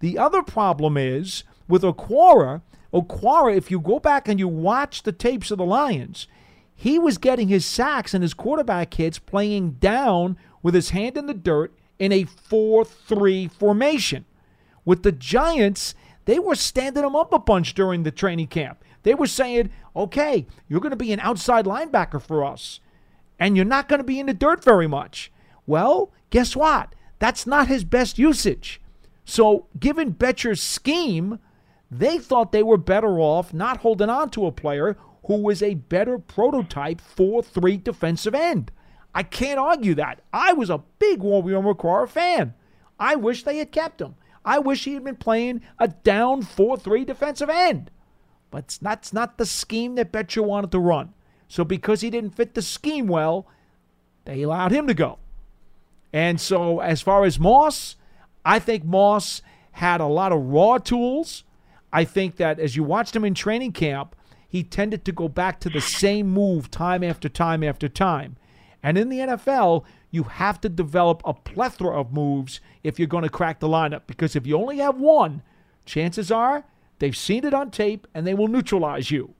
The 0.00 0.18
other 0.18 0.42
problem 0.42 0.96
is 0.96 1.44
with 1.68 1.82
Okwara, 1.82 2.62
Okwara, 2.92 3.56
if 3.56 3.70
you 3.70 3.80
go 3.80 3.98
back 3.98 4.28
and 4.28 4.38
you 4.38 4.48
watch 4.48 5.02
the 5.02 5.12
tapes 5.12 5.50
of 5.50 5.58
the 5.58 5.64
Lions, 5.64 6.26
he 6.74 6.98
was 6.98 7.18
getting 7.18 7.48
his 7.48 7.64
sacks 7.64 8.12
and 8.12 8.22
his 8.22 8.34
quarterback 8.34 8.94
hits 8.94 9.18
playing 9.18 9.72
down 9.72 10.36
with 10.62 10.74
his 10.74 10.90
hand 10.90 11.16
in 11.16 11.26
the 11.26 11.34
dirt 11.34 11.74
in 11.98 12.12
a 12.12 12.24
4 12.24 12.84
3 12.84 13.48
formation. 13.48 14.24
With 14.84 15.02
the 15.02 15.12
Giants, 15.12 15.94
they 16.24 16.38
were 16.38 16.54
standing 16.54 17.04
him 17.04 17.16
up 17.16 17.32
a 17.32 17.38
bunch 17.38 17.74
during 17.74 18.02
the 18.02 18.10
training 18.10 18.48
camp. 18.48 18.82
They 19.02 19.14
were 19.14 19.26
saying, 19.26 19.70
okay, 19.96 20.46
you're 20.68 20.80
going 20.80 20.90
to 20.90 20.96
be 20.96 21.12
an 21.12 21.20
outside 21.20 21.64
linebacker 21.64 22.20
for 22.22 22.44
us, 22.44 22.80
and 23.38 23.56
you're 23.56 23.64
not 23.64 23.88
going 23.88 23.98
to 24.00 24.04
be 24.04 24.20
in 24.20 24.26
the 24.26 24.34
dirt 24.34 24.62
very 24.62 24.86
much. 24.86 25.32
Well, 25.66 26.12
guess 26.30 26.56
what? 26.56 26.94
That's 27.18 27.46
not 27.46 27.68
his 27.68 27.84
best 27.84 28.18
usage. 28.18 28.80
So, 29.24 29.66
given 29.78 30.14
Bettcher's 30.14 30.60
scheme, 30.60 31.38
they 31.90 32.18
thought 32.18 32.52
they 32.52 32.62
were 32.62 32.76
better 32.76 33.20
off 33.20 33.52
not 33.52 33.78
holding 33.78 34.10
on 34.10 34.30
to 34.30 34.46
a 34.46 34.52
player 34.52 34.96
who 35.26 35.36
was 35.36 35.62
a 35.62 35.74
better 35.74 36.18
prototype 36.18 37.00
4 37.00 37.42
3 37.42 37.76
defensive 37.76 38.34
end. 38.34 38.72
I 39.14 39.22
can't 39.22 39.58
argue 39.58 39.94
that. 39.94 40.20
I 40.32 40.52
was 40.52 40.70
a 40.70 40.82
big 40.98 41.20
Warrior 41.20 41.60
McCrory 41.60 42.08
fan. 42.08 42.54
I 42.98 43.14
wish 43.16 43.44
they 43.44 43.58
had 43.58 43.72
kept 43.72 44.00
him. 44.00 44.14
I 44.44 44.58
wish 44.58 44.84
he 44.84 44.94
had 44.94 45.04
been 45.04 45.16
playing 45.16 45.60
a 45.78 45.88
down 45.88 46.42
4 46.42 46.76
3 46.76 47.04
defensive 47.04 47.50
end. 47.50 47.90
But 48.52 48.64
it's 48.64 48.82
not, 48.82 48.98
it's 48.98 49.12
not 49.12 49.38
the 49.38 49.46
scheme 49.46 49.96
that 49.96 50.12
Bettcher 50.12 50.44
wanted 50.44 50.70
to 50.70 50.78
run. 50.78 51.14
So 51.48 51.64
because 51.64 52.02
he 52.02 52.10
didn't 52.10 52.36
fit 52.36 52.54
the 52.54 52.62
scheme 52.62 53.08
well, 53.08 53.48
they 54.24 54.42
allowed 54.42 54.70
him 54.70 54.86
to 54.86 54.94
go. 54.94 55.18
And 56.12 56.40
so, 56.40 56.80
as 56.80 57.00
far 57.00 57.24
as 57.24 57.40
Moss, 57.40 57.96
I 58.44 58.58
think 58.58 58.84
Moss 58.84 59.42
had 59.72 60.00
a 60.00 60.06
lot 60.06 60.30
of 60.30 60.40
raw 60.44 60.78
tools. 60.78 61.44
I 61.92 62.04
think 62.04 62.36
that 62.36 62.60
as 62.60 62.76
you 62.76 62.84
watched 62.84 63.16
him 63.16 63.24
in 63.24 63.34
training 63.34 63.72
camp, 63.72 64.14
he 64.46 64.62
tended 64.62 65.04
to 65.06 65.12
go 65.12 65.28
back 65.28 65.58
to 65.60 65.70
the 65.70 65.80
same 65.80 66.28
move 66.28 66.70
time 66.70 67.02
after 67.02 67.28
time 67.28 67.64
after 67.64 67.88
time. 67.88 68.36
And 68.82 68.98
in 68.98 69.08
the 69.08 69.18
NFL, 69.18 69.84
you 70.10 70.24
have 70.24 70.60
to 70.60 70.68
develop 70.68 71.22
a 71.24 71.32
plethora 71.32 71.98
of 71.98 72.12
moves 72.12 72.60
if 72.82 72.98
you're 72.98 73.08
going 73.08 73.24
to 73.24 73.30
crack 73.30 73.60
the 73.60 73.68
lineup. 73.68 74.02
Because 74.06 74.36
if 74.36 74.46
you 74.46 74.58
only 74.58 74.76
have 74.78 74.98
one, 74.98 75.42
chances 75.86 76.30
are 76.30 76.64
they've 77.02 77.16
seen 77.16 77.44
it 77.44 77.52
on 77.52 77.68
tape 77.72 78.06
and 78.14 78.24
they 78.24 78.32
will 78.32 78.46
neutralize 78.46 79.10
you. 79.10 79.34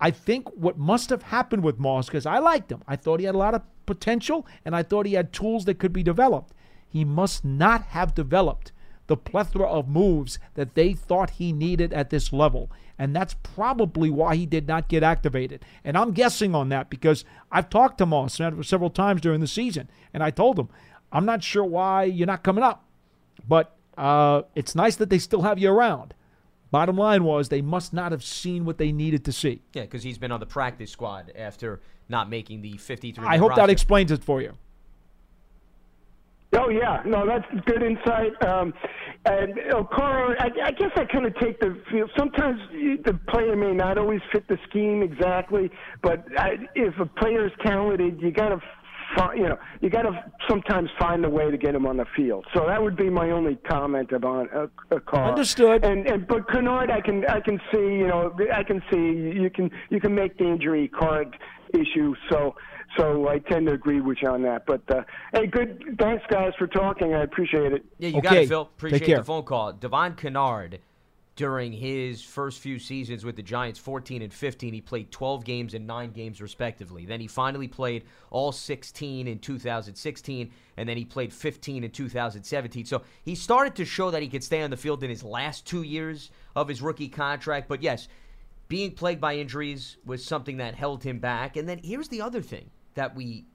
I 0.00 0.12
think 0.12 0.48
what 0.50 0.78
must 0.78 1.10
have 1.10 1.24
happened 1.24 1.64
with 1.64 1.80
Moss, 1.80 2.06
because 2.06 2.26
I 2.26 2.38
liked 2.38 2.70
him, 2.70 2.84
I 2.86 2.94
thought 2.94 3.18
he 3.18 3.26
had 3.26 3.34
a 3.34 3.38
lot 3.38 3.54
of 3.54 3.62
potential 3.86 4.46
and 4.64 4.76
I 4.76 4.84
thought 4.84 5.06
he 5.06 5.14
had 5.14 5.32
tools 5.32 5.64
that 5.64 5.80
could 5.80 5.92
be 5.92 6.04
developed. 6.04 6.54
He 6.88 7.04
must 7.04 7.44
not 7.44 7.82
have 7.86 8.14
developed 8.14 8.70
the 9.08 9.16
plethora 9.16 9.66
of 9.66 9.88
moves 9.88 10.38
that 10.54 10.76
they 10.76 10.92
thought 10.92 11.30
he 11.30 11.52
needed 11.52 11.92
at 11.92 12.10
this 12.10 12.32
level. 12.32 12.70
And 12.96 13.16
that's 13.16 13.34
probably 13.42 14.08
why 14.08 14.36
he 14.36 14.46
did 14.46 14.68
not 14.68 14.88
get 14.88 15.02
activated. 15.02 15.64
And 15.82 15.98
I'm 15.98 16.12
guessing 16.12 16.54
on 16.54 16.68
that 16.68 16.88
because 16.88 17.24
I've 17.50 17.68
talked 17.68 17.98
to 17.98 18.06
Moss 18.06 18.34
several 18.36 18.90
times 18.90 19.20
during 19.20 19.40
the 19.40 19.48
season, 19.48 19.90
and 20.14 20.22
I 20.22 20.30
told 20.30 20.56
him, 20.56 20.68
I'm 21.10 21.24
not 21.24 21.42
sure 21.42 21.64
why 21.64 22.04
you're 22.04 22.28
not 22.28 22.44
coming 22.44 22.62
up, 22.62 22.84
but 23.48 23.76
uh, 23.98 24.42
it's 24.54 24.76
nice 24.76 24.94
that 24.96 25.10
they 25.10 25.18
still 25.18 25.42
have 25.42 25.58
you 25.58 25.68
around. 25.70 26.14
Bottom 26.72 26.96
line 26.96 27.22
was 27.22 27.50
they 27.50 27.60
must 27.60 27.92
not 27.92 28.12
have 28.12 28.24
seen 28.24 28.64
what 28.64 28.78
they 28.78 28.92
needed 28.92 29.26
to 29.26 29.32
see. 29.32 29.60
Yeah, 29.74 29.82
because 29.82 30.02
he's 30.02 30.16
been 30.16 30.32
on 30.32 30.40
the 30.40 30.46
practice 30.46 30.90
squad 30.90 31.30
after 31.36 31.82
not 32.08 32.30
making 32.30 32.62
the 32.62 32.78
53. 32.78 33.24
I 33.24 33.36
hope 33.36 33.50
roster. 33.50 33.62
that 33.62 33.70
explains 33.70 34.10
it 34.10 34.24
for 34.24 34.40
you. 34.40 34.54
Oh 36.54 36.70
yeah, 36.70 37.02
no, 37.04 37.26
that's 37.26 37.44
good 37.66 37.82
insight. 37.82 38.32
Um, 38.42 38.72
and 39.26 39.54
Okwara, 39.70 40.34
I, 40.38 40.48
I 40.64 40.70
guess 40.70 40.90
I 40.96 41.04
kind 41.04 41.26
of 41.26 41.34
take 41.36 41.60
the 41.60 41.78
feel. 41.90 42.08
Sometimes 42.18 42.58
the 43.04 43.18
player 43.28 43.54
may 43.54 43.72
not 43.72 43.98
always 43.98 44.20
fit 44.32 44.48
the 44.48 44.58
scheme 44.68 45.02
exactly, 45.02 45.70
but 46.02 46.24
I, 46.38 46.56
if 46.74 46.98
a 46.98 47.06
player 47.06 47.46
is 47.46 47.52
talented, 47.64 48.20
you 48.20 48.32
got 48.32 48.48
to 48.48 48.62
you 49.34 49.48
know, 49.48 49.58
you 49.80 49.90
got 49.90 50.02
to 50.02 50.24
sometimes 50.48 50.90
find 50.98 51.24
a 51.24 51.30
way 51.30 51.50
to 51.50 51.56
get 51.56 51.74
him 51.74 51.86
on 51.86 51.96
the 51.96 52.06
field. 52.16 52.46
So 52.54 52.66
that 52.66 52.82
would 52.82 52.96
be 52.96 53.10
my 53.10 53.30
only 53.30 53.56
comment 53.56 54.12
about 54.12 54.48
a, 54.54 54.70
a 54.94 55.00
car. 55.00 55.28
Understood. 55.30 55.84
And 55.84 56.06
and 56.06 56.26
but 56.26 56.48
Kennard, 56.50 56.90
I 56.90 57.00
can 57.00 57.24
I 57.26 57.40
can 57.40 57.60
see 57.72 57.78
you 57.78 58.06
know 58.06 58.34
I 58.52 58.62
can 58.62 58.82
see 58.90 58.98
you 58.98 59.50
can 59.50 59.70
you 59.90 60.00
can 60.00 60.14
make 60.14 60.38
the 60.38 60.44
injury 60.44 60.88
card 60.88 61.36
issue. 61.74 62.14
So 62.30 62.54
so 62.96 63.28
I 63.28 63.38
tend 63.38 63.66
to 63.66 63.72
agree 63.72 64.00
with 64.00 64.18
you 64.22 64.28
on 64.28 64.42
that. 64.42 64.66
But 64.66 64.82
uh, 64.90 65.02
hey, 65.32 65.46
good. 65.46 65.96
Thanks, 65.98 66.24
guys, 66.28 66.52
for 66.58 66.66
talking. 66.66 67.14
I 67.14 67.22
appreciate 67.22 67.72
it. 67.72 67.84
Yeah, 67.98 68.10
you 68.10 68.18
okay. 68.18 68.28
got 68.28 68.36
it, 68.36 68.48
Phil. 68.48 68.64
Take 68.64 68.72
Appreciate 68.72 69.06
care. 69.06 69.18
the 69.18 69.24
phone 69.24 69.44
call. 69.44 69.72
Devon 69.72 70.14
Kennard, 70.14 70.80
during 71.34 71.72
his 71.72 72.22
first 72.22 72.58
few 72.60 72.78
seasons 72.78 73.24
with 73.24 73.36
the 73.36 73.42
Giants, 73.42 73.78
14 73.78 74.20
and 74.20 74.32
15, 74.32 74.74
he 74.74 74.80
played 74.82 75.10
12 75.10 75.44
games 75.44 75.72
and 75.72 75.86
9 75.86 76.10
games 76.10 76.42
respectively. 76.42 77.06
Then 77.06 77.20
he 77.20 77.26
finally 77.26 77.68
played 77.68 78.04
all 78.30 78.52
16 78.52 79.26
in 79.26 79.38
2016, 79.38 80.50
and 80.76 80.88
then 80.88 80.96
he 80.96 81.04
played 81.06 81.32
15 81.32 81.84
in 81.84 81.90
2017. 81.90 82.84
So 82.84 83.02
he 83.24 83.34
started 83.34 83.74
to 83.76 83.86
show 83.86 84.10
that 84.10 84.20
he 84.20 84.28
could 84.28 84.44
stay 84.44 84.62
on 84.62 84.70
the 84.70 84.76
field 84.76 85.02
in 85.02 85.08
his 85.08 85.24
last 85.24 85.66
two 85.66 85.82
years 85.82 86.30
of 86.54 86.68
his 86.68 86.82
rookie 86.82 87.08
contract. 87.08 87.66
But 87.66 87.82
yes, 87.82 88.08
being 88.68 88.92
plagued 88.92 89.20
by 89.20 89.36
injuries 89.36 89.96
was 90.04 90.22
something 90.22 90.58
that 90.58 90.74
held 90.74 91.02
him 91.02 91.18
back. 91.18 91.56
And 91.56 91.66
then 91.66 91.80
here's 91.82 92.08
the 92.08 92.20
other 92.20 92.42
thing 92.42 92.70
that 92.94 93.14
we 93.14 93.46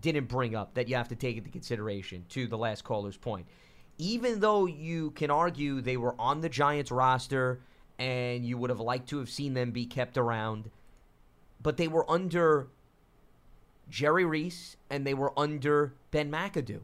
didn't 0.00 0.28
bring 0.28 0.56
up 0.56 0.74
that 0.74 0.88
you 0.88 0.96
have 0.96 1.08
to 1.08 1.16
take 1.16 1.36
into 1.36 1.50
consideration 1.50 2.24
to 2.30 2.48
the 2.48 2.58
last 2.58 2.82
caller's 2.82 3.16
point. 3.16 3.46
Even 4.00 4.40
though 4.40 4.64
you 4.64 5.10
can 5.10 5.30
argue 5.30 5.82
they 5.82 5.98
were 5.98 6.14
on 6.18 6.40
the 6.40 6.48
Giants 6.48 6.90
roster 6.90 7.60
and 7.98 8.46
you 8.46 8.56
would 8.56 8.70
have 8.70 8.80
liked 8.80 9.10
to 9.10 9.18
have 9.18 9.28
seen 9.28 9.52
them 9.52 9.72
be 9.72 9.84
kept 9.84 10.16
around, 10.16 10.70
but 11.62 11.76
they 11.76 11.86
were 11.86 12.10
under 12.10 12.68
Jerry 13.90 14.24
Reese 14.24 14.78
and 14.88 15.06
they 15.06 15.12
were 15.12 15.38
under 15.38 15.92
Ben 16.12 16.30
McAdoo 16.30 16.80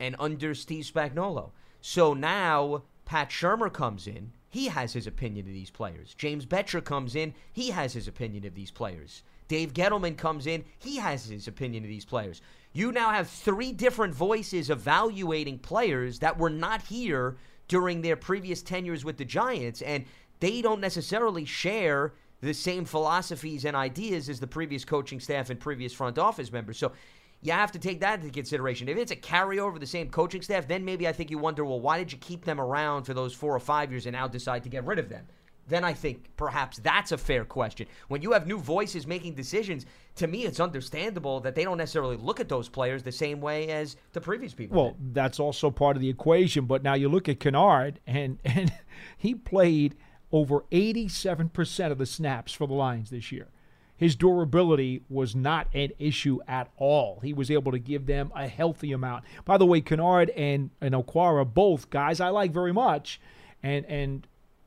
and 0.00 0.16
under 0.18 0.54
Steve 0.54 0.86
Spagnuolo. 0.86 1.50
So 1.82 2.14
now 2.14 2.84
Pat 3.04 3.28
Shurmur 3.28 3.70
comes 3.70 4.06
in. 4.06 4.32
He 4.48 4.68
has 4.68 4.94
his 4.94 5.06
opinion 5.06 5.46
of 5.46 5.52
these 5.52 5.68
players. 5.68 6.14
James 6.14 6.46
Bettcher 6.46 6.82
comes 6.82 7.14
in. 7.14 7.34
He 7.52 7.68
has 7.68 7.92
his 7.92 8.08
opinion 8.08 8.46
of 8.46 8.54
these 8.54 8.70
players. 8.70 9.22
Dave 9.48 9.72
Gettleman 9.72 10.16
comes 10.16 10.46
in. 10.46 10.64
He 10.78 10.96
has 10.96 11.26
his 11.26 11.48
opinion 11.48 11.84
of 11.84 11.88
these 11.88 12.04
players. 12.04 12.40
You 12.72 12.92
now 12.92 13.10
have 13.10 13.28
three 13.28 13.72
different 13.72 14.14
voices 14.14 14.70
evaluating 14.70 15.60
players 15.60 16.18
that 16.18 16.38
were 16.38 16.50
not 16.50 16.82
here 16.82 17.36
during 17.68 18.02
their 18.02 18.16
previous 18.16 18.62
tenures 18.62 19.04
with 19.04 19.16
the 19.16 19.24
Giants, 19.24 19.82
and 19.82 20.04
they 20.40 20.62
don't 20.62 20.80
necessarily 20.80 21.44
share 21.44 22.12
the 22.42 22.52
same 22.52 22.84
philosophies 22.84 23.64
and 23.64 23.74
ideas 23.74 24.28
as 24.28 24.38
the 24.40 24.46
previous 24.46 24.84
coaching 24.84 25.20
staff 25.20 25.50
and 25.50 25.58
previous 25.58 25.92
front 25.92 26.18
office 26.18 26.52
members. 26.52 26.78
So 26.78 26.92
you 27.40 27.52
have 27.52 27.72
to 27.72 27.78
take 27.78 28.00
that 28.00 28.20
into 28.20 28.30
consideration. 28.30 28.88
If 28.88 28.98
it's 28.98 29.10
a 29.10 29.16
carryover 29.16 29.74
of 29.74 29.80
the 29.80 29.86
same 29.86 30.10
coaching 30.10 30.42
staff, 30.42 30.68
then 30.68 30.84
maybe 30.84 31.08
I 31.08 31.12
think 31.12 31.30
you 31.30 31.38
wonder, 31.38 31.64
well, 31.64 31.80
why 31.80 31.98
did 31.98 32.12
you 32.12 32.18
keep 32.18 32.44
them 32.44 32.60
around 32.60 33.04
for 33.04 33.14
those 33.14 33.32
four 33.32 33.54
or 33.54 33.60
five 33.60 33.90
years 33.90 34.06
and 34.06 34.14
now 34.14 34.28
decide 34.28 34.62
to 34.64 34.68
get 34.68 34.84
rid 34.84 34.98
of 34.98 35.08
them? 35.08 35.26
Then 35.68 35.84
I 35.84 35.92
think 35.92 36.30
perhaps 36.36 36.78
that's 36.78 37.12
a 37.12 37.18
fair 37.18 37.44
question. 37.44 37.86
When 38.08 38.22
you 38.22 38.32
have 38.32 38.46
new 38.46 38.58
voices 38.58 39.06
making 39.06 39.34
decisions, 39.34 39.84
to 40.16 40.26
me, 40.26 40.44
it's 40.44 40.60
understandable 40.60 41.40
that 41.40 41.54
they 41.54 41.64
don't 41.64 41.78
necessarily 41.78 42.16
look 42.16 42.40
at 42.40 42.48
those 42.48 42.68
players 42.68 43.02
the 43.02 43.12
same 43.12 43.40
way 43.40 43.68
as 43.68 43.96
the 44.12 44.20
previous 44.20 44.54
people. 44.54 44.80
Well, 44.80 44.92
did. 44.92 45.14
that's 45.14 45.40
also 45.40 45.70
part 45.70 45.96
of 45.96 46.02
the 46.02 46.08
equation. 46.08 46.66
But 46.66 46.82
now 46.82 46.94
you 46.94 47.08
look 47.08 47.28
at 47.28 47.40
Kennard, 47.40 48.00
and 48.06 48.38
and 48.44 48.72
he 49.16 49.34
played 49.34 49.96
over 50.32 50.60
87% 50.72 51.92
of 51.92 51.98
the 51.98 52.06
snaps 52.06 52.52
for 52.52 52.66
the 52.66 52.74
Lions 52.74 53.10
this 53.10 53.30
year. 53.30 53.48
His 53.96 54.14
durability 54.14 55.02
was 55.08 55.34
not 55.34 55.68
an 55.72 55.92
issue 55.98 56.40
at 56.46 56.70
all. 56.76 57.20
He 57.22 57.32
was 57.32 57.50
able 57.50 57.72
to 57.72 57.78
give 57.78 58.06
them 58.06 58.30
a 58.34 58.46
healthy 58.46 58.92
amount. 58.92 59.24
By 59.44 59.56
the 59.56 59.64
way, 59.64 59.80
Kennard 59.80 60.30
and, 60.30 60.70
and 60.82 60.94
Okwara, 60.94 61.46
both 61.46 61.88
guys 61.88 62.20
I 62.20 62.28
like 62.28 62.52
very 62.52 62.72
much. 62.72 63.20
And 63.62 63.86
and 63.86 64.26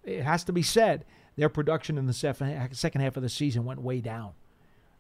it 0.10 0.24
has 0.24 0.44
to 0.46 0.54
be 0.54 0.64
said, 0.64 1.06
their 1.36 1.50
production 1.50 1.98
in 1.98 2.06
the 2.06 2.14
second 2.14 3.02
half 3.02 3.16
of 3.16 3.24
the 3.24 3.30
season 3.30 3.64
went 3.64 3.82
way 3.82 4.02
down. 4.02 4.32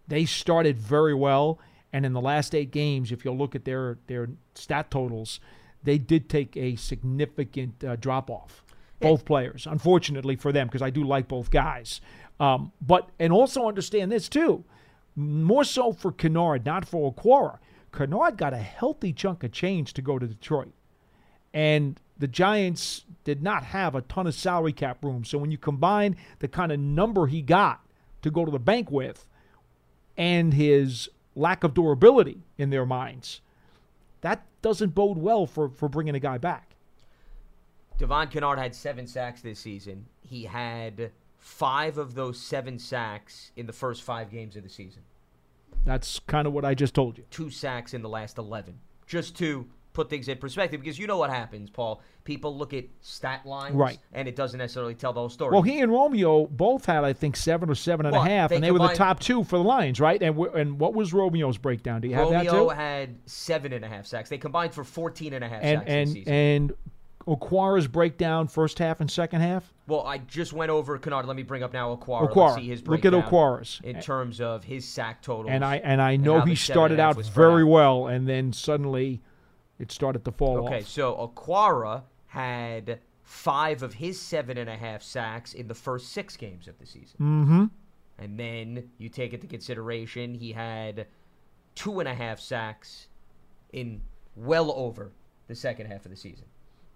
They 0.07 0.26
started 0.26 0.78
very 0.78 1.14
well, 1.14 1.60
and 1.91 2.05
in 2.05 2.14
the 2.14 2.22
last 2.22 2.55
eight 2.55 2.72
games, 2.72 3.12
if 3.12 3.26
you'll 3.26 3.38
look 3.38 3.55
at 3.55 3.66
their 3.66 3.97
their 4.07 4.30
stat 4.55 4.89
totals, 4.89 5.39
they 5.84 5.97
did 5.97 6.30
take 6.30 6.55
a 6.55 6.76
significant 6.76 7.84
uh, 7.84 7.95
drop 7.95 8.30
off. 8.30 8.64
Both 9.01 9.24
players, 9.24 9.66
unfortunately 9.66 10.36
for 10.36 10.51
them, 10.51 10.68
because 10.68 10.82
I 10.82 10.89
do 10.89 11.05
like 11.05 11.30
both 11.30 11.51
guys. 11.51 12.01
Um, 12.38 12.74
but 12.82 13.10
and 13.18 13.32
also 13.32 13.68
understand 13.68 14.12
this 14.12 14.28
too, 14.28 14.66
more 15.16 15.64
so 15.64 15.93
for 15.93 16.12
Kennard, 16.12 16.66
not 16.66 16.86
for 16.86 17.14
Okwara. 17.14 17.60
Kennard 17.93 18.38
got 18.38 18.53
a 18.53 18.57
healthy 18.57 19.14
chunk 19.14 19.43
of 19.43 19.53
change 19.53 19.93
to 19.93 20.01
go 20.01 20.20
to 20.20 20.28
Detroit, 20.28 20.74
and 21.53 21.99
the 22.18 22.28
Giants 22.28 23.05
did 23.24 23.42
not 23.42 23.64
have 23.64 23.96
a 23.96 24.02
ton 24.02 24.28
of 24.28 24.34
salary 24.34 24.74
cap 24.74 25.04
room. 25.04 25.24
So 25.24 25.38
when 25.38 25.52
you 25.52 25.58
combine 25.58 26.16
the 26.40 26.48
kind 26.48 26.72
of 26.72 26.80
number 26.80 27.28
he 27.28 27.42
got 27.42 27.86
to 28.22 28.32
go 28.32 28.46
to 28.46 28.52
the 28.52 28.60
bank 28.60 28.92
with, 28.92 29.26
and 30.18 30.54
his 30.54 31.10
lack 31.36 31.64
of 31.64 31.74
durability 31.74 32.44
in 32.58 32.70
their 32.70 32.86
minds, 32.86 33.42
that 34.22 34.46
doesn't 34.62 34.94
bode 34.94 35.18
well 35.18 35.46
for, 35.46 35.70
for 35.70 35.88
bringing 35.88 36.16
a 36.16 36.20
guy 36.20 36.38
back. 36.38 36.76
Devon 37.98 38.28
Kennard 38.28 38.60
had 38.60 38.74
seven 38.76 39.08
sacks 39.08 39.42
this 39.42 39.60
season. 39.60 40.06
He 40.22 40.44
had 40.46 41.12
five 41.38 41.98
of 41.98 42.16
those 42.16 42.40
seven 42.40 42.80
sacks 42.80 43.52
in 43.56 43.66
the 43.66 43.74
first 43.74 44.04
five 44.04 44.32
games 44.32 44.56
of 44.56 44.64
the 44.64 44.70
season. 44.70 45.04
That's 45.86 46.20
kind 46.20 46.48
of 46.48 46.54
what 46.54 46.66
I 46.66 46.74
just 46.74 46.94
told 46.94 47.18
you. 47.18 47.26
Two 47.30 47.50
sacks 47.50 47.94
in 47.94 48.02
the 48.02 48.10
last 48.10 48.38
11. 48.38 48.80
Just 49.08 49.38
to 49.38 49.68
put 49.94 50.10
things 50.10 50.28
in 50.28 50.38
perspective, 50.38 50.80
because 50.82 51.00
you 51.00 51.08
know 51.08 51.18
what 51.18 51.30
happens, 51.30 51.70
Paul. 51.70 52.02
People 52.24 52.56
look 52.56 52.74
at 52.74 52.86
stat 53.02 53.46
lines, 53.46 53.76
Right. 53.76 53.98
and 54.14 54.28
it 54.28 54.36
doesn't 54.36 54.58
necessarily 54.60 54.94
tell 54.94 55.14
the 55.14 55.20
whole 55.20 55.30
story. 55.30 55.52
Well, 55.52 55.64
he 55.64 55.80
and 55.82 55.92
Romeo 55.92 56.46
both 56.48 56.86
had, 56.86 57.04
I 57.04 57.14
think, 57.14 57.36
seven 57.36 57.70
or 57.70 57.76
seven 57.76 58.06
and 58.06 58.16
a 58.16 58.22
half, 58.22 58.50
they 58.52 58.56
and 58.58 58.64
they 58.64 58.72
were 58.72 58.80
the 58.80 58.90
top 58.90 59.20
two 59.20 59.44
for 59.44 59.58
the 59.58 59.64
Lions, 59.64 60.00
right? 60.00 60.22
And 60.22 60.38
and 60.38 60.80
what 60.80 60.94
was 60.94 61.12
Romeo's 61.12 61.58
breakdown? 61.58 62.02
Do 62.02 62.08
you 62.08 62.16
have 62.16 62.30
that 62.30 62.46
Romeo 62.46 62.70
had 62.70 63.18
seven 63.26 63.74
and 63.74 63.84
a 63.84 63.88
half 63.88 64.06
sacks. 64.06 64.30
They 64.30 64.38
combined 64.38 64.74
for 64.74 64.84
14 64.84 65.34
and 65.34 65.44
a 65.44 65.48
half 65.50 65.62
and 65.64 65.80
sacks 65.80 65.86
this 65.86 65.96
and 65.96 66.10
season. 66.10 66.34
and 66.34 66.74
Okwara's 67.28 67.88
breakdown, 67.88 68.48
first 68.48 68.80
half 68.80 69.02
and 69.02 69.12
second 69.12 69.42
half. 69.42 69.72
well, 69.88 70.02
I 70.06 70.18
just 70.20 70.54
went 70.54 70.72
over 70.72 70.98
Kennard. 70.98 71.26
Let 71.26 71.36
me 71.36 71.44
bring 71.44 71.62
up 71.64 71.74
now 71.74 71.96
Okwara. 71.96 72.32
Okwara. 72.32 72.36
Let's 72.50 72.56
see 72.56 72.68
his 72.70 72.82
breakdown 72.82 73.14
Look 73.14 73.26
at 73.26 73.30
Okwara's. 73.32 73.82
in 73.84 74.00
terms 74.02 74.42
of 74.42 74.64
his 74.64 74.86
sack 74.88 75.22
totals. 75.22 75.50
And 75.50 75.64
I 75.64 75.78
and 75.78 76.02
I 76.02 76.16
know 76.16 76.40
how 76.40 76.46
he 76.46 76.56
started 76.56 77.00
and 77.00 77.02
out 77.02 77.24
very 77.26 77.64
well, 77.64 78.08
and 78.08 78.28
then 78.28 78.54
suddenly 78.54 79.22
it 79.80 79.92
started 79.92 80.26
to 80.26 80.32
fall 80.32 80.66
Okay, 80.66 80.80
off. 80.80 80.88
so 80.88 81.16
Okwara 81.36 82.04
had 82.28 83.00
five 83.24 83.82
of 83.84 83.94
his 83.94 84.20
seven 84.20 84.58
and 84.58 84.70
a 84.70 84.76
half 84.76 85.02
sacks 85.02 85.54
in 85.54 85.68
the 85.68 85.74
first 85.76 86.10
six 86.12 86.36
games 86.36 86.68
of 86.68 86.78
the 86.80 86.86
season. 86.86 87.18
Mm-hmm. 87.20 87.66
And 88.18 88.40
then 88.40 88.90
you 88.98 89.08
take 89.10 89.34
into 89.34 89.48
consideration 89.48 90.34
he 90.34 90.52
had 90.52 91.08
two 91.76 92.00
and 92.00 92.10
a 92.10 92.14
half 92.14 92.40
sacks 92.40 93.08
in 93.72 94.02
well 94.36 94.72
over 94.76 95.12
the 95.48 95.56
second 95.56 95.88
half 95.88 96.06
of 96.06 96.12
the 96.12 96.18
season. 96.18 96.46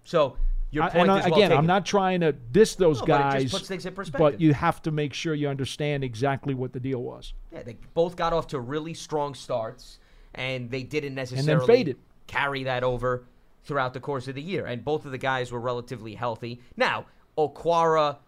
So 0.04 0.36
Your 0.70 0.90
point 0.90 1.08
and 1.08 1.18
is 1.20 1.26
I- 1.26 1.28
well 1.30 1.38
again. 1.38 1.52
I'm 1.52 1.66
not 1.66 1.86
trying 1.86 2.20
to 2.20 2.32
diss 2.32 2.74
those 2.74 3.00
No, 3.00 3.06
but 3.06 3.18
guys, 3.18 3.50
puts 3.52 3.68
things 3.68 3.86
in 3.86 3.94
but 4.18 4.40
you 4.40 4.52
have 4.52 4.82
to 4.82 4.90
make 4.90 5.14
sure 5.14 5.34
you 5.34 5.48
understand 5.48 6.04
exactly 6.04 6.52
what 6.52 6.72
the 6.72 6.80
deal 6.80 7.02
was. 7.02 7.32
Yeah, 7.52 7.62
they 7.62 7.76
both 7.94 8.16
got 8.16 8.32
off 8.32 8.48
to 8.48 8.60
really 8.60 8.92
strong 8.92 9.34
starts, 9.34 9.98
and 10.34 10.70
they 10.70 10.82
didn't 10.82 11.14
necessarily 11.14 11.52
and 11.52 11.60
then 11.60 11.66
faded. 11.66 11.96
Carry 12.26 12.64
that 12.64 12.84
over 12.84 13.24
throughout 13.64 13.94
the 13.94 14.00
course 14.00 14.28
of 14.28 14.34
the 14.34 14.42
year. 14.42 14.66
And 14.66 14.84
both 14.84 15.04
of 15.04 15.12
the 15.12 15.18
guys 15.18 15.50
were 15.50 15.60
relatively 15.60 16.14
healthy. 16.14 16.60
Now, 16.76 17.06
Okwara, 17.36 18.18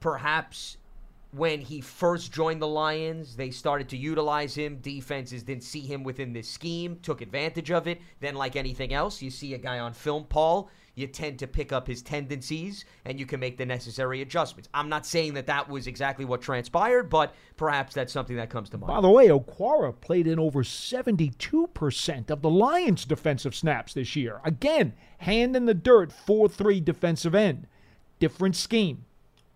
perhaps 0.00 0.76
when 1.34 1.60
he 1.60 1.80
first 1.80 2.30
joined 2.32 2.60
the 2.60 2.68
Lions, 2.68 3.36
they 3.36 3.50
started 3.50 3.88
to 3.88 3.96
utilize 3.96 4.54
him. 4.54 4.78
Defenses 4.82 5.42
didn't 5.42 5.64
see 5.64 5.80
him 5.80 6.04
within 6.04 6.32
this 6.32 6.48
scheme, 6.48 6.98
took 7.02 7.22
advantage 7.22 7.70
of 7.70 7.88
it. 7.88 8.00
Then, 8.20 8.34
like 8.34 8.54
anything 8.54 8.92
else, 8.92 9.22
you 9.22 9.30
see 9.30 9.54
a 9.54 9.58
guy 9.58 9.78
on 9.78 9.94
film, 9.94 10.24
Paul, 10.24 10.70
you 10.94 11.06
tend 11.06 11.38
to 11.38 11.46
pick 11.46 11.72
up 11.72 11.86
his 11.86 12.02
tendencies 12.02 12.84
and 13.04 13.18
you 13.18 13.26
can 13.26 13.40
make 13.40 13.56
the 13.56 13.66
necessary 13.66 14.20
adjustments. 14.20 14.68
I'm 14.74 14.88
not 14.88 15.06
saying 15.06 15.34
that 15.34 15.46
that 15.46 15.68
was 15.68 15.86
exactly 15.86 16.24
what 16.24 16.42
transpired, 16.42 17.08
but 17.08 17.34
perhaps 17.56 17.94
that's 17.94 18.12
something 18.12 18.36
that 18.36 18.50
comes 18.50 18.68
to 18.70 18.78
mind. 18.78 18.88
By 18.88 19.00
the 19.00 19.10
way, 19.10 19.28
Okwara 19.28 19.98
played 19.98 20.26
in 20.26 20.38
over 20.38 20.62
72% 20.62 22.30
of 22.30 22.42
the 22.42 22.50
Lions' 22.50 23.04
defensive 23.04 23.54
snaps 23.54 23.94
this 23.94 24.14
year. 24.16 24.40
Again, 24.44 24.92
hand 25.18 25.56
in 25.56 25.66
the 25.66 25.74
dirt, 25.74 26.12
4 26.12 26.48
3 26.48 26.80
defensive 26.80 27.34
end. 27.34 27.66
Different 28.18 28.56
scheme. 28.56 29.06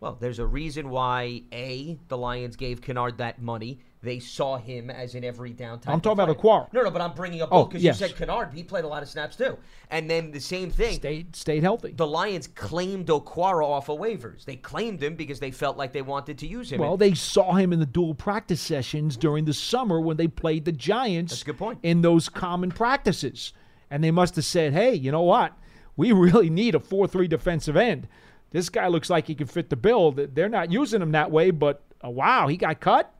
Well, 0.01 0.17
there's 0.19 0.39
a 0.39 0.47
reason 0.47 0.91
why 0.91 1.43
A, 1.53 1.99
the 2.09 2.19
Lions 2.19 2.57
gave 2.57 2.83
Kennard 2.83 3.19
that 3.19 3.41
money. 3.41 3.81
They 4.07 4.19
saw 4.21 4.57
him 4.57 4.89
as 4.89 5.15
in 5.15 5.25
every 5.25 5.51
down 5.53 5.81
type 5.81 5.93
I'm 5.93 6.01
talking 6.01 6.23
about. 6.23 6.39
Okwara. 6.39 6.73
No, 6.73 6.83
no, 6.83 6.91
but 6.91 7.03
I'm 7.03 7.13
bringing 7.13 7.43
up 7.43 7.49
Oh, 7.53 7.65
because 7.65 7.83
yes. 7.83 8.01
you 8.01 8.07
said 8.07 8.17
Kennard. 8.17 8.55
He 8.55 8.63
played 8.63 8.85
a 8.85 8.89
lot 8.89 9.03
of 9.03 9.09
snaps 9.09 9.37
too. 9.37 9.59
And 9.91 10.09
then 10.09 10.31
the 10.31 10.41
same 10.41 10.71
thing. 10.71 10.95
Stayed, 10.95 11.35
stayed 11.37 11.63
healthy. 11.63 11.93
The 11.93 12.07
Lions 12.07 12.47
claimed 12.47 13.09
Okwara 13.09 13.65
off 13.65 13.89
of 13.91 13.99
waivers. 13.99 14.45
They 14.45 14.57
claimed 14.57 15.03
him 15.03 15.17
because 15.17 15.41
they 15.41 15.51
felt 15.51 15.77
like 15.77 15.93
they 15.93 16.03
wanted 16.03 16.39
to 16.39 16.47
use 16.47 16.73
him. 16.73 16.81
Well, 16.81 16.93
And 16.93 17.01
they 17.01 17.15
saw 17.15 17.53
him 17.55 17.73
in 17.73 17.81
the 17.81 17.87
dual 17.87 18.15
practice 18.15 18.61
sessions 18.61 19.17
during 19.17 19.45
the 19.45 19.53
summer 19.55 20.01
when 20.01 20.17
they 20.17 20.29
played 20.29 20.65
the 20.65 20.73
Giants 20.73 21.33
That's 21.33 21.43
a 21.43 21.47
good 21.47 21.59
point. 21.59 21.79
in 21.83 22.01
those 22.03 22.29
common 22.29 22.71
practices. 22.71 23.53
And 23.91 24.03
they 24.03 24.11
must 24.11 24.37
have 24.37 24.45
said, 24.45 24.73
hey, 24.73 24.95
you 24.95 25.11
know 25.13 25.23
what? 25.23 25.53
We 25.97 26.13
really 26.13 26.51
need 26.51 26.75
a 26.75 26.81
4 26.81 27.07
3 27.09 27.27
defensive 27.29 27.77
end. 27.77 28.07
This 28.51 28.69
guy 28.69 28.87
looks 28.87 29.11
like 29.11 29.27
he 29.27 29.35
can 29.35 29.47
fit 29.49 29.71
the 29.71 29.77
bill. 29.77 30.13
They're 30.13 30.49
not 30.49 30.71
using 30.71 31.03
him 31.03 31.13
that 31.13 31.31
way, 31.31 31.51
but 31.51 31.83
uh, 32.05 32.11
wow, 32.11 32.47
he 32.49 32.57
got 32.57 32.81
cut. 32.81 33.13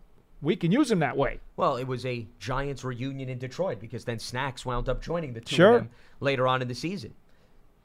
We 0.43 0.55
can 0.57 0.71
use 0.71 0.91
him 0.91 0.99
that 1.01 1.17
way. 1.17 1.41
Well, 1.57 1.77
it 1.77 1.85
was 1.87 2.05
a 2.05 2.27
Giants 2.39 2.85
reunion 2.85 3.29
in 3.29 3.39
Detroit 3.39 3.81
because 3.81 4.05
then 4.05 4.19
Snacks 4.19 4.67
wound 4.67 4.89
up 4.89 5.03
joining 5.03 5.33
the 5.33 5.41
two 5.41 5.57
Sure. 5.57 5.77
of 5.77 5.83
them 5.83 5.91
later 6.21 6.47
on 6.47 6.61
in 6.63 6.69
the 6.69 6.75
season. 6.75 7.15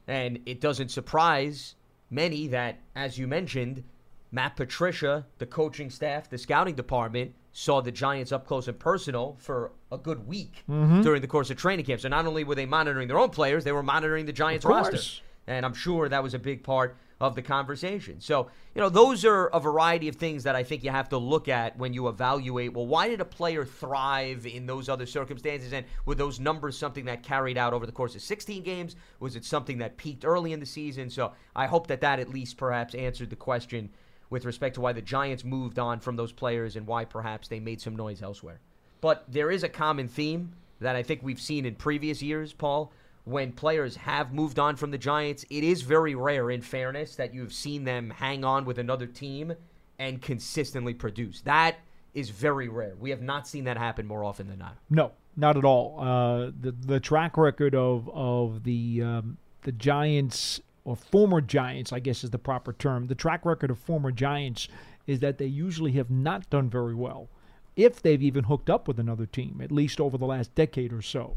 And 0.06 0.40
it 0.46 0.60
doesn't 0.60 0.90
surprise 0.90 1.74
many 2.10 2.46
that, 2.48 2.78
as 2.94 3.16
you 3.18 3.26
mentioned, 3.26 3.84
Matt 4.30 4.56
Patricia, 4.56 5.26
the 5.38 5.46
coaching 5.46 5.90
staff, 5.90 6.28
the 6.28 6.38
scouting 6.38 6.74
department, 6.74 7.34
saw 7.52 7.80
the 7.82 7.92
Giants 7.92 8.32
up 8.32 8.46
close 8.46 8.66
and 8.68 8.78
personal 8.78 9.36
for 9.38 9.72
a 9.90 9.98
good 9.98 10.26
week 10.26 10.64
Mm-hmm. 10.70 11.02
during 11.02 11.20
the 11.20 11.28
course 11.28 11.50
of 11.50 11.56
training 11.58 11.84
camp. 11.84 12.00
So 12.00 12.08
not 12.08 12.26
only 12.26 12.44
were 12.44 12.54
they 12.54 12.64
monitoring 12.66 13.08
their 13.08 13.18
own 13.18 13.28
players, 13.30 13.64
they 13.64 13.72
were 13.72 13.82
monitoring 13.82 14.24
the 14.26 14.32
Giants 14.32 14.64
roster. 14.64 14.98
And 15.46 15.66
I'm 15.66 15.74
sure 15.74 16.08
that 16.08 16.22
was 16.22 16.34
a 16.34 16.38
big 16.38 16.62
part 16.62 16.96
of 17.22 17.36
the 17.36 17.40
conversation. 17.40 18.20
So, 18.20 18.50
you 18.74 18.80
know, 18.82 18.88
those 18.88 19.24
are 19.24 19.46
a 19.46 19.60
variety 19.60 20.08
of 20.08 20.16
things 20.16 20.42
that 20.42 20.56
I 20.56 20.64
think 20.64 20.82
you 20.82 20.90
have 20.90 21.08
to 21.10 21.18
look 21.18 21.46
at 21.46 21.78
when 21.78 21.94
you 21.94 22.08
evaluate, 22.08 22.74
well, 22.74 22.88
why 22.88 23.08
did 23.08 23.20
a 23.20 23.24
player 23.24 23.64
thrive 23.64 24.44
in 24.44 24.66
those 24.66 24.88
other 24.88 25.06
circumstances? 25.06 25.72
And 25.72 25.86
were 26.04 26.16
those 26.16 26.40
numbers 26.40 26.76
something 26.76 27.04
that 27.04 27.22
carried 27.22 27.56
out 27.56 27.74
over 27.74 27.86
the 27.86 27.92
course 27.92 28.16
of 28.16 28.22
16 28.22 28.64
games? 28.64 28.96
Was 29.20 29.36
it 29.36 29.44
something 29.44 29.78
that 29.78 29.96
peaked 29.96 30.24
early 30.24 30.52
in 30.52 30.58
the 30.58 30.66
season? 30.66 31.10
So 31.10 31.30
I 31.54 31.66
hope 31.66 31.86
that 31.86 32.00
that 32.00 32.18
at 32.18 32.28
least 32.28 32.56
perhaps 32.56 32.92
answered 32.92 33.30
the 33.30 33.36
question 33.36 33.90
with 34.28 34.44
respect 34.44 34.74
to 34.74 34.80
why 34.80 34.92
the 34.92 35.00
Giants 35.00 35.44
moved 35.44 35.78
on 35.78 36.00
from 36.00 36.16
those 36.16 36.32
players 36.32 36.74
and 36.74 36.88
why 36.88 37.04
perhaps 37.04 37.46
they 37.46 37.60
made 37.60 37.80
some 37.80 37.94
noise 37.94 38.20
elsewhere. 38.20 38.58
But 39.00 39.24
there 39.28 39.52
is 39.52 39.62
a 39.62 39.68
common 39.68 40.08
theme 40.08 40.54
that 40.80 40.96
I 40.96 41.04
think 41.04 41.20
we've 41.22 41.40
seen 41.40 41.66
in 41.66 41.76
previous 41.76 42.20
years, 42.20 42.52
Paul. 42.52 42.92
When 43.24 43.52
players 43.52 43.96
have 43.96 44.32
moved 44.32 44.58
on 44.58 44.76
from 44.76 44.90
the 44.90 44.98
Giants, 44.98 45.44
it 45.48 45.62
is 45.62 45.82
very 45.82 46.14
rare, 46.14 46.50
in 46.50 46.60
fairness, 46.60 47.14
that 47.16 47.32
you've 47.32 47.52
seen 47.52 47.84
them 47.84 48.10
hang 48.10 48.44
on 48.44 48.64
with 48.64 48.78
another 48.78 49.06
team 49.06 49.54
and 49.98 50.20
consistently 50.20 50.92
produce. 50.92 51.40
That 51.42 51.76
is 52.14 52.30
very 52.30 52.68
rare. 52.68 52.94
We 52.98 53.10
have 53.10 53.22
not 53.22 53.46
seen 53.46 53.64
that 53.64 53.78
happen 53.78 54.06
more 54.06 54.24
often 54.24 54.48
than 54.48 54.58
not. 54.58 54.76
No, 54.90 55.12
not 55.36 55.56
at 55.56 55.64
all. 55.64 56.00
Uh, 56.00 56.50
the 56.60 56.72
the 56.72 57.00
track 57.00 57.36
record 57.36 57.74
of 57.74 58.10
of 58.10 58.64
the 58.64 59.02
um, 59.02 59.38
the 59.62 59.72
Giants 59.72 60.60
or 60.84 60.96
former 60.96 61.40
Giants, 61.40 61.92
I 61.92 62.00
guess 62.00 62.24
is 62.24 62.30
the 62.30 62.38
proper 62.38 62.72
term. 62.72 63.06
The 63.06 63.14
track 63.14 63.44
record 63.44 63.70
of 63.70 63.78
former 63.78 64.10
Giants 64.10 64.68
is 65.06 65.20
that 65.20 65.38
they 65.38 65.46
usually 65.46 65.92
have 65.92 66.10
not 66.10 66.50
done 66.50 66.68
very 66.68 66.94
well, 66.94 67.28
if 67.76 68.02
they've 68.02 68.22
even 68.22 68.44
hooked 68.44 68.68
up 68.68 68.88
with 68.88 68.98
another 68.98 69.26
team, 69.26 69.60
at 69.62 69.72
least 69.72 70.00
over 70.00 70.18
the 70.18 70.26
last 70.26 70.54
decade 70.54 70.92
or 70.92 71.02
so. 71.02 71.36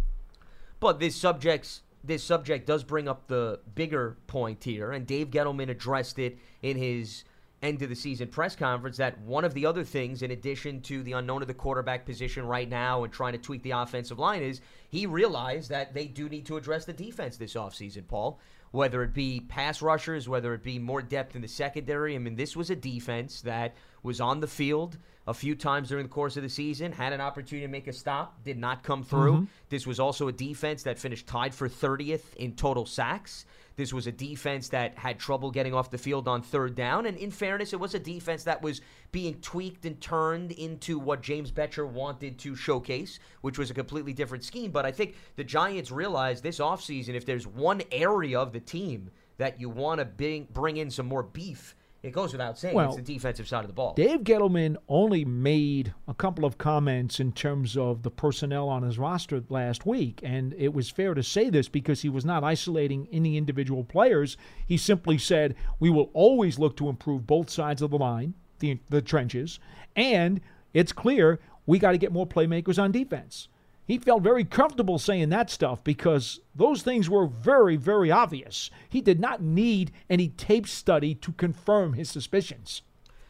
But 0.86 1.00
this 1.00 1.16
subject's 1.16 1.82
this 2.04 2.24
subject 2.24 2.68
does 2.68 2.84
bring 2.84 3.08
up 3.08 3.26
the 3.26 3.60
bigger 3.74 4.18
point 4.28 4.64
here, 4.64 4.92
and 4.92 5.08
Dave 5.08 5.32
Gettleman 5.32 5.72
addressed 5.72 6.20
it 6.20 6.38
in 6.62 6.78
his 6.78 7.24
end 7.64 7.82
of 7.82 7.90
the 7.90 7.96
season 7.96 8.28
press 8.28 8.56
conference 8.56 8.98
that 8.98 9.20
one 9.22 9.44
of 9.46 9.56
the 9.56 9.66
other 9.66 9.84
things, 9.84 10.22
in 10.22 10.30
addition 10.30 10.82
to 10.82 11.02
the 11.02 11.14
unknown 11.14 11.42
of 11.42 11.48
the 11.48 11.56
quarterback 11.56 12.06
position 12.06 12.46
right 12.46 12.70
now 12.70 13.04
and 13.04 13.12
trying 13.12 13.32
to 13.32 13.40
tweak 13.40 13.64
the 13.64 13.72
offensive 13.72 14.20
line, 14.20 14.44
is 14.44 14.62
he 14.88 15.08
realized 15.08 15.72
that 15.72 15.96
they 15.96 16.06
do 16.06 16.30
need 16.30 16.46
to 16.46 16.56
address 16.56 16.86
the 16.86 16.94
defense 16.94 17.36
this 17.36 17.56
offseason, 17.56 18.08
Paul. 18.08 18.40
Whether 18.76 19.04
it 19.04 19.14
be 19.14 19.40
pass 19.40 19.82
rushers, 19.82 20.28
whether 20.28 20.54
it 20.54 20.62
be 20.62 20.80
more 20.80 21.02
depth 21.02 21.36
in 21.36 21.42
the 21.42 21.48
secondary. 21.48 22.14
I 22.14 22.18
mean, 22.18 22.36
this 22.36 22.56
was 22.56 22.70
a 22.70 22.76
defense 22.76 23.42
that 23.42 23.76
was 24.04 24.20
on 24.20 24.42
the 24.42 24.48
field 24.48 24.98
a 25.28 25.34
few 25.34 25.56
times 25.56 25.90
during 25.90 26.06
the 26.06 26.10
course 26.10 26.38
of 26.38 26.44
the 26.44 26.50
season, 26.50 26.92
had 26.92 27.14
an 27.14 27.22
opportunity 27.22 27.66
to 27.66 27.72
make 27.72 27.88
a 27.88 27.94
stop, 27.94 28.44
did 28.44 28.58
not 28.58 28.84
come 28.84 29.04
through. 29.04 29.34
Mm-hmm. 29.34 29.46
This 29.70 29.88
was 29.88 30.00
also 30.00 30.28
a 30.28 30.32
defense 30.32 30.84
that 30.84 31.00
finished 31.00 31.26
tied 31.26 31.56
for 31.56 31.68
30th 31.68 32.36
in 32.36 32.54
total 32.56 32.86
sacks. 32.86 33.46
This 33.76 33.92
was 33.92 34.08
a 34.08 34.12
defense 34.12 34.70
that 34.70 34.98
had 34.98 35.20
trouble 35.20 35.52
getting 35.52 35.74
off 35.74 35.92
the 35.92 35.98
field 35.98 36.28
on 36.28 36.42
third 36.42 36.76
down. 36.76 37.06
And 37.06 37.18
in 37.18 37.32
fairness, 37.32 37.74
it 37.74 37.80
was 37.80 37.94
a 37.94 38.00
defense 38.00 38.44
that 38.46 38.62
was 38.62 38.82
being 39.12 39.36
tweaked 39.42 39.86
and 39.86 40.00
turned 40.00 40.52
into 40.52 40.98
what 40.98 41.22
James 41.22 41.52
Bettcher 41.52 41.88
wanted 41.88 42.38
to 42.40 42.56
showcase, 42.56 43.20
which 43.42 43.58
was 43.58 43.70
a 43.70 43.74
completely 43.74 44.14
different 44.14 44.44
scheme. 44.44 44.72
But 44.72 44.86
I 44.86 44.92
think 44.92 45.16
the 45.36 45.44
Giants 45.44 45.92
realized 45.92 46.44
this 46.44 46.60
offseason 46.60 47.16
if 47.16 47.26
there's 47.26 47.48
one 47.48 47.82
area 47.92 48.40
of 48.40 48.54
the 48.54 48.60
team 48.60 49.12
that 49.38 49.60
you 49.60 49.70
want 49.70 50.00
to 50.00 50.06
bring, 50.06 50.48
bring 50.54 50.78
in 50.78 50.90
some 50.90 51.08
more 51.08 51.24
beef, 51.24 51.76
it 52.06 52.12
goes 52.12 52.32
without 52.32 52.58
saying 52.60 52.76
Well, 52.76 52.90
it's 52.90 52.98
the 52.98 53.02
defensive 53.02 53.48
side 53.48 53.62
of 53.62 53.68
the 53.68 53.74
ball. 53.74 53.96
Dave 53.96 54.20
Gettleman 54.22 54.78
only 54.88 55.26
made 55.26 55.92
a 56.08 56.14
couple 56.14 56.46
of 56.46 56.60
comments 56.60 57.20
in 57.20 57.32
terms 57.32 57.76
of 57.76 58.04
the 58.04 58.12
personnel 58.12 58.70
on 58.70 58.84
his 58.84 59.00
roster 59.00 59.44
last 59.50 59.88
week, 59.88 60.20
and 60.24 60.54
it 60.54 60.72
was 60.72 60.92
fair 60.92 61.16
to 61.16 61.24
say 61.24 61.50
this 61.50 61.68
because 61.68 62.04
he 62.04 62.10
was 62.10 62.24
not 62.24 62.44
isolating 62.44 63.08
any 63.12 63.38
individual 63.38 63.84
players. 63.84 64.38
He 64.68 64.78
simply 64.78 65.18
said, 65.18 65.56
We 65.80 65.90
will 65.90 66.12
always 66.14 66.60
look 66.60 66.78
to 66.78 66.90
improve 66.90 67.26
both 67.26 67.50
sides 67.50 67.82
of 67.82 67.90
the 67.90 67.98
line, 67.98 68.36
the, 68.60 68.78
the 68.90 69.02
trenches, 69.02 69.60
and 69.96 70.42
it's 70.76 70.94
clear 70.94 71.40
we 71.66 71.80
got 71.80 71.94
to 71.94 71.98
get 71.98 72.12
more 72.12 72.28
playmakers 72.28 72.82
on 72.82 72.92
defense. 72.92 73.48
He 73.86 74.00
felt 74.00 74.24
very 74.24 74.44
comfortable 74.44 74.98
saying 74.98 75.30
that 75.30 75.50
stuff 75.50 75.84
because 75.84 76.40
those 76.56 76.82
things 76.82 77.10
were 77.10 77.28
very, 77.28 77.76
very 77.76 78.12
obvious. 78.12 78.72
He 78.90 79.00
did 79.00 79.20
not 79.20 79.42
need 79.42 79.92
any 80.10 80.30
tape 80.30 80.68
study 80.68 81.14
to 81.16 81.32
confirm 81.34 81.94
his 81.94 82.10
suspicions. 82.10 82.82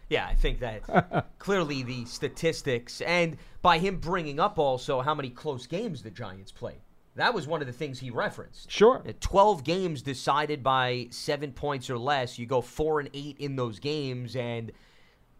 Yeah, 0.10 0.28
I 0.28 0.36
think 0.36 0.60
that 0.60 1.26
clearly 1.40 1.84
the 1.84 2.06
statistics 2.06 3.02
and 3.02 3.38
by 3.62 3.80
him 3.80 3.98
bringing 3.98 4.40
up 4.40 4.58
also 4.58 5.02
how 5.02 5.16
many 5.16 5.30
close 5.30 5.68
games 5.68 6.04
the 6.04 6.12
Giants 6.12 6.52
played. 6.52 6.80
That 7.16 7.34
was 7.34 7.48
one 7.48 7.62
of 7.62 7.68
the 7.68 7.74
things 7.74 8.00
he 8.00 8.10
referenced. 8.10 8.70
Sure. 8.70 9.02
Uh, 9.08 9.14
12 9.20 9.64
games 9.64 10.02
decided 10.02 10.62
by 10.62 11.08
7 11.12 11.54
points 11.54 11.90
or 11.90 11.98
less. 11.98 12.38
You 12.38 12.46
go 12.46 12.62
4 12.62 13.02
and 13.02 13.10
8 13.14 13.38
in 13.40 13.56
those 13.56 13.80
games 13.80 14.36
and 14.36 14.72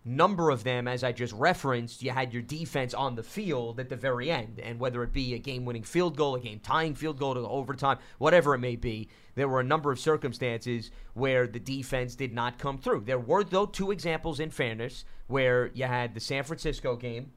number 0.06 0.52
of 0.52 0.64
them 0.64 0.88
as 0.88 1.04
I 1.04 1.12
just 1.12 1.34
referenced, 1.34 2.04
you 2.04 2.12
had 2.12 2.32
your 2.32 2.44
defense 2.44 2.94
on 2.94 3.16
the 3.16 3.24
field 3.24 3.80
at 3.80 3.90
the 3.90 3.96
very 3.96 4.32
end. 4.32 4.60
And 4.60 4.80
whether 4.80 5.04
it 5.04 5.12
be 5.12 5.34
a 5.34 5.40
game-winning 5.40 5.84
field 5.84 6.16
goal, 6.16 6.36
a 6.36 6.40
game-tying 6.40 6.96
field 6.96 7.18
goal 7.18 7.34
to 7.34 7.42
overtime, 7.42 7.98
whatever 8.20 8.54
it 8.54 8.60
may 8.60 8.76
be, 8.76 9.10
there 9.34 9.50
were 9.50 9.60
a 9.60 9.64
number 9.64 9.92
of 9.92 10.00
circumstances 10.00 10.92
where 11.14 11.48
the 11.48 11.60
defense 11.60 12.16
did 12.16 12.34
not 12.34 12.60
come 12.60 12.78
through. 12.78 13.02
There 13.02 13.20
were 13.20 13.44
though 13.44 13.66
two 13.66 13.92
examples 13.92 14.40
in 14.40 14.52
fairness 14.52 15.04
where 15.28 15.72
you 15.74 15.86
had 15.86 16.14
the 16.14 16.20
San 16.20 16.44
Francisco 16.44 16.96
game 16.96 17.32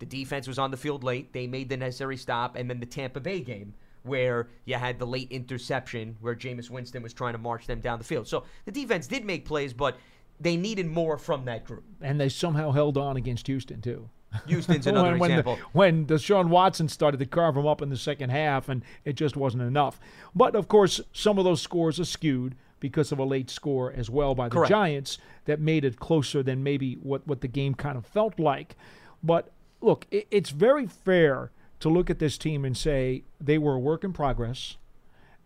the 0.00 0.06
defense 0.06 0.48
was 0.48 0.58
on 0.58 0.70
the 0.72 0.76
field 0.76 1.04
late. 1.04 1.32
They 1.32 1.46
made 1.46 1.68
the 1.68 1.76
necessary 1.76 2.16
stop. 2.16 2.56
And 2.56 2.68
then 2.68 2.80
the 2.80 2.86
Tampa 2.86 3.20
Bay 3.20 3.40
game, 3.40 3.74
where 4.02 4.48
you 4.64 4.74
had 4.74 4.98
the 4.98 5.06
late 5.06 5.30
interception 5.30 6.16
where 6.20 6.34
Jameis 6.34 6.70
Winston 6.70 7.02
was 7.02 7.12
trying 7.12 7.34
to 7.34 7.38
march 7.38 7.66
them 7.66 7.80
down 7.80 7.98
the 7.98 8.04
field. 8.04 8.26
So 8.26 8.44
the 8.64 8.72
defense 8.72 9.06
did 9.06 9.24
make 9.24 9.44
plays, 9.44 9.74
but 9.74 9.98
they 10.40 10.56
needed 10.56 10.86
more 10.86 11.18
from 11.18 11.44
that 11.44 11.64
group. 11.64 11.84
and 12.00 12.20
they 12.20 12.28
somehow 12.28 12.70
held 12.72 12.96
on 12.96 13.16
against 13.16 13.46
Houston 13.46 13.80
too. 13.80 14.08
Houston's 14.46 14.86
another 14.86 15.10
when, 15.10 15.18
when, 15.18 15.30
example. 15.30 15.56
The, 15.56 15.62
when 15.72 16.06
Deshaun 16.06 16.48
Watson 16.48 16.88
started 16.88 17.18
to 17.18 17.26
carve 17.26 17.54
them 17.54 17.66
up 17.66 17.82
in 17.82 17.90
the 17.90 17.96
second 17.96 18.30
half, 18.30 18.68
and 18.68 18.82
it 19.04 19.14
just 19.14 19.36
wasn't 19.36 19.64
enough. 19.64 20.00
But 20.34 20.54
of 20.54 20.68
course, 20.68 21.00
some 21.12 21.38
of 21.38 21.44
those 21.44 21.60
scores 21.60 22.00
are 22.00 22.04
skewed 22.04 22.54
because 22.78 23.12
of 23.12 23.18
a 23.18 23.24
late 23.24 23.50
score 23.50 23.92
as 23.92 24.08
well 24.08 24.34
by 24.34 24.48
the 24.48 24.54
Correct. 24.54 24.70
Giants 24.70 25.18
that 25.44 25.60
made 25.60 25.84
it 25.84 25.98
closer 25.98 26.42
than 26.42 26.62
maybe 26.62 26.94
what, 26.94 27.26
what 27.26 27.40
the 27.40 27.48
game 27.48 27.74
kind 27.74 27.98
of 27.98 28.06
felt 28.06 28.38
like. 28.38 28.76
But 29.22 29.50
look, 29.80 30.06
it, 30.10 30.26
it's 30.30 30.50
very 30.50 30.86
fair 30.86 31.50
to 31.80 31.88
look 31.88 32.10
at 32.10 32.18
this 32.18 32.38
team 32.38 32.64
and 32.64 32.76
say 32.76 33.24
they 33.40 33.58
were 33.58 33.74
a 33.74 33.78
work 33.78 34.04
in 34.04 34.12
progress. 34.12 34.76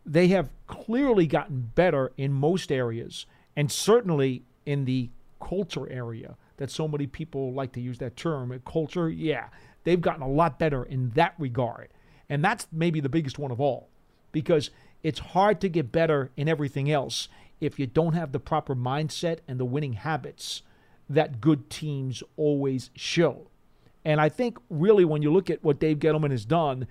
They 0.06 0.28
have 0.28 0.50
clearly 0.66 1.26
gotten 1.26 1.72
better 1.74 2.12
in 2.16 2.32
most 2.32 2.70
areas, 2.70 3.26
and 3.56 3.72
certainly 3.72 4.42
in 4.66 4.84
the 4.84 5.10
culture 5.40 5.88
area 5.90 6.36
that 6.56 6.70
so 6.70 6.86
many 6.88 7.06
people 7.06 7.52
like 7.52 7.72
to 7.72 7.80
use 7.80 7.98
that 7.98 8.16
term. 8.16 8.52
Uh, 8.52 8.58
culture, 8.70 9.08
yeah, 9.08 9.48
they've 9.84 10.00
gotten 10.00 10.22
a 10.22 10.28
lot 10.28 10.58
better 10.58 10.84
in 10.84 11.10
that 11.10 11.34
regard. 11.38 11.88
And 12.28 12.44
that's 12.44 12.66
maybe 12.72 13.00
the 13.00 13.08
biggest 13.08 13.38
one 13.38 13.50
of 13.50 13.60
all 13.60 13.88
because 14.32 14.70
it's 15.02 15.18
hard 15.18 15.60
to 15.60 15.68
get 15.68 15.92
better 15.92 16.30
in 16.36 16.48
everything 16.48 16.90
else 16.90 17.28
if 17.60 17.78
you 17.78 17.86
don't 17.86 18.14
have 18.14 18.32
the 18.32 18.40
proper 18.40 18.74
mindset 18.74 19.38
and 19.46 19.60
the 19.60 19.64
winning 19.64 19.92
habits 19.94 20.62
that 21.08 21.40
good 21.40 21.68
teams 21.68 22.22
always 22.36 22.90
show. 22.94 23.48
And 24.04 24.20
I 24.20 24.28
think 24.28 24.58
really 24.70 25.04
when 25.04 25.22
you 25.22 25.32
look 25.32 25.50
at 25.50 25.62
what 25.62 25.78
Dave 25.78 25.98
Gettleman 25.98 26.30
has 26.30 26.44
done, 26.44 26.86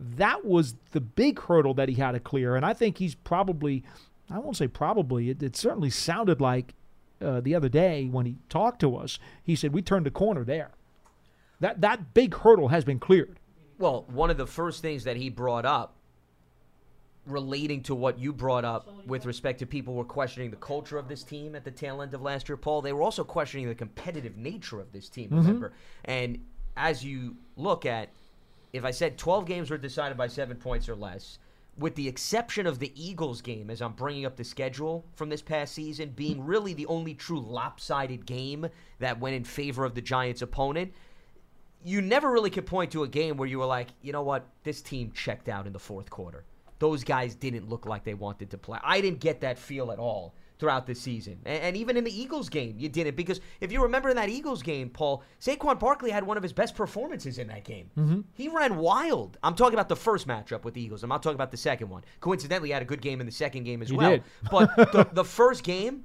that 0.00 0.44
was 0.44 0.74
the 0.92 1.00
big 1.00 1.40
hurdle 1.40 1.74
that 1.74 1.88
he 1.88 1.96
had 1.96 2.12
to 2.12 2.20
clear. 2.20 2.56
And 2.56 2.64
I 2.64 2.72
think 2.72 2.98
he's 2.98 3.14
probably, 3.14 3.84
I 4.30 4.38
won't 4.38 4.56
say 4.56 4.68
probably, 4.68 5.30
it, 5.30 5.42
it 5.42 5.56
certainly 5.56 5.90
sounded 5.90 6.40
like 6.40 6.74
uh, 7.20 7.40
the 7.40 7.54
other 7.54 7.68
day 7.68 8.06
when 8.06 8.26
he 8.26 8.36
talked 8.48 8.80
to 8.80 8.96
us, 8.96 9.18
he 9.42 9.56
said, 9.56 9.72
We 9.72 9.82
turned 9.82 10.06
the 10.06 10.10
corner 10.10 10.44
there. 10.44 10.70
That, 11.60 11.80
that 11.80 12.14
big 12.14 12.34
hurdle 12.34 12.68
has 12.68 12.84
been 12.84 13.00
cleared. 13.00 13.40
Well, 13.78 14.04
one 14.08 14.30
of 14.30 14.36
the 14.36 14.46
first 14.46 14.82
things 14.82 15.04
that 15.04 15.16
he 15.16 15.28
brought 15.28 15.64
up 15.64 15.94
relating 17.26 17.82
to 17.82 17.94
what 17.94 18.18
you 18.18 18.32
brought 18.32 18.64
up 18.64 18.88
with 19.06 19.26
respect 19.26 19.58
to 19.58 19.66
people 19.66 19.94
were 19.94 20.04
questioning 20.04 20.50
the 20.50 20.56
culture 20.56 20.98
of 20.98 21.08
this 21.08 21.22
team 21.22 21.54
at 21.54 21.64
the 21.64 21.70
tail 21.70 22.00
end 22.00 22.14
of 22.14 22.22
last 22.22 22.48
year, 22.48 22.56
Paul, 22.56 22.82
they 22.82 22.92
were 22.92 23.02
also 23.02 23.22
questioning 23.22 23.68
the 23.68 23.74
competitive 23.74 24.36
nature 24.36 24.80
of 24.80 24.92
this 24.92 25.08
team, 25.08 25.28
remember? 25.30 25.72
And 26.04 26.44
as 26.76 27.04
you 27.04 27.36
look 27.56 27.84
at, 27.84 28.08
if 28.72 28.84
I 28.84 28.90
said 28.90 29.18
12 29.18 29.46
games 29.46 29.70
were 29.70 29.78
decided 29.78 30.16
by 30.16 30.28
seven 30.28 30.56
points 30.56 30.88
or 30.88 30.96
less, 30.96 31.38
with 31.78 31.94
the 31.94 32.08
exception 32.08 32.66
of 32.66 32.80
the 32.80 32.92
Eagles 32.94 33.40
game, 33.40 33.70
as 33.70 33.80
I'm 33.80 33.92
bringing 33.92 34.26
up 34.26 34.36
the 34.36 34.44
schedule 34.44 35.04
from 35.14 35.28
this 35.28 35.42
past 35.42 35.74
season, 35.74 36.10
being 36.10 36.44
really 36.44 36.74
the 36.74 36.86
only 36.86 37.14
true 37.14 37.40
lopsided 37.40 38.26
game 38.26 38.66
that 38.98 39.20
went 39.20 39.36
in 39.36 39.44
favor 39.44 39.84
of 39.84 39.94
the 39.94 40.00
Giants' 40.00 40.42
opponent, 40.42 40.92
you 41.84 42.00
never 42.00 42.30
really 42.30 42.50
could 42.50 42.66
point 42.66 42.90
to 42.92 43.04
a 43.04 43.08
game 43.08 43.36
where 43.36 43.48
you 43.48 43.60
were 43.60 43.66
like, 43.66 43.88
you 44.02 44.12
know 44.12 44.22
what, 44.22 44.46
this 44.64 44.82
team 44.82 45.12
checked 45.12 45.48
out 45.48 45.66
in 45.66 45.72
the 45.72 45.78
fourth 45.78 46.10
quarter. 46.10 46.44
Those 46.80 47.04
guys 47.04 47.34
didn't 47.34 47.68
look 47.68 47.86
like 47.86 48.04
they 48.04 48.14
wanted 48.14 48.50
to 48.50 48.58
play. 48.58 48.78
I 48.82 49.00
didn't 49.00 49.20
get 49.20 49.40
that 49.42 49.58
feel 49.58 49.92
at 49.92 49.98
all 49.98 50.34
throughout 50.58 50.86
the 50.86 50.94
season. 50.94 51.38
And, 51.44 51.62
and 51.62 51.76
even 51.76 51.96
in 51.96 52.04
the 52.04 52.20
Eagles 52.20 52.48
game, 52.48 52.76
you 52.78 52.88
didn't. 52.88 53.16
Because 53.16 53.40
if 53.60 53.70
you 53.72 53.82
remember 53.82 54.08
in 54.10 54.16
that 54.16 54.28
Eagles 54.28 54.62
game, 54.62 54.90
Paul, 54.90 55.22
Saquon 55.40 55.78
Barkley 55.78 56.10
had 56.10 56.24
one 56.24 56.36
of 56.36 56.42
his 56.42 56.52
best 56.52 56.74
performances 56.74 57.38
in 57.38 57.48
that 57.48 57.64
game. 57.64 57.90
Mm-hmm. 57.98 58.20
He 58.34 58.48
ran 58.48 58.76
wild. 58.76 59.38
I'm 59.42 59.54
talking 59.54 59.74
about 59.74 59.88
the 59.88 59.96
first 59.96 60.26
matchup 60.26 60.64
with 60.64 60.74
the 60.74 60.82
Eagles. 60.82 61.02
I'm 61.02 61.08
not 61.08 61.22
talking 61.22 61.36
about 61.36 61.50
the 61.50 61.56
second 61.56 61.88
one. 61.88 62.02
Coincidentally, 62.20 62.68
he 62.70 62.72
had 62.72 62.82
a 62.82 62.86
good 62.86 63.00
game 63.00 63.20
in 63.20 63.26
the 63.26 63.32
second 63.32 63.64
game 63.64 63.82
as 63.82 63.90
He 63.90 63.96
well. 63.96 64.10
did. 64.10 64.22
But 64.50 64.74
the, 64.76 65.08
the 65.12 65.24
first 65.24 65.62
game, 65.62 66.04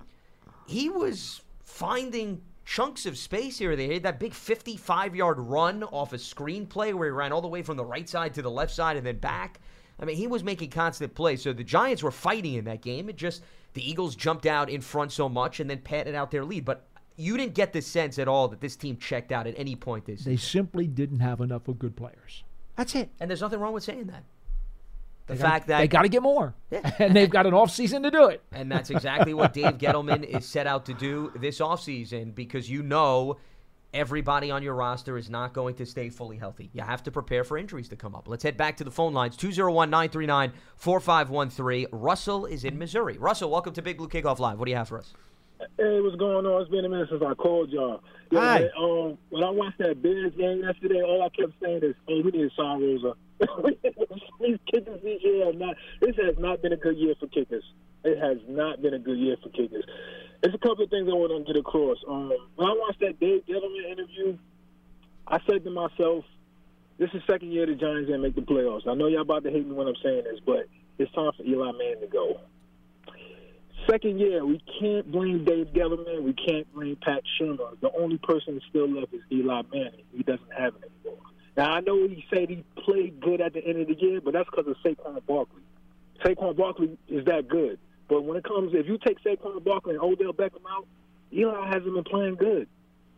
he 0.68 0.90
was 0.90 1.42
finding 1.64 2.42
chunks 2.66 3.06
of 3.06 3.18
space 3.18 3.58
here. 3.58 3.76
They 3.76 3.94
had 3.96 4.04
that 4.04 4.20
big 4.20 4.34
55 4.34 5.16
yard 5.16 5.40
run 5.40 5.84
off 5.84 6.14
a 6.14 6.18
screenplay 6.18 6.94
where 6.94 7.08
he 7.08 7.12
ran 7.12 7.32
all 7.34 7.42
the 7.42 7.48
way 7.48 7.62
from 7.62 7.78
the 7.78 7.86
right 7.86 8.08
side 8.08 8.34
to 8.36 8.42
the 8.42 8.52
left 8.52 8.74
side 8.74 8.98
and 8.98 9.06
then 9.06 9.18
back. 9.18 9.60
I 10.00 10.06
mean, 10.06 10.18
he 10.18 10.28
was 10.28 10.44
making 10.44 10.70
constant 10.72 11.16
plays. 11.16 11.42
So 11.44 11.54
the 11.54 11.64
Giants 11.64 12.04
were 12.04 12.12
fighting 12.12 12.56
in 12.56 12.66
that 12.66 12.82
game. 12.82 13.10
It 13.10 13.16
just, 13.16 13.44
the 13.74 13.88
Eagles 13.90 14.16
jumped 14.16 14.46
out 14.46 14.70
in 14.70 14.82
front 14.82 15.12
so 15.12 15.30
much 15.30 15.60
and 15.60 15.70
then 15.70 15.80
patted 15.80 16.16
out 16.16 16.32
their 16.32 16.44
lead. 16.44 16.66
But 16.66 16.86
you 17.16 17.38
didn't 17.38 17.54
get 17.54 17.74
the 17.74 17.82
sense 17.82 18.18
at 18.20 18.28
all 18.28 18.48
that 18.50 18.60
this 18.60 18.76
team 18.76 18.98
checked 18.98 19.32
out 19.32 19.46
at 19.48 19.54
any 19.58 19.76
point 19.76 20.06
this 20.06 20.24
They 20.24 20.36
season. 20.36 20.50
simply 20.50 20.88
didn't 20.88 21.20
have 21.20 21.42
enough 21.42 21.68
of 21.68 21.78
good 21.80 21.96
players. 21.96 22.44
That's 22.76 22.96
it. 22.96 23.10
And 23.20 23.30
there's 23.30 23.42
nothing 23.42 23.60
wrong 23.60 23.74
with 23.74 23.84
saying 23.84 24.08
that. 24.08 24.24
The 25.28 25.36
They 25.36 25.40
gotta- 25.40 25.50
fact 25.52 25.68
that 25.68 25.78
they 25.80 25.88
got 25.88 26.02
to 26.02 26.10
get 26.10 26.22
more, 26.22 26.54
Yeah. 26.70 26.92
and 27.00 27.16
they've 27.16 27.30
got 27.30 27.46
an 27.46 27.54
off 27.54 27.72
season 27.72 28.04
to 28.04 28.12
do 28.12 28.26
it. 28.28 28.42
And 28.52 28.70
that's 28.70 28.90
exactly 28.90 29.34
what 29.34 29.54
Dave 29.54 29.78
Gettleman 29.78 30.24
is 30.26 30.46
set 30.46 30.68
out 30.68 30.86
to 30.88 30.94
do 30.94 31.32
this 31.38 31.60
offseason 31.60 32.36
because 32.36 32.70
you 32.70 32.84
know 32.84 33.38
everybody 33.94 34.52
on 34.52 34.64
your 34.64 34.76
roster 34.76 35.18
is 35.18 35.30
not 35.30 35.54
going 35.54 35.76
to 35.76 35.86
stay 35.86 36.10
fully 36.10 36.38
healthy. 36.38 36.70
You 36.74 36.82
have 36.82 37.04
to 37.04 37.12
prepare 37.12 37.44
for 37.44 37.58
injuries 37.58 37.90
to 37.90 37.96
come 37.96 38.16
up. 38.16 38.28
Let's 38.28 38.44
head 38.44 38.58
back 38.58 38.78
to 38.78 38.84
the 38.84 38.92
phone 38.92 39.14
lines 39.14 39.38
201 39.38 39.90
939 39.90 40.54
4513. 40.76 41.88
Russell 41.92 42.46
is 42.46 42.64
in 42.64 42.78
Missouri. 42.78 43.18
Russell, 43.18 43.52
welcome 43.52 43.74
to 43.74 43.82
Big 43.82 43.98
Blue 43.98 44.08
Kickoff 44.10 44.40
Live. 44.40 44.60
What 44.60 44.66
do 44.66 44.72
you 44.72 44.78
have 44.78 44.90
for 44.90 45.00
us? 45.00 45.14
Hey, 45.60 46.02
what's 46.02 46.16
going 46.18 46.46
on? 46.46 46.62
It's 46.62 46.72
been 46.72 46.86
a 46.86 46.90
minute 46.90 47.10
since 47.10 47.24
I 47.26 47.34
called 47.34 47.70
y'all. 47.70 48.02
Yeah, 48.32 48.40
Hi. 48.40 48.60
man, 48.60 48.70
um, 48.78 49.18
when 49.30 49.44
I 49.44 49.50
watched 49.50 49.78
that 49.80 50.02
Bears 50.02 50.34
game 50.36 50.62
yesterday, 50.62 51.02
all 51.02 51.22
I 51.22 51.30
kept 51.30 51.54
saying 51.62 51.84
is, 51.84 51.96
"Oh, 52.08 52.22
we 52.22 52.32
need 52.32 52.52
Sean 52.56 52.82
Rosa." 52.82 53.16
These 54.40 54.58
kickers 54.72 55.02
this 55.04 55.22
year 55.24 55.46
have 55.46 55.56
not. 55.56 55.76
This 56.02 56.16
has 56.18 56.36
not 56.38 56.62
been 56.62 56.74
a 56.74 56.78
good 56.78 56.98
year 56.98 57.16
for 57.20 57.28
kickers. 57.28 57.64
It 58.04 58.18
has 58.20 58.38
not 58.48 58.82
been 58.82 58.94
a 58.94 59.00
good 59.00 59.18
year 59.18 59.38
for 59.42 59.50
kickers. 59.50 59.86
There's 60.42 60.56
a 60.56 60.58
couple 60.58 60.84
of 60.84 60.90
things 60.90 61.08
I 61.10 61.14
want 61.14 61.46
to 61.46 61.54
get 61.54 61.60
across. 61.60 61.98
Um, 62.08 62.34
when 62.56 62.68
I 62.68 62.74
watched 62.78 63.00
that 63.00 63.20
Dave 63.20 63.46
Gettleman 63.46 63.92
interview, 63.92 64.38
I 65.28 65.40
said 65.50 65.64
to 65.64 65.70
myself, 65.70 66.26
"This 66.98 67.10
is 67.14 67.22
second 67.28 67.52
year 67.52 67.66
the 67.66 67.76
Giants 67.76 68.08
didn't 68.08 68.22
make 68.22 68.36
the 68.36 68.42
playoffs." 68.42 68.88
I 68.88 68.94
know 68.94 69.08
y'all 69.08 69.22
about 69.22 69.44
to 69.44 69.52
hate 69.52 69.66
me 69.66 69.74
when 69.74 69.88
I'm 69.88 69.96
saying 70.04 70.24
this, 70.26 70.40
but 70.46 70.68
it's 70.98 71.12
time 71.14 71.32
for 71.38 71.44
Eli 71.44 71.72
Manning 71.72 72.02
to 72.02 72.08
go. 72.08 72.40
Second 73.90 74.20
year, 74.20 74.46
we 74.46 74.62
can't 74.80 75.12
blame 75.12 75.44
Dave 75.44 75.68
Gettleman. 75.74 76.24
We 76.24 76.34
can't 76.34 76.72
blame 76.74 76.98
Pat 77.02 77.22
Shurmur. 77.40 77.80
The 77.82 77.92
only 78.00 78.18
person 78.18 78.54
that's 78.56 78.66
still 78.70 78.88
left 78.90 79.14
is 79.14 79.22
Eli 79.32 79.62
Manning. 79.74 80.04
He 80.16 80.24
doesn't 80.24 80.54
have 80.58 80.74
it 80.76 80.90
anymore. 81.04 81.22
Now, 81.58 81.72
I 81.74 81.82
know 81.82 82.08
he 82.08 82.26
said 82.34 82.50
he 82.50 82.64
played 82.84 83.20
good 83.20 83.42
at 83.42 83.54
the 83.54 83.66
end 83.66 83.82
of 83.82 83.88
the 83.88 83.96
year, 83.96 84.22
but 84.22 84.34
that's 84.34 84.50
because 84.50 84.68
of 84.68 84.76
Saquon 84.84 85.20
Barkley. 85.26 85.62
Saquon 86.24 86.56
Barkley 86.56 86.98
is 87.08 87.26
that 87.26 87.48
good. 87.48 87.78
But 88.08 88.24
when 88.24 88.38
it 88.38 88.44
comes, 88.44 88.72
if 88.74 88.88
you 88.88 88.98
take 89.06 89.22
Saquon 89.24 89.64
Barkley 89.64 89.96
and 89.96 90.04
Odell 90.04 90.34
Beckham 90.34 90.62
out, 90.70 90.88
Eli 91.34 91.68
hasn't 91.68 91.94
been 91.94 92.04
playing 92.04 92.36
good. 92.36 92.68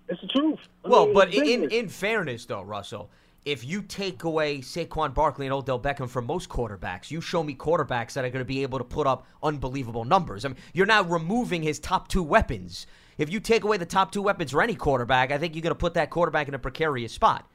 It's 0.07 0.21
the 0.21 0.27
truth. 0.27 0.59
I 0.83 0.89
Well, 0.89 1.05
mean, 1.05 1.13
but 1.13 1.33
in, 1.33 1.69
in 1.71 1.89
fairness, 1.89 2.45
though, 2.45 2.61
Russell, 2.61 3.09
if 3.45 3.63
you 3.63 3.83
take 3.83 4.23
away 4.23 4.57
Saquon 4.57 5.13
Barkley 5.13 5.45
and 5.45 5.53
Odell 5.53 5.79
Beckham 5.79 6.09
from 6.09 6.25
most 6.25 6.49
quarterbacks, 6.49 7.11
you 7.11 7.21
show 7.21 7.43
me 7.43 7.53
quarterbacks 7.53 8.13
that 8.13 8.25
are 8.25 8.29
going 8.29 8.41
to 8.41 8.45
be 8.45 8.63
able 8.63 8.79
to 8.79 8.83
put 8.83 9.05
up 9.05 9.27
unbelievable 9.43 10.03
numbers. 10.03 10.43
I 10.43 10.49
mean, 10.49 10.57
you're 10.73 10.87
now 10.87 11.03
removing 11.03 11.61
his 11.61 11.79
top 11.79 12.07
two 12.07 12.23
weapons. 12.23 12.87
If 13.17 13.31
you 13.31 13.39
take 13.39 13.63
away 13.63 13.77
the 13.77 13.85
top 13.85 14.11
two 14.11 14.23
weapons 14.23 14.51
for 14.51 14.61
any 14.61 14.75
quarterback, 14.75 15.31
I 15.31 15.37
think 15.37 15.55
you're 15.55 15.61
going 15.61 15.71
to 15.71 15.75
put 15.75 15.93
that 15.93 16.09
quarterback 16.09 16.47
in 16.47 16.53
a 16.53 16.59
precarious 16.59 17.13
spot. 17.13 17.47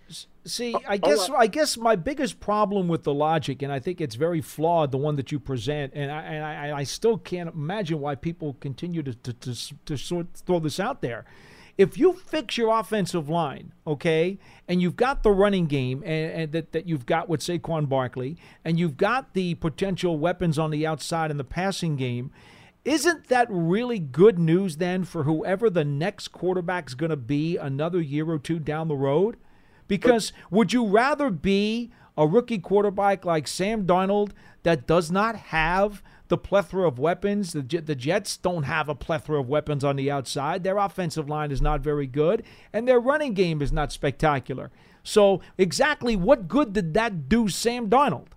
See, 0.45 0.75
oh, 0.75 0.81
I 0.89 0.95
oh, 0.95 0.99
guess 0.99 1.29
uh 1.29 1.35
I 1.35 1.49
guess 1.49 1.77
my 1.77 1.97
biggest 1.97 2.41
problem 2.41 2.89
with 2.89 3.03
the 3.03 3.13
logic, 3.13 3.61
and 3.61 3.71
I 3.71 3.79
think 3.79 4.01
it's 4.01 4.15
very 4.15 4.41
flawed, 4.41 4.91
the 4.91 4.97
one 4.97 5.17
that 5.17 5.31
you 5.31 5.39
present, 5.39 5.93
and 5.95 6.11
I 6.11 6.23
and 6.23 6.45
I, 6.45 6.79
I 6.79 6.85
still 6.85 7.19
can't 7.19 7.53
imagine 7.53 8.01
why 8.01 8.15
people 8.15 8.57
continue 8.61 9.03
to 9.03 9.13
to, 9.13 9.33
to, 9.35 9.75
to 9.85 9.99
sort 9.99 10.29
throw 10.47 10.61
this 10.61 10.81
out 10.81 11.03
there. 11.03 11.27
If 11.79 11.97
you 11.97 12.13
fix 12.13 12.57
your 12.57 12.79
offensive 12.79 13.29
line, 13.29 13.73
okay, 13.87 14.39
and 14.69 14.83
you've 14.83 14.97
got 14.97 15.23
the 15.23 15.31
running 15.31 15.67
game, 15.67 16.03
and, 16.05 16.33
and 16.33 16.53
that, 16.53 16.73
that 16.73 16.87
you've 16.87 17.07
got 17.07 17.29
with 17.29 17.41
Saquon 17.41 17.89
Barkley, 17.89 18.37
and 18.65 18.79
you've 18.79 18.97
got 18.97 19.35
the 19.35 19.55
potential 19.55 20.19
weapons 20.19 20.59
on 20.59 20.71
the 20.71 20.87
outside 20.87 21.31
in 21.31 21.37
the 21.37 21.45
passing 21.45 21.97
game, 21.97 22.31
isn't 22.85 23.29
that 23.29 23.47
really 23.51 23.99
good 23.99 24.39
news 24.39 24.77
then 24.77 25.05
for 25.05 25.25
whoever 25.25 25.69
the 25.69 25.85
next 25.85 26.29
quarterback's 26.29 26.95
going 26.95 27.11
to 27.11 27.17
be 27.17 27.57
another 27.57 28.01
year 28.01 28.31
or 28.31 28.39
two 28.39 28.59
down 28.59 28.89
the 28.89 28.97
road? 28.97 29.37
Because 29.87 30.33
would 30.51 30.73
you 30.73 30.87
rather 30.87 31.31
be 31.31 31.91
a 32.17 32.27
rookie 32.27 32.59
quarterback 32.59 33.25
like 33.25 33.49
Sam 33.49 33.87
Darnold 33.87 34.33
that 34.63 34.87
does 34.87 35.11
not 35.11 35.37
have 35.37 36.03
the 36.31 36.39
plethora 36.39 36.89
of 36.89 36.99
weapons? 36.99 37.53
The, 37.53 37.61
the 37.61 37.95
Jets 37.95 38.39
don't 38.39 38.63
have 38.63 38.89
a 38.89 38.95
plethora 38.95 39.41
of 39.41 39.49
weapons 39.49 39.85
on 39.85 39.97
the 39.97 40.11
outside. 40.11 40.65
Their 40.65 40.79
offensive 40.79 41.29
line 41.29 41.51
is 41.51 41.61
not 41.61 41.83
very 41.83 42.07
good, 42.07 42.43
and 42.73 42.89
their 42.89 42.99
running 42.99 43.35
game 43.35 43.61
is 43.61 43.71
not 43.71 43.93
spectacular. 43.93 44.71
So, 45.03 45.43
exactly 45.59 46.17
what 46.17 46.49
good 46.49 46.73
did 46.73 46.95
that 46.95 47.29
do 47.29 47.49
Sam 47.49 47.91
Darnold? 47.91 48.29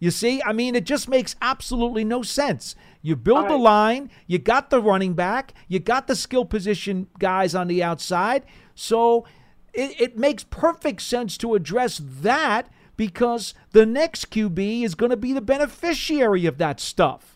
You 0.00 0.10
see, 0.10 0.42
I 0.44 0.52
mean, 0.52 0.74
it 0.74 0.84
just 0.84 1.08
makes 1.08 1.36
absolutely 1.40 2.04
no 2.04 2.22
sense. 2.22 2.74
You 3.00 3.16
build 3.16 3.48
the 3.48 3.56
line, 3.56 4.10
you 4.26 4.38
got 4.38 4.68
the 4.68 4.80
running 4.80 5.14
back, 5.14 5.54
you 5.68 5.78
got 5.78 6.08
the 6.08 6.16
skill 6.16 6.44
position 6.44 7.06
guys 7.18 7.54
on 7.54 7.68
the 7.68 7.82
outside. 7.82 8.44
So 8.74 9.24
it, 9.72 10.00
it 10.00 10.18
makes 10.18 10.44
perfect 10.44 11.02
sense 11.02 11.38
to 11.38 11.54
address 11.54 12.02
that 12.02 12.68
because 12.96 13.54
the 13.72 13.86
next 13.86 14.30
QB 14.30 14.84
is 14.84 14.94
going 14.94 15.10
to 15.10 15.16
be 15.16 15.32
the 15.32 15.40
beneficiary 15.40 16.46
of 16.46 16.58
that 16.58 16.80
stuff. 16.80 17.33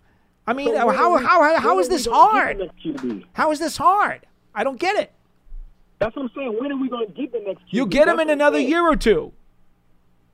I 0.49 0.55
mean, 0.55 0.75
So 0.75 0.89
how, 0.89 1.15
we- 1.19 1.23
how, 1.25 1.57
how 1.59 1.75
when 1.75 1.81
is 1.81 1.89
this 1.91 2.07
hard? 2.07 2.59
the 2.59 2.65
next 2.65 2.79
QB? 2.83 3.25
How 3.35 3.51
is 3.53 3.59
this 3.59 3.77
hard? 3.77 4.25
I 4.55 4.65
don't 4.65 4.81
get 4.81 4.97
it. 4.97 5.13
That's 5.99 6.17
what 6.17 6.23
I'm 6.23 6.31
saying. 6.35 6.57
When 6.59 6.73
are 6.73 6.77
we 6.81 6.89
going 6.89 7.07
to 7.07 7.13
get 7.13 7.33
the 7.33 7.41
next 7.41 7.61
QB? 7.65 7.73
You 7.73 7.87
get 7.87 8.09
him 8.09 8.17
That's 8.17 8.29
in 8.29 8.31
another 8.31 8.59
year 8.59 8.81
or 8.89 8.97
two. 8.97 9.33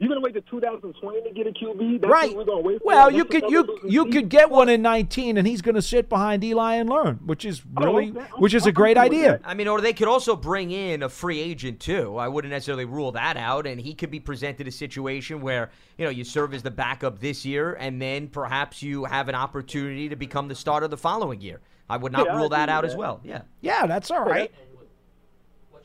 You're 0.01 0.09
gonna 0.09 0.21
wait 0.21 0.35
to 0.35 0.41
2020 0.41 1.23
to 1.23 1.31
get 1.31 1.47
a 1.47 1.51
QB? 1.53 2.01
That's 2.01 2.11
right. 2.11 2.35
What 2.35 2.39
we're 2.47 2.53
gonna 2.53 2.67
wait 2.67 2.79
for? 2.81 2.87
well, 2.87 3.11
you 3.11 3.25
could 3.25 3.45
you 3.49 3.79
you 3.85 4.03
season? 4.03 4.11
could 4.13 4.29
get 4.29 4.51
one 4.51 4.69
in 4.69 4.83
19, 4.83 5.39
and 5.39 5.47
he's 5.47 5.63
going 5.63 5.77
to 5.77 5.83
sit 5.83 6.09
behind 6.09 6.43
Eli 6.43 6.75
and 6.75 6.91
learn, 6.91 7.21
which 7.25 7.45
is 7.45 7.63
really 7.75 8.09
which 8.39 8.55
is 8.55 8.67
a 8.67 8.69
I'm 8.71 8.75
great 8.75 8.99
idea. 8.99 9.41
I 9.45 9.55
mean, 9.55 9.69
or 9.69 9.81
they 9.81 9.93
could 9.93 10.09
also 10.09 10.35
bring 10.35 10.73
in 10.73 11.05
a 11.05 11.09
free 11.09 11.39
agent 11.39 11.79
too. 11.79 12.17
I 12.17 12.27
wouldn't 12.27 12.51
necessarily 12.51 12.85
rule 12.87 13.13
that 13.13 13.37
out, 13.37 13.69
and 13.69 13.81
he 13.81 13.95
could 13.95 14.11
be 14.11 14.19
presented 14.21 14.67
a 14.67 14.73
situation 14.73 15.41
where 15.41 15.71
you 15.97 16.05
know 16.05 16.11
you 16.11 16.25
serve 16.25 16.55
as 16.55 16.63
the 16.65 16.73
backup 16.73 17.21
this 17.21 17.45
year, 17.45 17.75
and 17.75 18.03
then 18.03 18.27
perhaps 18.27 18.83
you 18.83 19.05
have 19.05 19.29
an 19.29 19.37
opportunity 19.37 20.09
to 20.09 20.17
become 20.17 20.49
the 20.49 20.57
starter 20.57 20.89
the 20.89 20.97
following 20.97 21.41
year. 21.41 21.61
I 21.89 21.99
would 21.99 22.13
not 22.13 22.27
Yeah, 22.27 22.37
rule 22.37 22.49
that 22.49 22.63
with 22.69 22.71
out 22.71 22.85
as 22.85 22.97
well. 22.97 23.21
Yeah. 23.23 23.43
Yeah, 23.61 23.87
that's 23.87 24.11
all 24.11 24.25
right. 24.25 24.51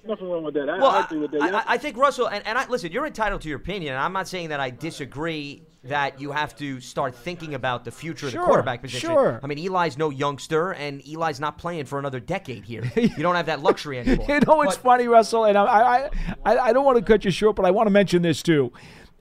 Nothing 0.08 0.30
wrong 0.30 0.44
with 0.44 0.54
that. 0.56 0.70
I, 0.70 0.78
Well, 0.78 0.90
I 0.92 1.02
agree 1.04 1.20
with 1.20 1.32
that. 1.32 1.42
I, 1.42 1.50
Yeah. 1.50 1.64
I, 1.68 1.74
I 1.74 1.78
think 1.78 1.98
Russell, 1.98 2.28
and, 2.28 2.46
and 2.48 2.58
I 2.58 2.68
listen. 2.68 2.92
You're 2.92 3.06
entitled 3.06 3.42
to 3.42 3.50
your 3.50 3.58
opinion. 3.58 3.94
and 3.96 4.02
I'm 4.04 4.14
not 4.14 4.28
saying 4.28 4.50
that 4.50 4.60
I 4.60 4.70
disagree 4.70 5.64
that 5.84 6.20
you 6.20 6.32
have 6.32 6.56
to 6.58 6.82
start 6.82 7.16
thinking 7.16 7.54
about 7.54 7.86
the 7.86 7.92
future 7.92 8.26
of 8.28 8.34
Sure, 8.34 8.42
the 8.42 8.46
quarterback 8.48 8.82
position. 8.82 9.10
sure. 9.12 9.40
I 9.42 9.48
mean, 9.48 9.60
Eli's 9.60 9.98
no 9.98 10.10
youngster, 10.10 10.72
and 10.74 11.02
Eli's 11.08 11.40
not 11.40 11.58
playing 11.58 11.86
for 11.86 12.00
another 12.00 12.20
decade 12.20 12.66
here. 12.66 12.84
you 12.96 13.08
don't 13.24 13.36
have 13.36 13.46
that 13.46 13.62
luxury 13.62 13.98
anymore. 14.00 14.26
You 14.28 14.40
know 14.42 14.56
what's 14.58 14.76
But- 14.76 14.84
funny, 14.84 15.08
Russell, 15.08 15.46
and 15.46 15.58
I, 15.58 15.64
I, 15.66 16.10
I, 16.46 16.58
I 16.58 16.74
don't 16.74 16.84
want 16.86 16.98
to 16.98 17.04
cut 17.04 17.24
you 17.24 17.32
short, 17.32 17.56
but 17.56 17.66
I 17.66 17.72
want 17.72 17.88
to 17.88 17.92
mention 17.92 18.22
this 18.24 18.42
too. 18.44 18.74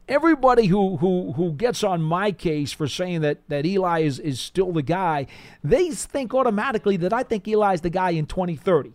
Everybody 0.08 0.66
who, 0.66 0.96
who, 0.96 1.32
who 1.32 1.52
gets 1.52 1.84
on 1.84 2.00
my 2.00 2.32
case 2.32 2.72
for 2.72 2.88
saying 2.88 3.20
that, 3.20 3.46
that 3.48 3.66
Eli 3.66 4.00
is, 4.00 4.18
is 4.18 4.40
still 4.40 4.72
the 4.72 4.80
guy, 4.82 5.26
they 5.62 5.90
think 5.90 6.32
automatically 6.34 6.96
that 6.96 7.12
I 7.12 7.22
think 7.22 7.46
Eli's 7.46 7.82
the 7.82 7.90
guy 7.90 8.10
in 8.10 8.24
2030. 8.24 8.94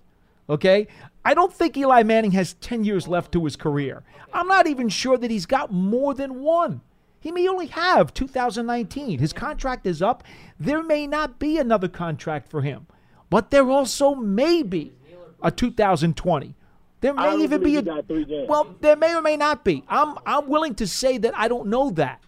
Okay? 0.50 0.88
I 1.26 1.34
don't 1.34 1.54
think 1.54 1.78
Eli 1.78 2.04
Manning 2.04 2.32
has 2.32 2.54
10 2.56 2.84
years 2.84 3.08
left 3.08 3.32
to 3.32 3.44
his 3.46 3.56
career. 3.56 4.04
I'm 4.34 4.48
not 4.48 4.68
even 4.68 4.90
sure 4.90 5.18
that 5.18 5.32
he's 5.32 5.46
got 5.46 5.72
more 5.72 6.14
than 6.14 6.42
one. 6.42 6.82
He 7.20 7.32
may 7.32 7.48
only 7.48 7.68
have 7.68 8.14
2019. 8.14 9.20
His 9.20 9.32
contract 9.32 9.88
is 9.88 10.02
up. 10.02 10.24
There 10.60 10.84
may 10.84 11.08
not 11.08 11.40
be 11.40 11.58
another 11.58 11.88
contract 11.88 12.50
for 12.50 12.62
him, 12.62 12.88
but 13.30 13.50
there 13.50 13.70
also 13.70 14.14
may 14.14 14.62
be 14.62 14.92
a 15.42 15.50
2020. 15.50 16.56
There 17.00 17.14
may 17.14 17.38
even 17.42 17.64
be 17.64 17.76
a 17.76 17.80
he 17.80 17.86
got 17.86 18.08
three 18.08 18.26
games. 18.26 18.48
well, 18.50 18.76
there 18.82 18.96
may 18.96 19.16
or 19.16 19.22
may 19.22 19.38
not 19.38 19.64
be. 19.64 19.84
I'm 19.90 20.18
I'm 20.26 20.48
willing 20.48 20.76
to 20.76 20.88
say 20.88 21.18
that 21.20 21.38
I 21.38 21.48
don't 21.48 21.68
know 21.68 21.90
that. 21.92 22.22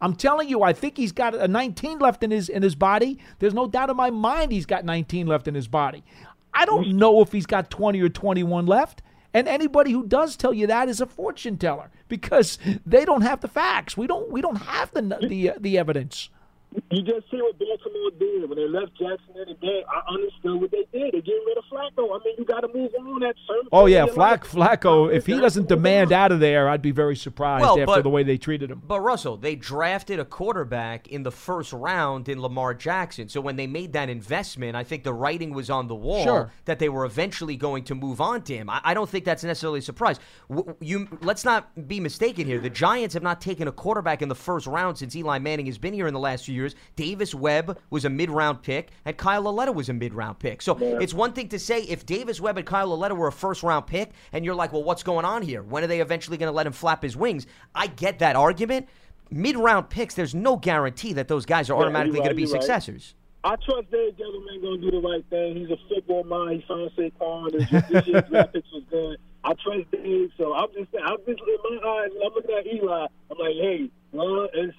I'm 0.00 0.14
telling 0.14 0.48
you, 0.48 0.62
I 0.62 0.72
think 0.72 0.96
he's 0.96 1.12
got 1.12 1.34
a 1.34 1.46
19 1.46 1.98
left 1.98 2.22
in 2.22 2.30
his 2.30 2.48
in 2.48 2.62
his 2.62 2.74
body. 2.74 3.18
There's 3.38 3.54
no 3.54 3.66
doubt 3.66 3.90
in 3.90 3.96
my 3.96 4.10
mind 4.10 4.52
he's 4.52 4.66
got 4.66 4.84
19 4.84 5.26
left 5.26 5.46
in 5.46 5.54
his 5.54 5.68
body. 5.68 6.04
I 6.52 6.64
don't 6.64 6.96
know 6.96 7.20
if 7.20 7.32
he's 7.32 7.46
got 7.46 7.70
20 7.70 8.00
or 8.00 8.08
21 8.08 8.66
left. 8.66 9.02
And 9.32 9.46
anybody 9.46 9.92
who 9.92 10.06
does 10.06 10.36
tell 10.36 10.52
you 10.52 10.66
that 10.66 10.88
is 10.88 11.00
a 11.00 11.06
fortune 11.06 11.56
teller 11.56 11.90
because 12.08 12.58
they 12.84 13.04
don't 13.04 13.22
have 13.22 13.40
the 13.40 13.48
facts. 13.48 13.96
We 13.96 14.06
don't 14.06 14.30
we 14.30 14.40
don't 14.40 14.56
have 14.56 14.92
the 14.92 15.02
the 15.02 15.50
uh, 15.50 15.54
the 15.60 15.78
evidence. 15.78 16.30
You 16.92 17.02
just 17.02 17.28
see 17.30 17.40
what 17.42 17.58
Baltimore 17.58 18.10
did 18.18 18.48
when 18.48 18.56
they 18.56 18.68
left 18.68 18.92
Jackson 18.92 19.34
in 19.36 19.48
the 19.48 19.54
game. 19.60 19.82
I 19.88 20.12
understood 20.12 20.60
what 20.60 20.70
they 20.70 20.86
did. 20.92 21.12
They 21.14 21.20
getting 21.20 21.44
rid 21.46 21.58
of 21.58 21.64
Flacco. 21.70 22.08
I 22.14 22.24
mean, 22.24 22.34
you 22.38 22.44
got 22.44 22.60
to 22.60 22.68
move 22.72 22.90
on 22.98 23.22
at 23.24 23.34
certain. 23.46 23.68
Oh 23.72 23.86
yeah, 23.86 24.06
Flack 24.06 24.54
life. 24.54 24.80
Flacco. 24.80 25.12
If 25.12 25.26
he 25.26 25.38
doesn't 25.38 25.62
have 25.64 25.68
to 25.68 25.76
move 25.76 25.82
demand 25.82 26.12
out 26.12 26.30
of 26.30 26.38
there, 26.40 26.68
I'd 26.68 26.82
be 26.82 26.90
very 26.92 27.16
surprised 27.16 27.62
Well, 27.62 27.72
after 27.72 27.86
but- 27.86 28.02
the 28.02 28.08
way 28.10 28.22
they 28.22 28.36
treated 28.38 28.70
him. 28.70 28.82
But 28.86 29.00
Russell, 29.00 29.36
they 29.36 29.56
drafted 29.56 30.20
a 30.20 30.24
quarterback 30.24 31.08
in 31.08 31.22
the 31.24 31.32
first 31.32 31.72
round 31.72 32.28
in 32.28 32.40
Lamar 32.40 32.74
Jackson. 32.74 33.28
So 33.28 33.40
when 33.40 33.56
they 33.56 33.66
made 33.66 33.92
that 33.94 34.08
investment, 34.08 34.76
I 34.76 34.84
think 34.84 35.02
the 35.02 35.12
writing 35.14 35.52
was 35.52 35.70
on 35.70 35.88
the 35.88 35.94
wall 35.96 36.22
Sure. 36.24 36.52
that 36.66 36.78
they 36.78 36.88
were 36.88 37.04
eventually 37.04 37.56
going 37.56 37.82
to 37.84 37.94
move 37.96 38.20
on 38.20 38.42
to 38.42 38.56
him. 38.56 38.70
I, 38.70 38.80
I 38.84 38.94
don't 38.94 39.08
think 39.10 39.24
that's 39.24 39.42
necessarily 39.42 39.80
a 39.80 39.82
surprise. 39.82 40.20
W- 40.48 40.74
You 40.80 41.08
let's 41.22 41.44
not 41.44 41.88
be 41.88 41.98
mistaken 41.98 42.46
here. 42.46 42.60
The 42.60 42.70
Giants 42.70 43.14
have 43.14 43.22
not 43.24 43.40
taken 43.40 43.66
a 43.66 43.72
quarterback 43.72 44.22
in 44.22 44.28
the 44.28 44.34
first 44.36 44.66
round 44.68 44.98
since 44.98 45.16
Eli 45.16 45.38
Manning 45.40 45.66
has 45.66 45.78
been 45.78 45.94
here 45.94 46.06
in 46.06 46.14
the 46.14 46.20
last 46.20 46.44
few 46.44 46.54
years. 46.54 46.59
Davis 46.96 47.34
Webb 47.34 47.78
was 47.90 48.04
a 48.04 48.10
mid-round 48.10 48.62
pick, 48.62 48.90
and 49.04 49.16
Kyle 49.16 49.42
Lauletta 49.42 49.72
was 49.72 49.88
a 49.88 49.92
mid-round 49.92 50.38
pick. 50.38 50.62
So 50.62 50.76
it's 50.80 51.14
one 51.14 51.32
thing 51.32 51.48
to 51.48 51.58
say 51.58 51.82
if 51.82 52.06
Davis 52.06 52.40
Webb 52.40 52.58
and 52.58 52.66
Kyle 52.66 52.88
Lauletta 52.88 53.14
were 53.14 53.28
a 53.28 53.32
first-round 53.32 53.86
pick, 53.86 54.10
and 54.32 54.44
you're 54.44 54.54
like, 54.54 54.72
well, 54.72 54.82
what's 54.84 55.02
going 55.02 55.24
on 55.24 55.42
here? 55.42 55.62
When 55.62 55.84
are 55.84 55.86
they 55.86 56.00
eventually 56.00 56.36
going 56.36 56.48
to 56.48 56.56
let 56.56 56.66
him 56.66 56.72
flap 56.72 57.02
his 57.02 57.16
wings? 57.16 57.46
I 57.74 57.86
get 57.88 58.18
that 58.20 58.36
argument. 58.36 58.88
Mid-round 59.30 59.90
picks, 59.90 60.14
there's 60.14 60.34
no 60.34 60.56
guarantee 60.56 61.12
that 61.12 61.28
those 61.28 61.46
guys 61.46 61.70
are 61.70 61.74
Yeah, 61.74 61.82
automatically 61.82 62.16
you're 62.16 62.24
going 62.24 62.30
to 62.30 62.34
be 62.34 62.42
you're 62.42 62.52
right. 62.52 62.62
successors. 62.62 63.14
I 63.42 63.56
trust 63.56 63.90
Dave 63.90 64.16
Gettleman 64.18 64.60
going 64.60 64.80
to 64.82 64.90
do 64.90 65.00
the 65.00 65.08
right 65.08 65.24
thing. 65.30 65.56
He's 65.56 65.70
a 65.70 65.76
football 65.88 66.24
mind. 66.24 66.60
He 66.60 66.66
found 66.68 66.90
Saquon. 66.90 67.52
This, 67.52 67.70
this 67.88 68.06
year's 68.06 68.28
draft 68.28 68.52
picks 68.52 68.70
was 68.70 68.82
good. 68.90 69.16
I 69.44 69.54
trust 69.54 69.90
Dave. 69.92 70.30
So 70.36 70.52
I'm 70.52 70.68
just, 70.74 70.90
I'm 71.02 71.16
just 71.26 71.40
in 71.40 71.80
my 71.80 71.88
eyes. 71.88 72.10
I'm 72.22 72.34
looking 72.34 72.54
at 72.54 72.66
Eli, 72.66 73.06
I'm 73.30 73.38
like, 73.38 73.54
hey, 73.54 73.90
well, 74.12 74.46
it's 74.52 74.76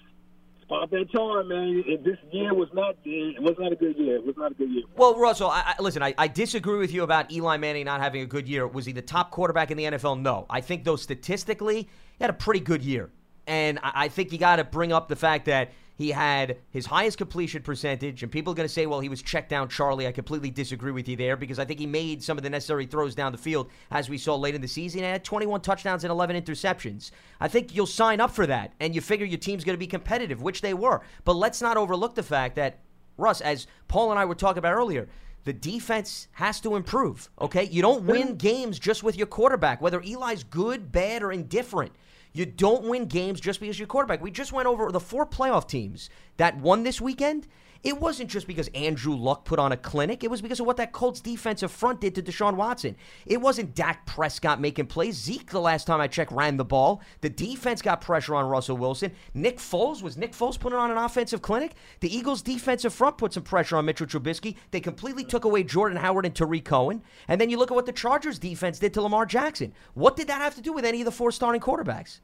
about 0.71 0.89
that 0.91 1.11
time, 1.11 1.47
man. 1.49 1.83
If 1.85 2.03
this 2.03 2.17
year 2.31 2.53
was 2.53 2.69
not, 2.73 2.95
it 3.03 3.41
was 3.41 3.55
not 3.59 3.73
a 3.73 3.75
good 3.75 3.97
year. 3.97 4.15
It 4.15 4.25
was 4.25 4.35
not 4.37 4.51
a 4.51 4.55
good 4.55 4.69
year. 4.69 4.83
Well, 4.95 5.19
Russell, 5.19 5.49
I, 5.49 5.75
I, 5.77 5.81
listen, 5.81 6.01
I, 6.01 6.13
I 6.17 6.27
disagree 6.27 6.77
with 6.77 6.93
you 6.93 7.03
about 7.03 7.31
Eli 7.31 7.57
Manning 7.57 7.85
not 7.85 8.01
having 8.01 8.21
a 8.21 8.25
good 8.25 8.47
year. 8.47 8.65
Was 8.67 8.85
he 8.85 8.93
the 8.93 9.01
top 9.01 9.31
quarterback 9.31 9.71
in 9.71 9.77
the 9.77 9.83
NFL? 9.83 10.21
No. 10.21 10.45
I 10.49 10.61
think, 10.61 10.83
though, 10.83 10.95
statistically, 10.95 11.83
he 11.83 11.89
had 12.21 12.29
a 12.29 12.33
pretty 12.33 12.61
good 12.61 12.83
year. 12.83 13.09
And 13.47 13.79
I, 13.83 13.91
I 13.95 14.07
think 14.07 14.31
you 14.31 14.37
got 14.37 14.57
to 14.57 14.63
bring 14.63 14.93
up 14.93 15.09
the 15.09 15.15
fact 15.15 15.45
that 15.45 15.71
he 16.01 16.09
had 16.11 16.57
his 16.71 16.87
highest 16.87 17.17
completion 17.17 17.61
percentage, 17.61 18.23
and 18.23 18.31
people 18.31 18.51
are 18.51 18.55
going 18.55 18.67
to 18.67 18.73
say, 18.73 18.87
well, 18.87 18.99
he 18.99 19.09
was 19.09 19.21
checked 19.21 19.49
down 19.49 19.69
Charlie. 19.69 20.07
I 20.07 20.11
completely 20.11 20.49
disagree 20.49 20.91
with 20.91 21.07
you 21.07 21.15
there 21.15 21.37
because 21.37 21.59
I 21.59 21.65
think 21.65 21.79
he 21.79 21.85
made 21.85 22.23
some 22.23 22.37
of 22.37 22.43
the 22.43 22.49
necessary 22.49 22.87
throws 22.87 23.13
down 23.13 23.31
the 23.31 23.37
field 23.37 23.69
as 23.91 24.09
we 24.09 24.17
saw 24.17 24.35
late 24.35 24.55
in 24.55 24.61
the 24.61 24.67
season. 24.67 25.03
and 25.03 25.11
had 25.11 25.23
21 25.23 25.61
touchdowns 25.61 26.03
and 26.03 26.11
11 26.11 26.41
interceptions. 26.41 27.11
I 27.39 27.47
think 27.47 27.75
you'll 27.75 27.85
sign 27.85 28.19
up 28.19 28.31
for 28.31 28.47
that, 28.47 28.73
and 28.79 28.95
you 28.95 29.01
figure 29.01 29.25
your 29.25 29.37
team's 29.37 29.63
going 29.63 29.75
to 29.75 29.79
be 29.79 29.87
competitive, 29.87 30.41
which 30.41 30.61
they 30.61 30.73
were. 30.73 31.01
But 31.23 31.35
let's 31.35 31.61
not 31.61 31.77
overlook 31.77 32.15
the 32.15 32.23
fact 32.23 32.55
that 32.55 32.79
Russ, 33.17 33.39
as 33.41 33.67
Paul 33.87 34.09
and 34.09 34.19
I 34.19 34.25
were 34.25 34.35
talking 34.35 34.57
about 34.57 34.73
earlier, 34.73 35.07
the 35.43 35.53
defense 35.53 36.27
has 36.33 36.59
to 36.61 36.75
improve. 36.75 37.29
Okay, 37.39 37.65
you 37.65 37.81
don't 37.81 38.03
win 38.03 38.35
games 38.37 38.79
just 38.79 39.03
with 39.03 39.17
your 39.17 39.27
quarterback, 39.27 39.81
whether 39.81 40.01
Eli's 40.01 40.43
good, 40.43 40.91
bad, 40.91 41.21
or 41.23 41.31
indifferent. 41.31 41.91
You 42.33 42.45
don't 42.45 42.83
win 42.83 43.05
games 43.05 43.41
just 43.41 43.59
because 43.59 43.77
your 43.77 43.87
quarterback. 43.87 44.21
We 44.21 44.31
just 44.31 44.53
went 44.53 44.67
over 44.67 44.91
the 44.91 44.99
four 44.99 45.25
playoff 45.25 45.67
teams 45.67 46.09
that 46.37 46.57
won 46.57 46.83
this 46.83 47.01
weekend. 47.01 47.47
It 47.83 47.99
wasn't 47.99 48.29
just 48.29 48.45
because 48.45 48.67
Andrew 48.75 49.15
Luck 49.15 49.43
put 49.43 49.57
on 49.57 49.71
a 49.71 49.77
clinic. 49.77 50.23
It 50.23 50.29
was 50.29 50.41
because 50.41 50.59
of 50.59 50.67
what 50.67 50.77
that 50.77 50.91
Colts 50.91 51.19
defensive 51.19 51.71
front 51.71 51.99
did 52.01 52.13
to 52.15 52.21
Deshaun 52.21 52.55
Watson. 52.55 52.95
It 53.25 53.41
wasn't 53.41 53.73
Dak 53.73 54.05
Prescott 54.05 54.61
making 54.61 54.85
plays. 54.85 55.15
Zeke, 55.15 55.49
the 55.49 55.59
last 55.59 55.87
time 55.87 55.99
I 55.99 56.07
checked, 56.07 56.31
ran 56.31 56.57
the 56.57 56.65
ball. 56.65 57.01
The 57.21 57.29
defense 57.29 57.81
got 57.81 58.01
pressure 58.01 58.35
on 58.35 58.45
Russell 58.45 58.77
Wilson. 58.77 59.11
Nick 59.33 59.57
Foles, 59.57 60.03
was 60.03 60.15
Nick 60.15 60.33
Foles 60.33 60.59
putting 60.59 60.77
on 60.77 60.91
an 60.91 60.97
offensive 60.97 61.41
clinic? 61.41 61.73
The 62.01 62.15
Eagles' 62.15 62.43
defensive 62.43 62.93
front 62.93 63.17
put 63.17 63.33
some 63.33 63.43
pressure 63.43 63.77
on 63.77 63.85
Mitchell 63.85 64.05
Trubisky. 64.05 64.57
They 64.69 64.79
completely 64.79 65.23
took 65.23 65.45
away 65.45 65.63
Jordan 65.63 65.97
Howard 65.97 66.25
and 66.25 66.35
Tarik 66.35 66.65
Cohen. 66.65 67.01
And 67.27 67.41
then 67.41 67.49
you 67.49 67.57
look 67.57 67.71
at 67.71 67.75
what 67.75 67.87
the 67.87 67.91
Chargers' 67.91 68.37
defense 68.37 68.77
did 68.77 68.93
to 68.93 69.01
Lamar 69.01 69.25
Jackson. 69.25 69.73
What 69.95 70.15
did 70.15 70.27
that 70.27 70.41
have 70.41 70.55
to 70.55 70.61
do 70.61 70.71
with 70.71 70.85
any 70.85 71.01
of 71.01 71.05
the 71.05 71.11
four 71.11 71.31
starting 71.31 71.61
quarterbacks? 71.61 72.19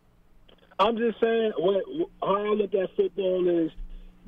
I'm 0.79 0.95
just 0.97 1.19
saying, 1.19 1.53
what, 1.57 1.83
how 2.21 2.35
I 2.35 2.49
look 2.49 2.75
at 2.75 2.95
football 2.95 3.47
is 3.65 3.71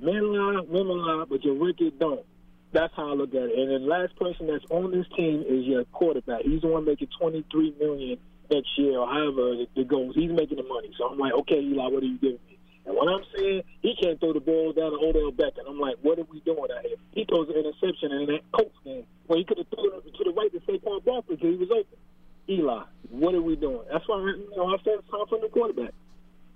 men 0.01 0.33
lie, 0.33 0.61
women 0.67 0.97
lie, 1.05 1.25
but 1.29 1.43
your 1.43 1.55
record 1.55 1.99
don't. 1.99 2.25
That's 2.71 2.93
how 2.95 3.09
I 3.11 3.13
look 3.13 3.29
at 3.29 3.49
it. 3.49 3.57
And 3.57 3.69
the 3.71 3.87
last 3.87 4.15
person 4.15 4.47
that's 4.47 4.65
on 4.69 4.91
this 4.91 5.05
team 5.15 5.43
is 5.47 5.65
your 5.65 5.85
quarterback. 5.85 6.41
He's 6.43 6.61
the 6.61 6.67
one 6.67 6.85
making 6.85 7.09
23 7.19 7.75
million 7.79 8.17
next 8.51 8.69
year, 8.77 8.99
or 8.99 9.07
however 9.07 9.53
it- 9.75 9.87
goes. 9.87 10.13
He's 10.13 10.31
making 10.31 10.57
the 10.57 10.63
money. 10.63 10.91
So 10.97 11.09
I'm 11.09 11.17
like, 11.17 11.33
okay, 11.33 11.59
Eli, 11.59 11.87
what 11.87 12.03
are 12.03 12.05
you 12.05 12.17
giving 12.19 12.39
me? 12.47 12.57
And 12.85 12.95
when 12.95 13.07
I'm 13.09 13.23
saying 13.35 13.63
he 13.81 13.95
can't 14.01 14.19
throw 14.19 14.33
the 14.33 14.39
ball 14.39 14.73
down 14.73 14.91
to 14.91 14.97
Odell 14.97 15.31
Beckham, 15.31 15.67
I'm 15.67 15.79
like, 15.79 15.95
what 16.01 16.19
are 16.19 16.25
we 16.31 16.39
doing 16.41 16.69
out 16.75 16.85
here? 16.85 16.97
He 17.11 17.25
throws 17.25 17.49
an 17.49 17.55
interception 17.55 18.11
in 18.11 18.25
that 18.27 18.41
Colts 18.51 18.75
game 18.83 19.05
where 19.27 19.39
he 19.39 19.45
could 19.45 19.57
have 19.57 19.67
thrown 19.67 20.01
it 20.05 20.13
to 20.15 20.23
the 20.23 20.31
right 20.31 20.51
to 20.51 20.59
Saquon 20.61 21.03
Barkley 21.05 21.35
because 21.35 21.49
he 21.49 21.57
was 21.57 21.71
open. 21.71 21.97
Eli, 22.49 22.83
what 23.09 23.35
are 23.35 23.41
we 23.41 23.55
doing? 23.55 23.81
That's 23.91 24.07
why 24.07 24.17
you 24.19 24.49
know, 24.55 24.67
I 24.67 24.77
said 24.83 24.93
it's 24.99 25.09
time 25.09 25.25
for 25.29 25.39
the 25.39 25.49
quarterback. 25.49 25.93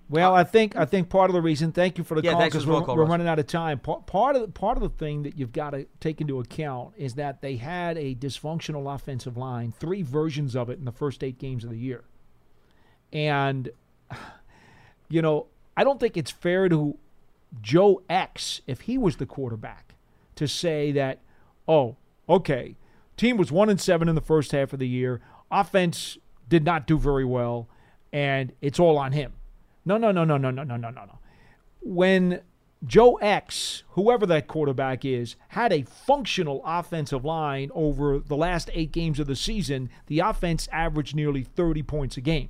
Well, 0.09 0.35
I 0.35 0.43
think 0.43 0.75
I 0.75 0.85
think 0.85 1.09
part 1.09 1.29
of 1.29 1.33
the 1.33 1.41
reason. 1.41 1.71
Thank 1.71 1.97
you 1.97 2.03
for 2.03 2.15
the 2.15 2.23
Yeah, 2.23 2.33
call 2.33 2.43
because 2.43 2.67
we're, 2.67 2.81
call, 2.83 2.95
we're 2.95 3.05
running 3.05 3.27
out 3.27 3.39
of 3.39 3.47
time. 3.47 3.79
Part, 3.79 4.05
part 4.05 4.35
of 4.35 4.41
the, 4.41 4.47
part 4.49 4.77
of 4.77 4.83
the 4.83 4.89
thing 4.89 5.23
that 5.23 5.37
you've 5.37 5.53
got 5.53 5.71
to 5.71 5.87
take 5.99 6.21
into 6.21 6.39
account 6.39 6.93
is 6.97 7.15
that 7.15 7.41
they 7.41 7.55
had 7.55 7.97
a 7.97 8.13
dysfunctional 8.13 8.93
offensive 8.93 9.37
line, 9.37 9.71
three 9.71 10.01
versions 10.03 10.55
of 10.55 10.69
it 10.69 10.77
in 10.77 10.85
the 10.85 10.91
first 10.91 11.23
eight 11.23 11.39
games 11.39 11.63
of 11.63 11.69
the 11.69 11.77
year, 11.77 12.03
and 13.11 13.69
you 15.09 15.21
know 15.21 15.47
I 15.75 15.83
don't 15.83 15.99
think 15.99 16.17
it's 16.17 16.31
fair 16.31 16.69
to 16.69 16.97
Joe 17.61 18.01
X 18.09 18.61
if 18.67 18.81
he 18.81 18.97
was 18.97 19.17
the 19.17 19.25
quarterback 19.25 19.95
to 20.35 20.47
say 20.47 20.91
that, 20.91 21.19
oh, 21.67 21.95
okay, 22.27 22.75
team 23.17 23.37
was 23.37 23.51
one 23.51 23.69
and 23.69 23.79
seven 23.79 24.09
in 24.09 24.15
the 24.15 24.21
first 24.21 24.51
half 24.51 24.73
of 24.73 24.79
the 24.79 24.87
year, 24.87 25.21
offense 25.51 26.17
did 26.49 26.63
not 26.63 26.87
do 26.87 26.97
very 26.97 27.25
well, 27.25 27.67
and 28.11 28.51
it's 28.61 28.79
all 28.79 28.97
on 28.97 29.11
him. 29.11 29.33
No, 29.85 29.97
no, 29.97 30.11
no, 30.11 30.23
no, 30.23 30.37
no, 30.37 30.51
no, 30.51 30.63
no, 30.63 30.77
no, 30.77 30.89
no, 30.89 31.05
no. 31.05 31.19
When 31.81 32.41
Joe 32.85 33.15
X, 33.15 33.83
whoever 33.91 34.25
that 34.25 34.47
quarterback 34.47 35.05
is, 35.05 35.35
had 35.49 35.71
a 35.71 35.83
functional 35.83 36.61
offensive 36.65 37.23
line 37.23 37.71
over 37.73 38.19
the 38.19 38.35
last 38.35 38.69
eight 38.73 38.91
games 38.91 39.19
of 39.19 39.27
the 39.27 39.35
season, 39.35 39.89
the 40.07 40.19
offense 40.19 40.67
averaged 40.71 41.15
nearly 41.15 41.43
30 41.43 41.83
points 41.83 42.17
a 42.17 42.21
game. 42.21 42.49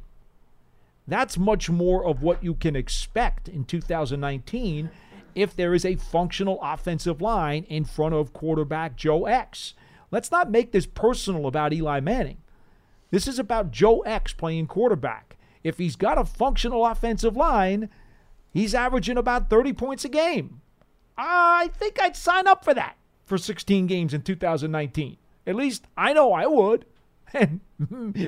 That's 1.08 1.38
much 1.38 1.70
more 1.70 2.06
of 2.06 2.22
what 2.22 2.44
you 2.44 2.56
can 2.56 2.76
expect 2.76 3.48
in 3.48 3.66
2019 3.66 4.90
if 5.36 5.56
there 5.56 5.74
is 5.74 5.86
a 5.86 5.96
functional 5.96 6.60
offensive 6.62 7.22
line 7.22 7.64
in 7.64 7.86
front 7.86 8.16
of 8.16 8.34
quarterback 8.34 8.96
Joe 8.96 9.26
X. 9.26 9.74
Let's 10.12 10.32
not 10.32 10.52
make 10.52 10.72
this 10.72 10.86
personal 10.86 11.48
about 11.48 11.74
Eli 11.74 12.00
Manning. 12.00 12.38
This 13.12 13.28
is 13.28 13.40
about 13.40 13.72
Joe 13.72 14.00
X 14.02 14.34
playing 14.34 14.68
quarterback. 14.68 15.38
If 15.64 15.78
he's 15.78 15.96
got 15.96 16.18
a 16.18 16.26
functional 16.26 16.86
offensive 16.86 17.36
line, 17.38 17.90
he's 18.52 18.76
averaging 18.76 19.18
about 19.18 19.50
30 19.50 19.74
points 19.74 20.06
a 20.06 20.10
game. 20.10 20.62
I 21.18 21.70
think 21.78 22.02
I'd 22.02 22.16
sign 22.16 22.48
up 22.48 22.64
for 22.64 22.74
that 22.74 22.98
for 23.26 23.38
16 23.38 23.88
games 23.88 24.14
in 24.14 24.22
2019. 24.22 25.18
At 25.46 25.56
least 25.56 25.86
I 25.98 26.14
know 26.14 26.34
I 26.34 26.48
would. 26.48 26.86
And 27.36 27.62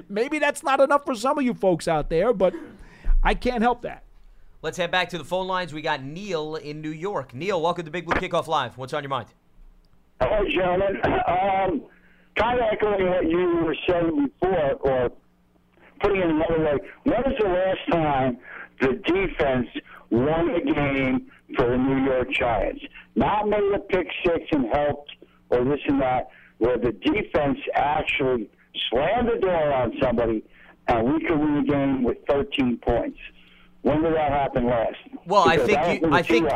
maybe 0.10 0.40
that's 0.40 0.64
not 0.64 0.82
enough 0.82 1.06
for 1.06 1.14
some 1.14 1.38
of 1.38 1.44
you 1.46 1.54
folks 1.54 1.88
out 1.88 2.10
there, 2.10 2.34
but 2.34 2.56
I 3.24 3.36
can't 3.36 3.62
help 3.62 3.84
that. 3.84 4.02
Let's 4.64 4.78
head 4.80 4.90
back 4.90 5.10
to 5.10 5.20
the 5.20 5.24
phone 5.24 5.46
lines. 5.46 5.74
We 5.74 5.84
got 5.84 6.02
Neil 6.02 6.56
in 6.56 6.82
New 6.82 6.90
York. 6.90 7.32
Neil, 7.36 7.62
welcome 7.62 7.86
to 7.86 7.92
Big 7.92 8.08
Blue 8.08 8.16
Kickoff 8.16 8.48
Live. 8.48 8.80
What's 8.80 8.94
on 8.94 9.04
your 9.04 9.12
mind? 9.12 9.28
Hello, 10.20 10.44
gentlemen. 10.50 11.00
Um, 11.06 11.84
kind 12.36 12.60
of 12.60 12.66
echoing 12.72 13.08
what 13.08 13.30
you 13.30 13.58
were 13.64 13.76
saying 13.88 14.32
before, 14.40 14.72
or 14.80 15.12
putting 16.06 16.22
it 16.22 16.30
another 16.30 16.64
way, 16.64 16.78
when 17.04 17.22
was 17.24 17.36
the 17.40 17.48
last 17.48 17.92
time 17.92 18.38
the 18.80 18.94
defense 19.06 19.68
won 20.12 20.50
a 20.50 20.62
game 20.62 21.32
for 21.56 21.70
the 21.70 21.78
New 21.78 22.06
York 22.06 22.32
Giants? 22.32 22.82
Not 23.16 23.48
made 23.48 23.72
a 23.74 23.80
pick 23.80 24.08
six 24.24 24.46
and 24.52 24.68
helped, 24.72 25.12
or 25.50 25.64
this 25.64 25.80
and 25.88 26.02
that, 26.02 26.30
where 26.60 26.78
the 26.78 26.92
defense 26.92 27.58
actually 27.74 28.50
slammed 28.90 29.30
the 29.30 29.40
door 29.40 29.74
on 29.74 29.94
somebody 30.02 30.44
and 30.88 31.14
we 31.14 31.20
could 31.26 31.40
win 31.40 31.66
the 31.66 31.72
game 31.72 32.04
with 32.04 32.18
13 32.30 32.78
points. 32.78 33.18
When 33.86 34.02
did 34.02 34.16
that 34.16 34.32
happen 34.32 34.66
last? 34.66 34.96
Well, 35.28 35.48
I 35.48 35.58
Because 35.58 35.70
that 35.70 35.86
think 35.86 36.02
you, 36.02 36.12
I 36.12 36.22
think 36.24 36.50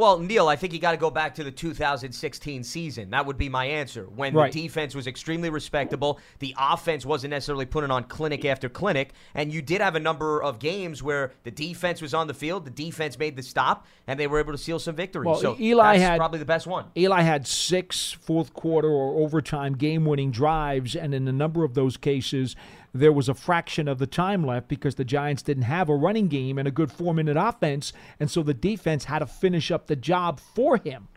well, 0.00 0.18
Neil, 0.18 0.48
I 0.48 0.56
think 0.56 0.72
you 0.72 0.80
got 0.80 0.90
to 0.90 0.96
go 0.96 1.10
back 1.10 1.32
to 1.36 1.44
the 1.44 1.50
2016 1.52 2.64
season. 2.64 3.10
That 3.10 3.24
would 3.24 3.38
be 3.38 3.48
my 3.48 3.66
answer. 3.66 4.06
When 4.16 4.34
Right. 4.34 4.52
the 4.52 4.62
defense 4.62 4.92
was 4.92 5.06
extremely 5.06 5.48
respectable, 5.48 6.18
the 6.40 6.56
offense 6.58 7.06
wasn't 7.06 7.30
necessarily 7.30 7.66
putting 7.66 7.92
on 7.92 8.02
clinic 8.04 8.44
after 8.44 8.68
clinic, 8.68 9.12
and 9.36 9.52
you 9.52 9.62
did 9.62 9.80
have 9.80 9.94
a 9.94 10.00
number 10.00 10.42
of 10.42 10.58
games 10.58 11.04
where 11.04 11.30
the 11.44 11.52
defense 11.52 12.02
was 12.02 12.14
on 12.14 12.26
the 12.26 12.34
field, 12.34 12.64
the 12.64 12.70
defense 12.70 13.16
made 13.16 13.36
the 13.36 13.44
stop, 13.44 13.86
and 14.08 14.18
they 14.18 14.26
were 14.26 14.40
able 14.40 14.50
to 14.50 14.58
seal 14.58 14.80
some 14.80 14.96
victories. 14.96 15.26
Well, 15.26 15.36
so 15.36 15.56
Eli 15.60 15.98
that's 15.98 16.02
had- 16.02 16.18
probably 16.18 16.40
the 16.40 16.44
best 16.44 16.66
one. 16.66 16.86
Eli 16.96 17.20
had 17.20 17.46
six 17.46 18.10
fourth 18.10 18.54
quarter 18.54 18.88
or 18.90 19.22
overtime 19.22 19.74
game 19.76 20.04
winning 20.04 20.32
drives, 20.32 20.96
and 20.96 21.14
in 21.14 21.28
a 21.28 21.32
number 21.32 21.62
of 21.62 21.74
those 21.74 21.96
cases, 21.96 22.56
there 22.94 23.12
was 23.12 23.28
a 23.28 23.34
fraction 23.34 23.88
of 23.88 23.98
the 23.98 24.06
time 24.06 24.44
left 24.44 24.68
because 24.68 24.96
the 24.96 25.04
Giants 25.04 25.42
didn't 25.42 25.62
have 25.64 25.88
a 25.88 25.94
running 25.94 26.28
game 26.28 26.58
and 26.58 26.68
a 26.68 26.70
good 26.70 26.92
four 26.92 27.14
minute 27.14 27.36
offense, 27.38 27.92
and 28.20 28.30
so 28.30 28.42
the 28.42 28.54
defense 28.54 29.04
had 29.04 29.20
to 29.20 29.26
finish 29.26 29.70
up 29.70 29.86
the 29.86 29.96
job 29.96 30.38
for 30.40 30.76
him. 30.76 31.08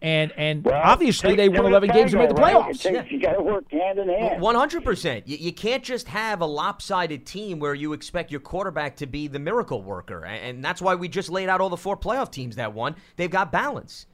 And 0.00 0.32
and 0.36 0.64
Well, 0.64 0.80
obviously 0.82 1.30
takes 1.30 1.36
they 1.36 1.48
won 1.48 1.62
to 1.62 1.68
11 1.68 1.90
games 1.90 2.12
and 2.12 2.20
made 2.22 2.30
the 2.30 2.34
tango, 2.34 2.58
right? 2.60 2.70
It 2.70 2.76
playoffs. 2.76 2.82
takes- 2.82 3.10
You 3.12 3.20
got 3.20 3.34
to 3.34 3.42
work 3.42 3.70
hand 3.70 4.00
in 4.00 4.08
hand. 4.08 4.42
One 4.42 4.56
hundred 4.56 4.82
percent. 4.84 5.28
You 5.28 5.36
you, 5.36 5.52
can't 5.52 5.84
just 5.84 6.08
have 6.08 6.40
a 6.40 6.44
lopsided 6.46 7.24
team 7.24 7.60
where 7.60 7.72
you 7.72 7.92
expect 7.92 8.32
your 8.32 8.40
quarterback 8.40 8.96
to 8.96 9.06
be 9.06 9.28
the 9.28 9.38
miracle 9.38 9.80
worker, 9.80 10.24
and 10.24 10.64
that's 10.64 10.82
why 10.82 10.96
we 10.96 11.06
just 11.08 11.30
laid 11.30 11.48
out 11.48 11.60
all 11.60 11.68
the 11.68 11.76
four 11.76 11.96
playoff 11.96 12.32
teams 12.32 12.56
that 12.56 12.72
won. 12.74 12.96
They've 13.14 13.30
got 13.30 13.52
balance. 13.52 14.06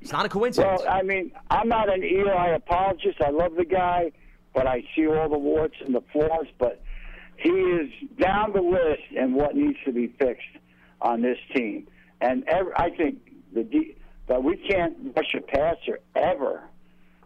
It's 0.00 0.10
not 0.10 0.26
a 0.26 0.28
coincidence. 0.28 0.82
Well, 0.84 0.92
I 0.92 1.02
mean, 1.02 1.30
I'm 1.48 1.68
not 1.68 1.92
an 1.92 2.02
Eli 2.02 2.48
apologist. 2.48 3.20
I 3.24 3.30
love 3.30 3.54
the 3.54 3.64
guy, 3.64 4.10
but 4.56 4.66
I 4.66 4.82
see 4.96 5.06
all 5.06 5.28
the 5.28 5.38
warts 5.38 5.76
and 5.84 5.94
the 5.94 6.00
flaws. 6.12 6.46
But 6.58 6.82
he 7.36 7.50
is 7.50 7.90
down 8.18 8.54
the 8.54 8.62
list 8.62 9.02
and 9.16 9.34
what 9.34 9.54
needs 9.54 9.76
to 9.84 9.92
be 9.92 10.08
fixed 10.18 10.48
on 11.00 11.20
this 11.20 11.38
team. 11.54 11.86
And 12.22 12.42
every, 12.48 12.72
I 12.74 12.88
think 12.90 13.18
the 13.52 13.62
de- 13.62 13.94
but 14.26 14.42
we 14.42 14.56
can't 14.56 15.14
rush 15.14 15.34
a 15.36 15.42
passer 15.42 16.00
ever. 16.16 16.62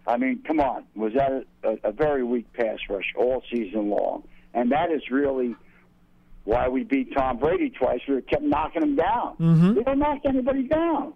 I 0.07 0.17
mean, 0.17 0.43
come 0.45 0.61
on, 0.61 0.85
was 0.97 1.13
that 1.15 1.31
a, 1.63 1.69
a, 1.69 1.77
a 1.85 1.93
very 1.93 2.25
weak 2.25 2.53
pass 2.53 2.79
rush 2.91 3.15
all 3.17 3.43
season 3.51 3.89
long? 3.89 4.25
And 4.53 4.73
that 4.73 4.91
is 4.91 5.03
really 5.11 5.55
why 6.45 6.69
we 6.69 6.83
beat 6.83 7.15
Tom 7.15 7.39
Brady 7.39 7.71
twice. 7.71 8.01
We 8.09 8.21
kept 8.23 8.43
knocking 8.43 8.83
him 8.83 8.97
down. 8.97 9.37
Mm-hmm. 9.37 9.75
We 9.75 9.85
don't 9.85 10.01
knock 10.01 10.23
anybody 10.25 10.65
down. 10.65 11.15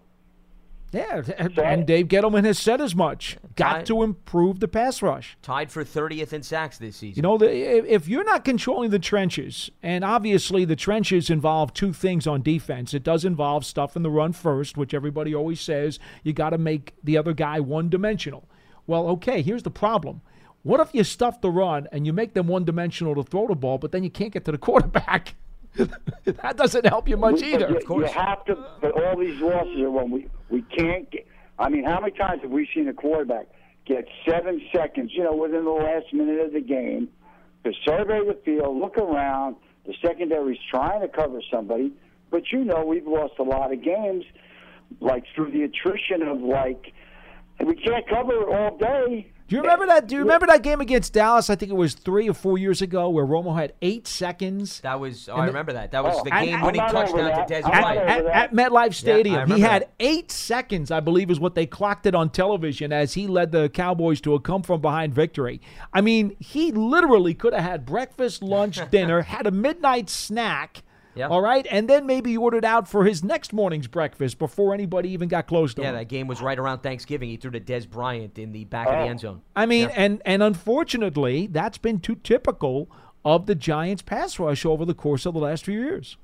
Yeah, 0.95 1.21
and 1.57 1.85
Dave 1.85 2.07
Gettleman 2.07 2.45
has 2.45 2.57
said 2.57 2.79
as 2.79 2.95
much. 2.95 3.37
Got 3.55 3.73
Ty- 3.73 3.83
to 3.83 4.03
improve 4.03 4.59
the 4.59 4.67
pass 4.67 5.01
rush. 5.01 5.37
Tied 5.41 5.71
for 5.71 5.83
thirtieth 5.83 6.31
in 6.31 6.43
sacks 6.43 6.77
this 6.77 6.95
season. 6.97 7.15
You 7.17 7.21
know, 7.21 7.37
the, 7.37 7.49
if 7.51 7.85
if 7.85 8.07
you're 8.07 8.23
not 8.23 8.45
controlling 8.45 8.91
the 8.91 8.99
trenches, 8.99 9.69
and 9.83 10.03
obviously 10.03 10.63
the 10.65 10.75
trenches 10.75 11.29
involve 11.29 11.73
two 11.73 11.93
things 11.93 12.27
on 12.27 12.41
defense. 12.41 12.93
It 12.93 13.03
does 13.03 13.25
involve 13.25 13.65
stuff 13.65 13.95
in 13.95 14.03
the 14.03 14.09
run 14.09 14.33
first, 14.33 14.77
which 14.77 14.93
everybody 14.93 15.35
always 15.35 15.59
says 15.59 15.99
you 16.23 16.33
got 16.33 16.51
to 16.51 16.57
make 16.57 16.93
the 17.03 17.17
other 17.17 17.33
guy 17.33 17.59
one 17.59 17.89
dimensional. 17.89 18.47
Well, 18.87 19.07
okay, 19.09 19.41
here's 19.41 19.63
the 19.63 19.71
problem. 19.71 20.21
What 20.63 20.79
if 20.79 20.93
you 20.93 21.03
stuff 21.03 21.41
the 21.41 21.51
run 21.51 21.87
and 21.91 22.05
you 22.07 22.13
make 22.13 22.33
them 22.33 22.47
one 22.47 22.65
dimensional 22.65 23.15
to 23.15 23.23
throw 23.23 23.47
the 23.47 23.55
ball, 23.55 23.77
but 23.77 23.91
then 23.91 24.03
you 24.03 24.09
can't 24.09 24.33
get 24.33 24.45
to 24.45 24.51
the 24.51 24.57
quarterback? 24.69 25.35
that 26.25 26.57
doesn't 26.57 26.85
help 26.85 27.07
you 27.07 27.17
much 27.17 27.41
We- 27.41 27.51
but 27.51 27.61
either. 27.61 27.79
You, 27.87 27.99
you 27.99 28.05
have 28.05 28.45
to, 28.45 28.55
but 28.81 28.91
all 28.91 29.17
these 29.17 29.39
losses 29.41 29.79
are 29.81 29.91
when 29.91 30.11
we 30.11 30.27
we 30.49 30.61
can't 30.61 31.09
get. 31.11 31.27
I 31.57 31.69
mean, 31.69 31.85
how 31.85 31.99
many 31.99 32.11
times 32.11 32.41
have 32.41 32.51
we 32.51 32.67
seen 32.73 32.87
a 32.87 32.93
quarterback 32.93 33.47
get 33.85 34.05
seven 34.27 34.61
seconds, 34.75 35.11
you 35.13 35.23
know, 35.23 35.35
within 35.35 35.63
the 35.63 35.71
last 35.71 36.11
minute 36.11 36.39
of 36.39 36.53
the 36.53 36.59
game, 36.61 37.07
to 37.63 37.71
survey 37.85 38.19
the 38.25 38.37
field, 38.43 38.77
look 38.77 38.97
around, 38.97 39.55
the 39.85 39.93
secondary's 40.05 40.59
trying 40.69 41.01
to 41.01 41.07
cover 41.07 41.39
somebody, 41.51 41.93
but 42.31 42.43
you 42.51 42.63
know 42.63 42.83
we've 42.85 43.07
lost 43.07 43.33
a 43.39 43.43
lot 43.43 43.71
of 43.71 43.81
games, 43.83 44.25
like 44.99 45.23
through 45.35 45.51
the 45.51 45.63
attrition 45.63 46.23
of 46.23 46.41
like, 46.41 46.93
we 47.65 47.75
can't 47.75 48.07
cover 48.09 48.33
it 48.33 48.47
all 48.49 48.77
day. 48.77 49.31
Do 49.47 49.55
you 49.55 49.61
remember 49.61 49.85
that? 49.85 50.07
Do 50.07 50.15
you 50.15 50.21
remember 50.21 50.47
that 50.47 50.63
game 50.63 50.81
against 50.81 51.13
Dallas? 51.13 51.51
I 51.51 51.55
think 51.55 51.71
it 51.71 51.75
was 51.75 51.93
three 51.93 52.27
or 52.27 52.33
four 52.33 52.57
years 52.57 52.81
ago, 52.81 53.09
where 53.09 53.25
Romo 53.25 53.55
had 53.55 53.73
eight 53.83 54.07
seconds 54.07 54.79
that 54.79 54.99
was. 54.99 55.29
Oh, 55.29 55.33
And 55.33 55.43
I 55.43 55.45
remember 55.45 55.73
that. 55.73 55.91
That 55.91 56.03
was 56.03 56.15
Oh, 56.17 56.23
the 56.23 56.31
game-winning 56.31 56.81
I'm 56.81 56.91
not 56.93 57.07
touchdown 57.07 57.47
to. 57.47 57.53
Dez 57.53 57.61
Bryant. 57.61 57.97
over 58.21 58.29
at, 58.29 58.51
at 58.51 58.53
MetLife 58.53 58.95
Stadium. 58.95 59.51
he 59.51 59.59
had 59.61 59.83
that. 59.83 59.91
eight 59.99 60.31
seconds, 60.31 60.89
I 60.89 60.99
believe, 60.99 61.29
is 61.29 61.39
what 61.39 61.53
they 61.53 61.67
clocked 61.67 62.07
it 62.07 62.15
on 62.15 62.31
television 62.31 62.91
as 62.91 63.13
he 63.13 63.27
led 63.27 63.51
the 63.51 63.69
Cowboys 63.69 64.19
to 64.21 64.33
a 64.33 64.39
come 64.39 64.63
from 64.63 64.81
behind 64.81 65.13
victory. 65.13 65.61
I 65.93 66.01
mean, 66.01 66.35
he 66.39 66.71
literally 66.71 67.35
could 67.35 67.53
have 67.53 67.63
had 67.63 67.85
breakfast, 67.85 68.41
lunch, 68.41 68.79
dinner, 68.89 69.21
had 69.21 69.45
a 69.45 69.51
midnight 69.51 70.09
snack. 70.09 70.81
Yeah. 71.15 71.27
All 71.29 71.41
right, 71.41 71.65
and 71.71 71.89
then 71.89 72.05
maybe 72.05 72.31
he 72.31 72.37
ordered 72.37 72.65
out 72.65 72.87
for 72.89 73.05
his 73.05 73.23
next 73.23 73.53
morning's 73.53 73.87
breakfast 73.87 74.37
before 74.37 74.73
anybody 74.73 75.09
even 75.11 75.29
got 75.29 75.47
close 75.47 75.73
to 75.75 75.81
Yeah, 75.81 75.89
him. 75.91 75.95
that 75.95 76.09
game 76.09 76.27
was 76.27 76.41
right 76.41 76.59
around 76.59 76.79
Thanksgiving. 76.79 77.29
He 77.29 77.37
threw 77.37 77.51
to 77.51 77.59
Dez 77.61 77.89
Bryant 77.89 78.37
in 78.37 78.51
the 78.51 78.65
back 78.65 78.87
of 78.87 78.93
the 78.93 78.99
Oh. 78.99 79.07
end 79.07 79.19
zone. 79.21 79.41
I 79.55 79.65
mean, 79.65 79.89
and 79.95 80.21
and 80.25 80.43
unfortunately, 80.43 81.47
that's 81.47 81.77
been 81.77 81.99
too 81.99 82.15
typical 82.15 82.89
of 83.23 83.45
the 83.45 83.55
Giants' 83.55 84.01
pass 84.01 84.37
rush 84.39 84.65
over 84.65 84.83
the 84.85 84.93
course 84.93 85.25
of 85.25 85.33
the 85.33 85.39
last 85.39 85.65
few 85.65 85.79
years. 85.79 86.17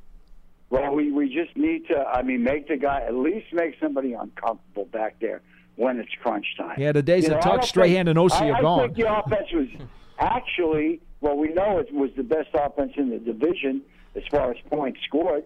Well, 0.70 0.94
we, 0.94 1.12
we 1.12 1.34
just 1.34 1.56
need 1.58 1.88
to, 1.88 1.98
I 1.98 2.22
mean, 2.22 2.44
make 2.44 2.68
the 2.68 2.78
guy, 2.78 3.02
at 3.02 3.14
least 3.14 3.48
make 3.54 3.76
somebody 3.82 4.14
uncomfortable 4.14 4.86
back 4.86 5.16
there 5.20 5.42
when 5.78 6.00
it's 6.00 6.12
crunch 6.22 6.46
time. 6.58 6.76
Yeah, 6.78 6.92
the 6.92 7.02
days 7.02 7.24
You 7.28 7.32
of 7.32 7.36
know, 7.38 7.42
Tuck, 7.42 7.52
don't 7.62 7.66
Strahan, 7.66 8.06
think- 8.06 8.10
and 8.10 8.18
Osi 8.20 8.42
I, 8.42 8.50
are 8.52 8.56
I 8.56 8.62
gone. 8.62 8.80
I 8.80 8.84
think 8.84 8.98
the 8.98 9.18
offense 9.18 9.48
was 9.54 9.68
actually, 10.20 11.02
well, 11.22 11.36
we 11.36 11.50
know 11.50 11.80
it 11.80 11.92
was 11.94 12.10
the 12.16 12.24
best 12.24 12.50
offense 12.54 12.94
in 12.98 13.10
the 13.10 13.20
division 13.20 13.82
as 14.16 14.24
far 14.30 14.51
as 14.51 14.57
points 14.70 14.99
scored. 15.05 15.43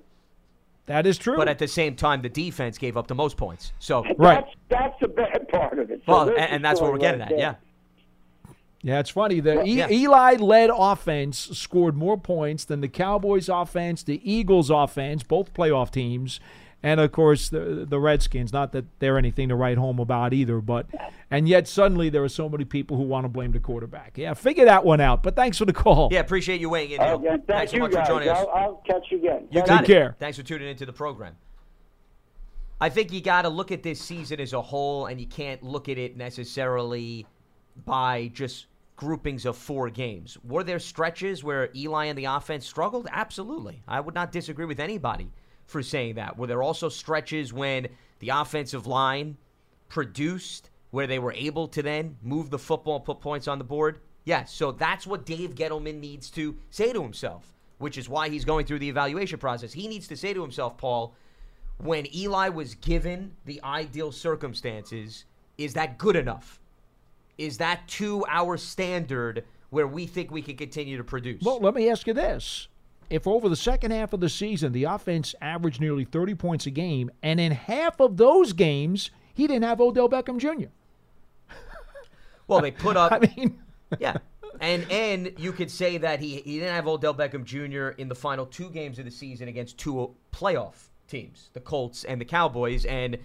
That 0.88 1.08
is 1.08 1.18
true. 1.18 1.36
But 1.36 1.48
at 1.48 1.58
the 1.58 1.68
same 1.68 1.96
time, 1.96 2.22
the 2.22 2.30
defense 2.30 2.78
gave 2.78 2.96
up 2.96 3.08
the 3.08 3.16
most 3.16 3.38
points. 3.38 3.74
So, 3.80 4.04
Right. 4.18 4.46
That's, 4.46 4.56
that's 4.70 5.00
the 5.02 5.08
bad 5.08 5.48
part 5.48 5.80
of 5.80 5.90
it. 5.90 6.02
So 6.06 6.12
well, 6.12 6.30
and, 6.30 6.38
and 6.38 6.66
that's 6.66 6.80
what 6.80 6.92
we're 6.92 7.00
getting 7.00 7.22
right 7.22 7.32
at. 7.32 7.38
there. 7.38 7.40
Yeah. 7.40 7.56
Yeah, 8.84 9.00
it's 9.00 9.10
funny. 9.10 9.40
The 9.40 9.64
E- 9.64 9.78
yeah. 9.78 9.90
Eli-led 9.90 10.70
offense 10.72 11.40
scored 11.58 11.96
more 11.98 12.20
points 12.20 12.66
than 12.66 12.82
the 12.82 12.88
Cowboys' 12.88 13.50
offense, 13.50 14.04
the 14.04 14.22
Eagles' 14.32 14.70
offense, 14.70 15.24
both 15.24 15.56
playoff 15.56 15.90
teams, 15.90 16.40
and 16.86 17.00
of 17.00 17.12
course 17.12 17.50
the 17.50 17.86
the 17.90 18.00
Redskins. 18.00 18.54
Not 18.54 18.72
that 18.74 18.86
they're 19.00 19.18
anything 19.18 19.50
to 19.50 19.56
write 19.56 19.78
home 19.78 20.00
about 20.00 20.34
either, 20.34 20.62
but 20.62 20.86
and 21.32 21.50
yet 21.50 21.68
suddenly 21.68 22.10
there 22.10 22.24
are 22.24 22.30
so 22.30 22.48
many 22.48 22.64
people 22.64 22.96
who 22.96 23.04
want 23.04 23.26
to 23.26 23.30
blame 23.30 23.52
the 23.52 23.60
quarterback. 23.60 24.18
Yeah, 24.18 24.36
figure 24.36 24.66
that 24.66 24.86
one 24.86 25.02
out. 25.02 25.24
But 25.24 25.36
thanks 25.36 25.58
for 25.58 25.66
the 25.66 25.74
call. 25.74 26.10
Yeah, 26.12 26.20
appreciate 26.20 26.62
you 26.62 26.70
weighing 26.70 26.92
in, 26.92 27.00
Neil. 27.02 27.20
yeah, 27.24 27.32
thank 27.32 27.48
Thanks 27.48 27.72
so 27.72 27.80
much 27.80 27.92
guys. 27.92 28.08
for 28.08 28.14
joining 28.14 28.30
us. 28.30 28.38
I'll, 28.38 28.50
I'll 28.50 28.84
catch 28.88 29.08
you 29.10 29.18
again. 29.18 29.48
You 29.50 29.66
got 29.66 29.80
Take 29.80 29.90
it. 29.90 29.94
care. 29.94 30.16
Thanks 30.20 30.38
for 30.38 30.44
tuning 30.44 30.68
into 30.70 30.86
the 30.86 30.94
program. 30.94 31.36
I 32.80 32.90
think 32.90 33.12
you 33.12 33.22
got 33.22 33.44
to 33.44 33.50
look 33.50 33.72
at 33.72 33.82
this 33.82 34.00
season 34.00 34.40
as 34.40 34.54
a 34.54 34.62
whole, 34.62 35.08
and 35.08 35.20
you 35.20 35.26
can't 35.28 35.64
look 35.64 35.90
at 35.90 35.98
it 35.98 36.18
necessarily 36.18 37.26
by 37.86 38.30
just 38.34 38.68
groupings 38.96 39.46
of 39.46 39.58
four 39.58 39.90
games. 39.90 40.38
Were 40.48 40.64
there 40.64 40.80
stretches 40.80 41.44
where 41.44 41.70
Eli 41.76 42.06
and 42.06 42.18
the 42.18 42.26
offense 42.26 42.68
struggled? 42.68 43.08
Absolutely. 43.12 43.82
I 43.88 44.00
would 44.02 44.14
not 44.14 44.32
disagree 44.32 44.66
with 44.66 44.80
anybody 44.80 45.32
for 45.66 45.82
saying 45.84 46.16
that. 46.16 46.38
Were 46.38 46.48
there 46.48 46.64
also 46.64 46.90
stretches 46.90 47.52
when 47.54 47.88
the 48.20 48.30
offensive 48.30 48.88
line 48.88 49.38
produced, 49.90 50.70
where 50.92 51.08
they 51.08 51.20
were 51.20 51.34
able 51.34 51.68
to 51.70 51.82
then 51.82 52.18
move 52.22 52.50
the 52.50 52.60
football 52.60 53.00
put 53.00 53.20
points 53.22 53.48
on 53.48 53.58
the 53.58 53.64
board? 53.64 54.00
Yes. 54.24 54.52
So 54.54 54.72
that's 54.72 55.06
what 55.06 55.26
Dave 55.26 55.56
Gettleman 55.56 56.00
needs 56.00 56.30
to 56.32 56.56
say 56.70 56.94
to 56.94 57.02
himself. 57.02 57.52
which 57.78 57.98
is 57.98 58.08
why 58.08 58.30
he's 58.30 58.46
going 58.46 58.66
through 58.66 58.80
the 58.80 58.90
evaluation 58.90 59.40
process. 59.40 59.74
He 59.74 59.88
needs 59.88 60.08
to 60.08 60.18
say 60.18 60.34
to 60.34 60.42
himself, 60.42 60.78
Paul, 60.78 61.14
when 61.78 62.14
Eli 62.16 62.50
was 62.50 62.76
given 62.76 63.34
the 63.46 63.62
ideal 63.64 64.12
circumstances, 64.12 65.26
is 65.58 65.74
that 65.74 65.98
good 65.98 66.16
enough? 66.16 66.60
Is 67.38 67.58
that 67.58 67.88
to 67.90 68.26
our 68.30 68.58
standard 68.58 69.44
where 69.72 69.88
we 69.88 70.08
think 70.08 70.32
we 70.32 70.42
can 70.42 70.56
continue 70.56 70.98
to 70.98 71.04
produce? 71.04 71.44
Well, 71.44 71.60
let 71.60 71.74
me 71.74 71.90
ask 71.90 72.08
you 72.08 72.14
this. 72.14 72.70
If 73.10 73.28
over 73.28 73.50
the 73.50 73.56
second 73.56 73.92
half 73.92 74.14
of 74.14 74.20
the 74.20 74.30
season 74.30 74.72
the 74.72 74.86
offense 74.86 75.36
averaged 75.42 75.80
nearly 75.80 76.06
30 76.06 76.36
points 76.36 76.66
a 76.66 76.72
game, 76.72 77.12
and 77.22 77.40
in 77.40 77.52
half 77.52 78.00
of 78.00 78.18
those 78.18 78.54
games 78.54 79.12
he 79.34 79.48
didn't 79.48 79.64
have 79.64 79.82
Odell 79.82 80.10
Beckham 80.10 80.38
Jr. 80.38 80.70
well, 82.48 82.62
they 82.62 82.72
put 82.72 82.98
up. 82.98 83.12
I 83.14 83.20
mean, 83.20 83.60
yeah, 84.00 84.18
and 84.60 84.90
and 84.92 85.34
you 85.38 85.52
could 85.52 85.70
say 85.70 85.98
that 85.98 86.20
he 86.20 86.38
he 86.38 86.60
didn't 86.60 86.74
have 86.74 86.88
Odell 86.88 87.14
Beckham 87.14 87.44
Jr. 87.44 87.90
in 88.00 88.08
the 88.08 88.16
final 88.16 88.46
two 88.46 88.70
games 88.70 88.98
of 89.00 89.06
the 89.06 89.12
season 89.12 89.48
against 89.48 89.78
two 89.78 90.16
playoff 90.32 90.90
teams, 91.08 91.50
the 91.54 91.60
Colts 91.60 92.04
and 92.04 92.20
the 92.20 92.26
Cowboys, 92.26 92.86
and 92.86 93.18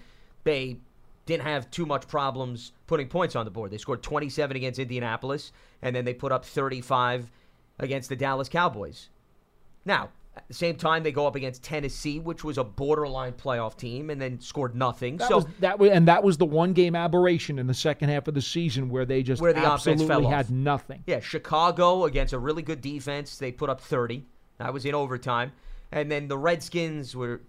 they 0.44 0.78
didn't 1.26 1.44
have 1.44 1.70
too 1.70 1.86
much 1.86 2.08
problems 2.08 2.72
putting 2.86 3.08
points 3.08 3.36
on 3.36 3.44
the 3.44 3.50
board. 3.50 3.70
They 3.70 3.78
scored 3.78 4.02
27 4.02 4.56
against 4.56 4.78
Indianapolis, 4.78 5.52
and 5.80 5.94
then 5.94 6.04
they 6.04 6.14
put 6.14 6.32
up 6.32 6.44
35 6.44 7.30
against 7.78 8.08
the 8.08 8.16
Dallas 8.16 8.48
Cowboys. 8.48 9.08
Now, 9.84 10.10
at 10.36 10.46
the 10.46 10.54
same 10.54 10.76
time, 10.76 11.02
they 11.02 11.12
go 11.12 11.26
up 11.26 11.34
against 11.34 11.62
Tennessee, 11.62 12.20
which 12.20 12.44
was 12.44 12.56
a 12.56 12.64
borderline 12.64 13.32
playoff 13.32 13.76
team, 13.76 14.10
and 14.10 14.20
then 14.20 14.40
scored 14.40 14.76
nothing. 14.76 15.16
that 15.16 15.28
so 15.28 15.36
was, 15.36 15.46
that 15.58 15.78
was, 15.78 15.90
and 15.90 16.06
that 16.08 16.22
was 16.22 16.38
the 16.38 16.46
one 16.46 16.72
game 16.72 16.94
aberration 16.94 17.58
in 17.58 17.66
the 17.66 17.74
second 17.74 18.10
half 18.10 18.28
of 18.28 18.34
the 18.34 18.42
season 18.42 18.88
where 18.88 19.04
they 19.04 19.22
just 19.22 19.42
Where 19.42 19.52
the 19.52 19.60
absolutely 19.60 20.06
fell 20.06 20.26
off. 20.26 20.32
had 20.32 20.50
nothing. 20.50 21.02
Yeah, 21.06 21.20
Chicago 21.20 22.04
against 22.04 22.32
a 22.32 22.38
really 22.38 22.62
good 22.62 22.80
defense, 22.80 23.38
they 23.38 23.50
put 23.50 23.68
up 23.68 23.80
30. 23.80 24.24
That 24.58 24.72
was 24.72 24.84
in 24.84 24.94
overtime. 24.94 25.52
And 25.90 26.10
then 26.10 26.28
the 26.28 26.38
Redskins 26.38 27.16
were 27.16 27.40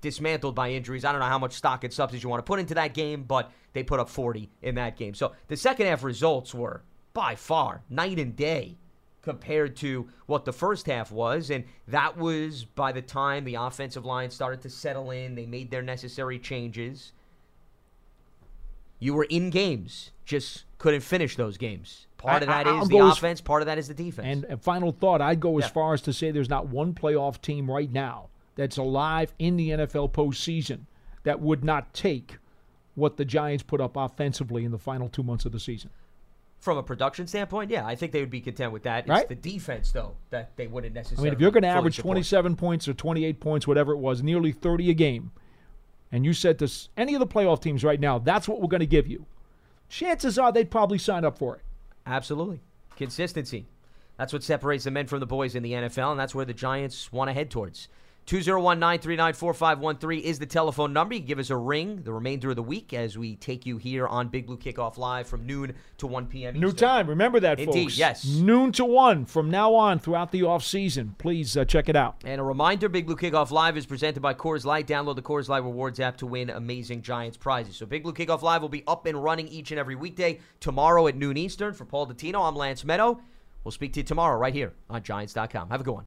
dismantled 0.00 0.54
by 0.54 0.70
injuries. 0.70 1.04
I 1.04 1.12
don't 1.12 1.20
know 1.20 1.26
how 1.26 1.38
much 1.38 1.52
stock 1.52 1.84
and 1.84 1.92
substance 1.92 2.22
you 2.22 2.28
want 2.28 2.44
to 2.44 2.48
put 2.48 2.58
into 2.58 2.74
that 2.74 2.94
game, 2.94 3.22
but 3.22 3.50
they 3.72 3.82
put 3.82 4.00
up 4.00 4.08
40 4.08 4.50
in 4.62 4.74
that 4.74 4.96
game. 4.96 5.14
So 5.14 5.32
the 5.46 5.56
second 5.56 5.86
half 5.86 6.02
results 6.02 6.52
were 6.52 6.82
by 7.14 7.36
far 7.36 7.82
night 7.88 8.18
and 8.18 8.34
day 8.34 8.78
compared 9.28 9.76
to 9.76 10.08
what 10.24 10.46
the 10.46 10.52
first 10.54 10.86
half 10.86 11.12
was. 11.12 11.50
And 11.50 11.64
that 11.86 12.16
was 12.16 12.64
by 12.64 12.92
the 12.92 13.02
time 13.02 13.44
the 13.44 13.56
offensive 13.56 14.06
line 14.06 14.30
started 14.30 14.62
to 14.62 14.70
settle 14.70 15.10
in, 15.10 15.34
they 15.34 15.44
made 15.44 15.70
their 15.70 15.82
necessary 15.82 16.38
changes. 16.38 17.12
You 18.98 19.12
were 19.14 19.24
in 19.24 19.50
games, 19.50 20.10
just 20.24 20.64
couldn't 20.78 21.02
finish 21.02 21.36
those 21.36 21.56
games. 21.58 22.06
Part 22.16 22.42
of 22.42 22.48
I- 22.48 22.64
that 22.64 22.66
I'll 22.72 22.82
is 22.82 22.88
the 22.88 22.98
as- 22.98 23.18
offense, 23.18 23.40
part 23.42 23.60
of 23.62 23.66
that 23.66 23.76
is 23.78 23.86
the 23.88 23.94
defense. 23.94 24.26
And 24.26 24.44
a 24.44 24.56
final 24.56 24.92
thought, 24.92 25.20
I'd 25.20 25.40
go 25.40 25.58
as 25.58 25.64
Yeah. 25.66 25.70
far 25.70 25.92
as 25.94 26.00
to 26.02 26.12
say 26.12 26.30
there's 26.30 26.48
not 26.48 26.68
one 26.68 26.94
playoff 26.94 27.40
team 27.40 27.70
right 27.70 27.92
now 27.92 28.28
that's 28.56 28.76
alive 28.78 29.34
in 29.38 29.56
the 29.56 29.70
NFL 29.72 30.08
postseason 30.08 30.86
that 31.24 31.40
would 31.40 31.62
not 31.62 31.92
take 31.92 32.38
what 32.94 33.18
the 33.18 33.24
Giants 33.26 33.62
put 33.62 33.80
up 33.80 33.94
offensively 33.96 34.64
in 34.64 34.72
the 34.72 34.78
final 34.78 35.08
two 35.08 35.22
months 35.22 35.44
of 35.44 35.52
the 35.52 35.60
season. 35.60 35.90
From 36.60 36.76
a 36.76 36.82
production 36.82 37.26
standpoint, 37.28 37.70
yeah, 37.70 37.86
I 37.86 37.94
think 37.94 38.10
they 38.10 38.20
would 38.20 38.30
be 38.30 38.40
content 38.40 38.72
with 38.72 38.82
that. 38.82 39.00
It's 39.04 39.08
Right? 39.08 39.28
the 39.28 39.36
defense, 39.36 39.92
though, 39.92 40.16
that 40.30 40.56
they 40.56 40.66
wouldn't 40.66 40.92
necessarily. 40.94 41.28
I 41.28 41.30
mean, 41.30 41.34
if 41.34 41.40
you're 41.40 41.52
going 41.52 41.62
to 41.62 41.68
average 41.68 41.96
support. 41.96 42.14
27 42.14 42.56
points 42.56 42.88
or 42.88 42.94
28 42.94 43.38
points, 43.38 43.66
whatever 43.68 43.92
it 43.92 43.98
was, 43.98 44.22
nearly 44.24 44.50
30 44.50 44.90
a 44.90 44.94
game, 44.94 45.30
and 46.10 46.24
you 46.24 46.32
said 46.32 46.58
to 46.58 46.68
any 46.96 47.14
of 47.14 47.20
the 47.20 47.26
playoff 47.28 47.62
teams 47.62 47.84
right 47.84 48.00
now, 48.00 48.18
that's 48.18 48.48
what 48.48 48.60
we're 48.60 48.68
going 48.68 48.80
to 48.80 48.86
give 48.86 49.06
you, 49.06 49.26
chances 49.88 50.36
are 50.36 50.50
they'd 50.50 50.70
probably 50.70 50.98
sign 50.98 51.24
up 51.24 51.38
for 51.38 51.54
it. 51.56 51.62
Absolutely. 52.06 52.60
Consistency. 52.96 53.66
That's 54.16 54.32
what 54.32 54.42
separates 54.42 54.82
the 54.82 54.90
men 54.90 55.06
from 55.06 55.20
the 55.20 55.26
boys 55.26 55.54
in 55.54 55.62
the 55.62 55.72
NFL, 55.72 56.10
and 56.10 56.18
that's 56.18 56.34
where 56.34 56.44
the 56.44 56.54
Giants 56.54 57.12
want 57.12 57.28
to 57.28 57.34
head 57.34 57.50
towards. 57.50 57.86
201 58.28 58.78
939 58.78 59.32
4513 59.32 60.20
is 60.22 60.38
the 60.38 60.44
telephone 60.44 60.92
number. 60.92 61.14
You 61.14 61.20
give 61.20 61.38
us 61.38 61.48
a 61.48 61.56
ring 61.56 62.02
the 62.02 62.12
remainder 62.12 62.50
of 62.50 62.56
the 62.56 62.62
week 62.62 62.92
as 62.92 63.16
we 63.16 63.36
take 63.36 63.64
you 63.64 63.78
here 63.78 64.06
on 64.06 64.28
Big 64.28 64.44
Blue 64.44 64.58
Kickoff 64.58 64.98
Live 64.98 65.26
from 65.26 65.46
noon 65.46 65.74
to 65.96 66.06
1 66.06 66.26
p.m. 66.26 66.60
New 66.60 66.66
Eastern. 66.66 66.88
time. 66.88 67.06
Remember 67.08 67.40
that, 67.40 67.58
Indeed, 67.58 67.84
folks. 67.84 67.96
yes. 67.96 68.26
Noon 68.26 68.70
to 68.72 68.84
1 68.84 69.24
from 69.24 69.50
now 69.50 69.74
on 69.74 69.98
throughout 69.98 70.30
the 70.30 70.42
off 70.42 70.62
season. 70.62 71.14
Please 71.16 71.56
uh, 71.56 71.64
check 71.64 71.88
it 71.88 71.96
out. 71.96 72.16
And 72.22 72.38
a 72.38 72.44
reminder 72.44 72.90
Big 72.90 73.06
Blue 73.06 73.16
Kickoff 73.16 73.50
Live 73.50 73.78
is 73.78 73.86
presented 73.86 74.20
by 74.20 74.34
Coors 74.34 74.66
Light. 74.66 74.86
Download 74.86 75.16
the 75.16 75.22
Coors 75.22 75.48
Light 75.48 75.62
Rewards 75.64 75.98
app 75.98 76.18
to 76.18 76.26
win 76.26 76.50
amazing 76.50 77.00
Giants 77.00 77.38
prizes. 77.38 77.76
So 77.76 77.86
Big 77.86 78.02
Blue 78.02 78.12
Kickoff 78.12 78.42
Live 78.42 78.60
will 78.60 78.68
be 78.68 78.84
up 78.86 79.06
and 79.06 79.24
running 79.24 79.48
each 79.48 79.70
and 79.70 79.80
every 79.80 79.94
weekday 79.94 80.40
tomorrow 80.60 81.06
at 81.06 81.16
noon 81.16 81.38
Eastern. 81.38 81.72
For 81.72 81.86
Paul 81.86 82.06
Dottino, 82.06 82.46
I'm 82.46 82.56
Lance 82.56 82.84
Medow. 82.84 83.22
We'll 83.64 83.72
speak 83.72 83.94
to 83.94 84.00
you 84.00 84.04
tomorrow 84.04 84.36
right 84.36 84.52
here 84.52 84.74
on 84.90 85.02
Giants.com. 85.02 85.70
Have 85.70 85.80
a 85.80 85.84
good 85.84 85.94
one. 85.94 86.04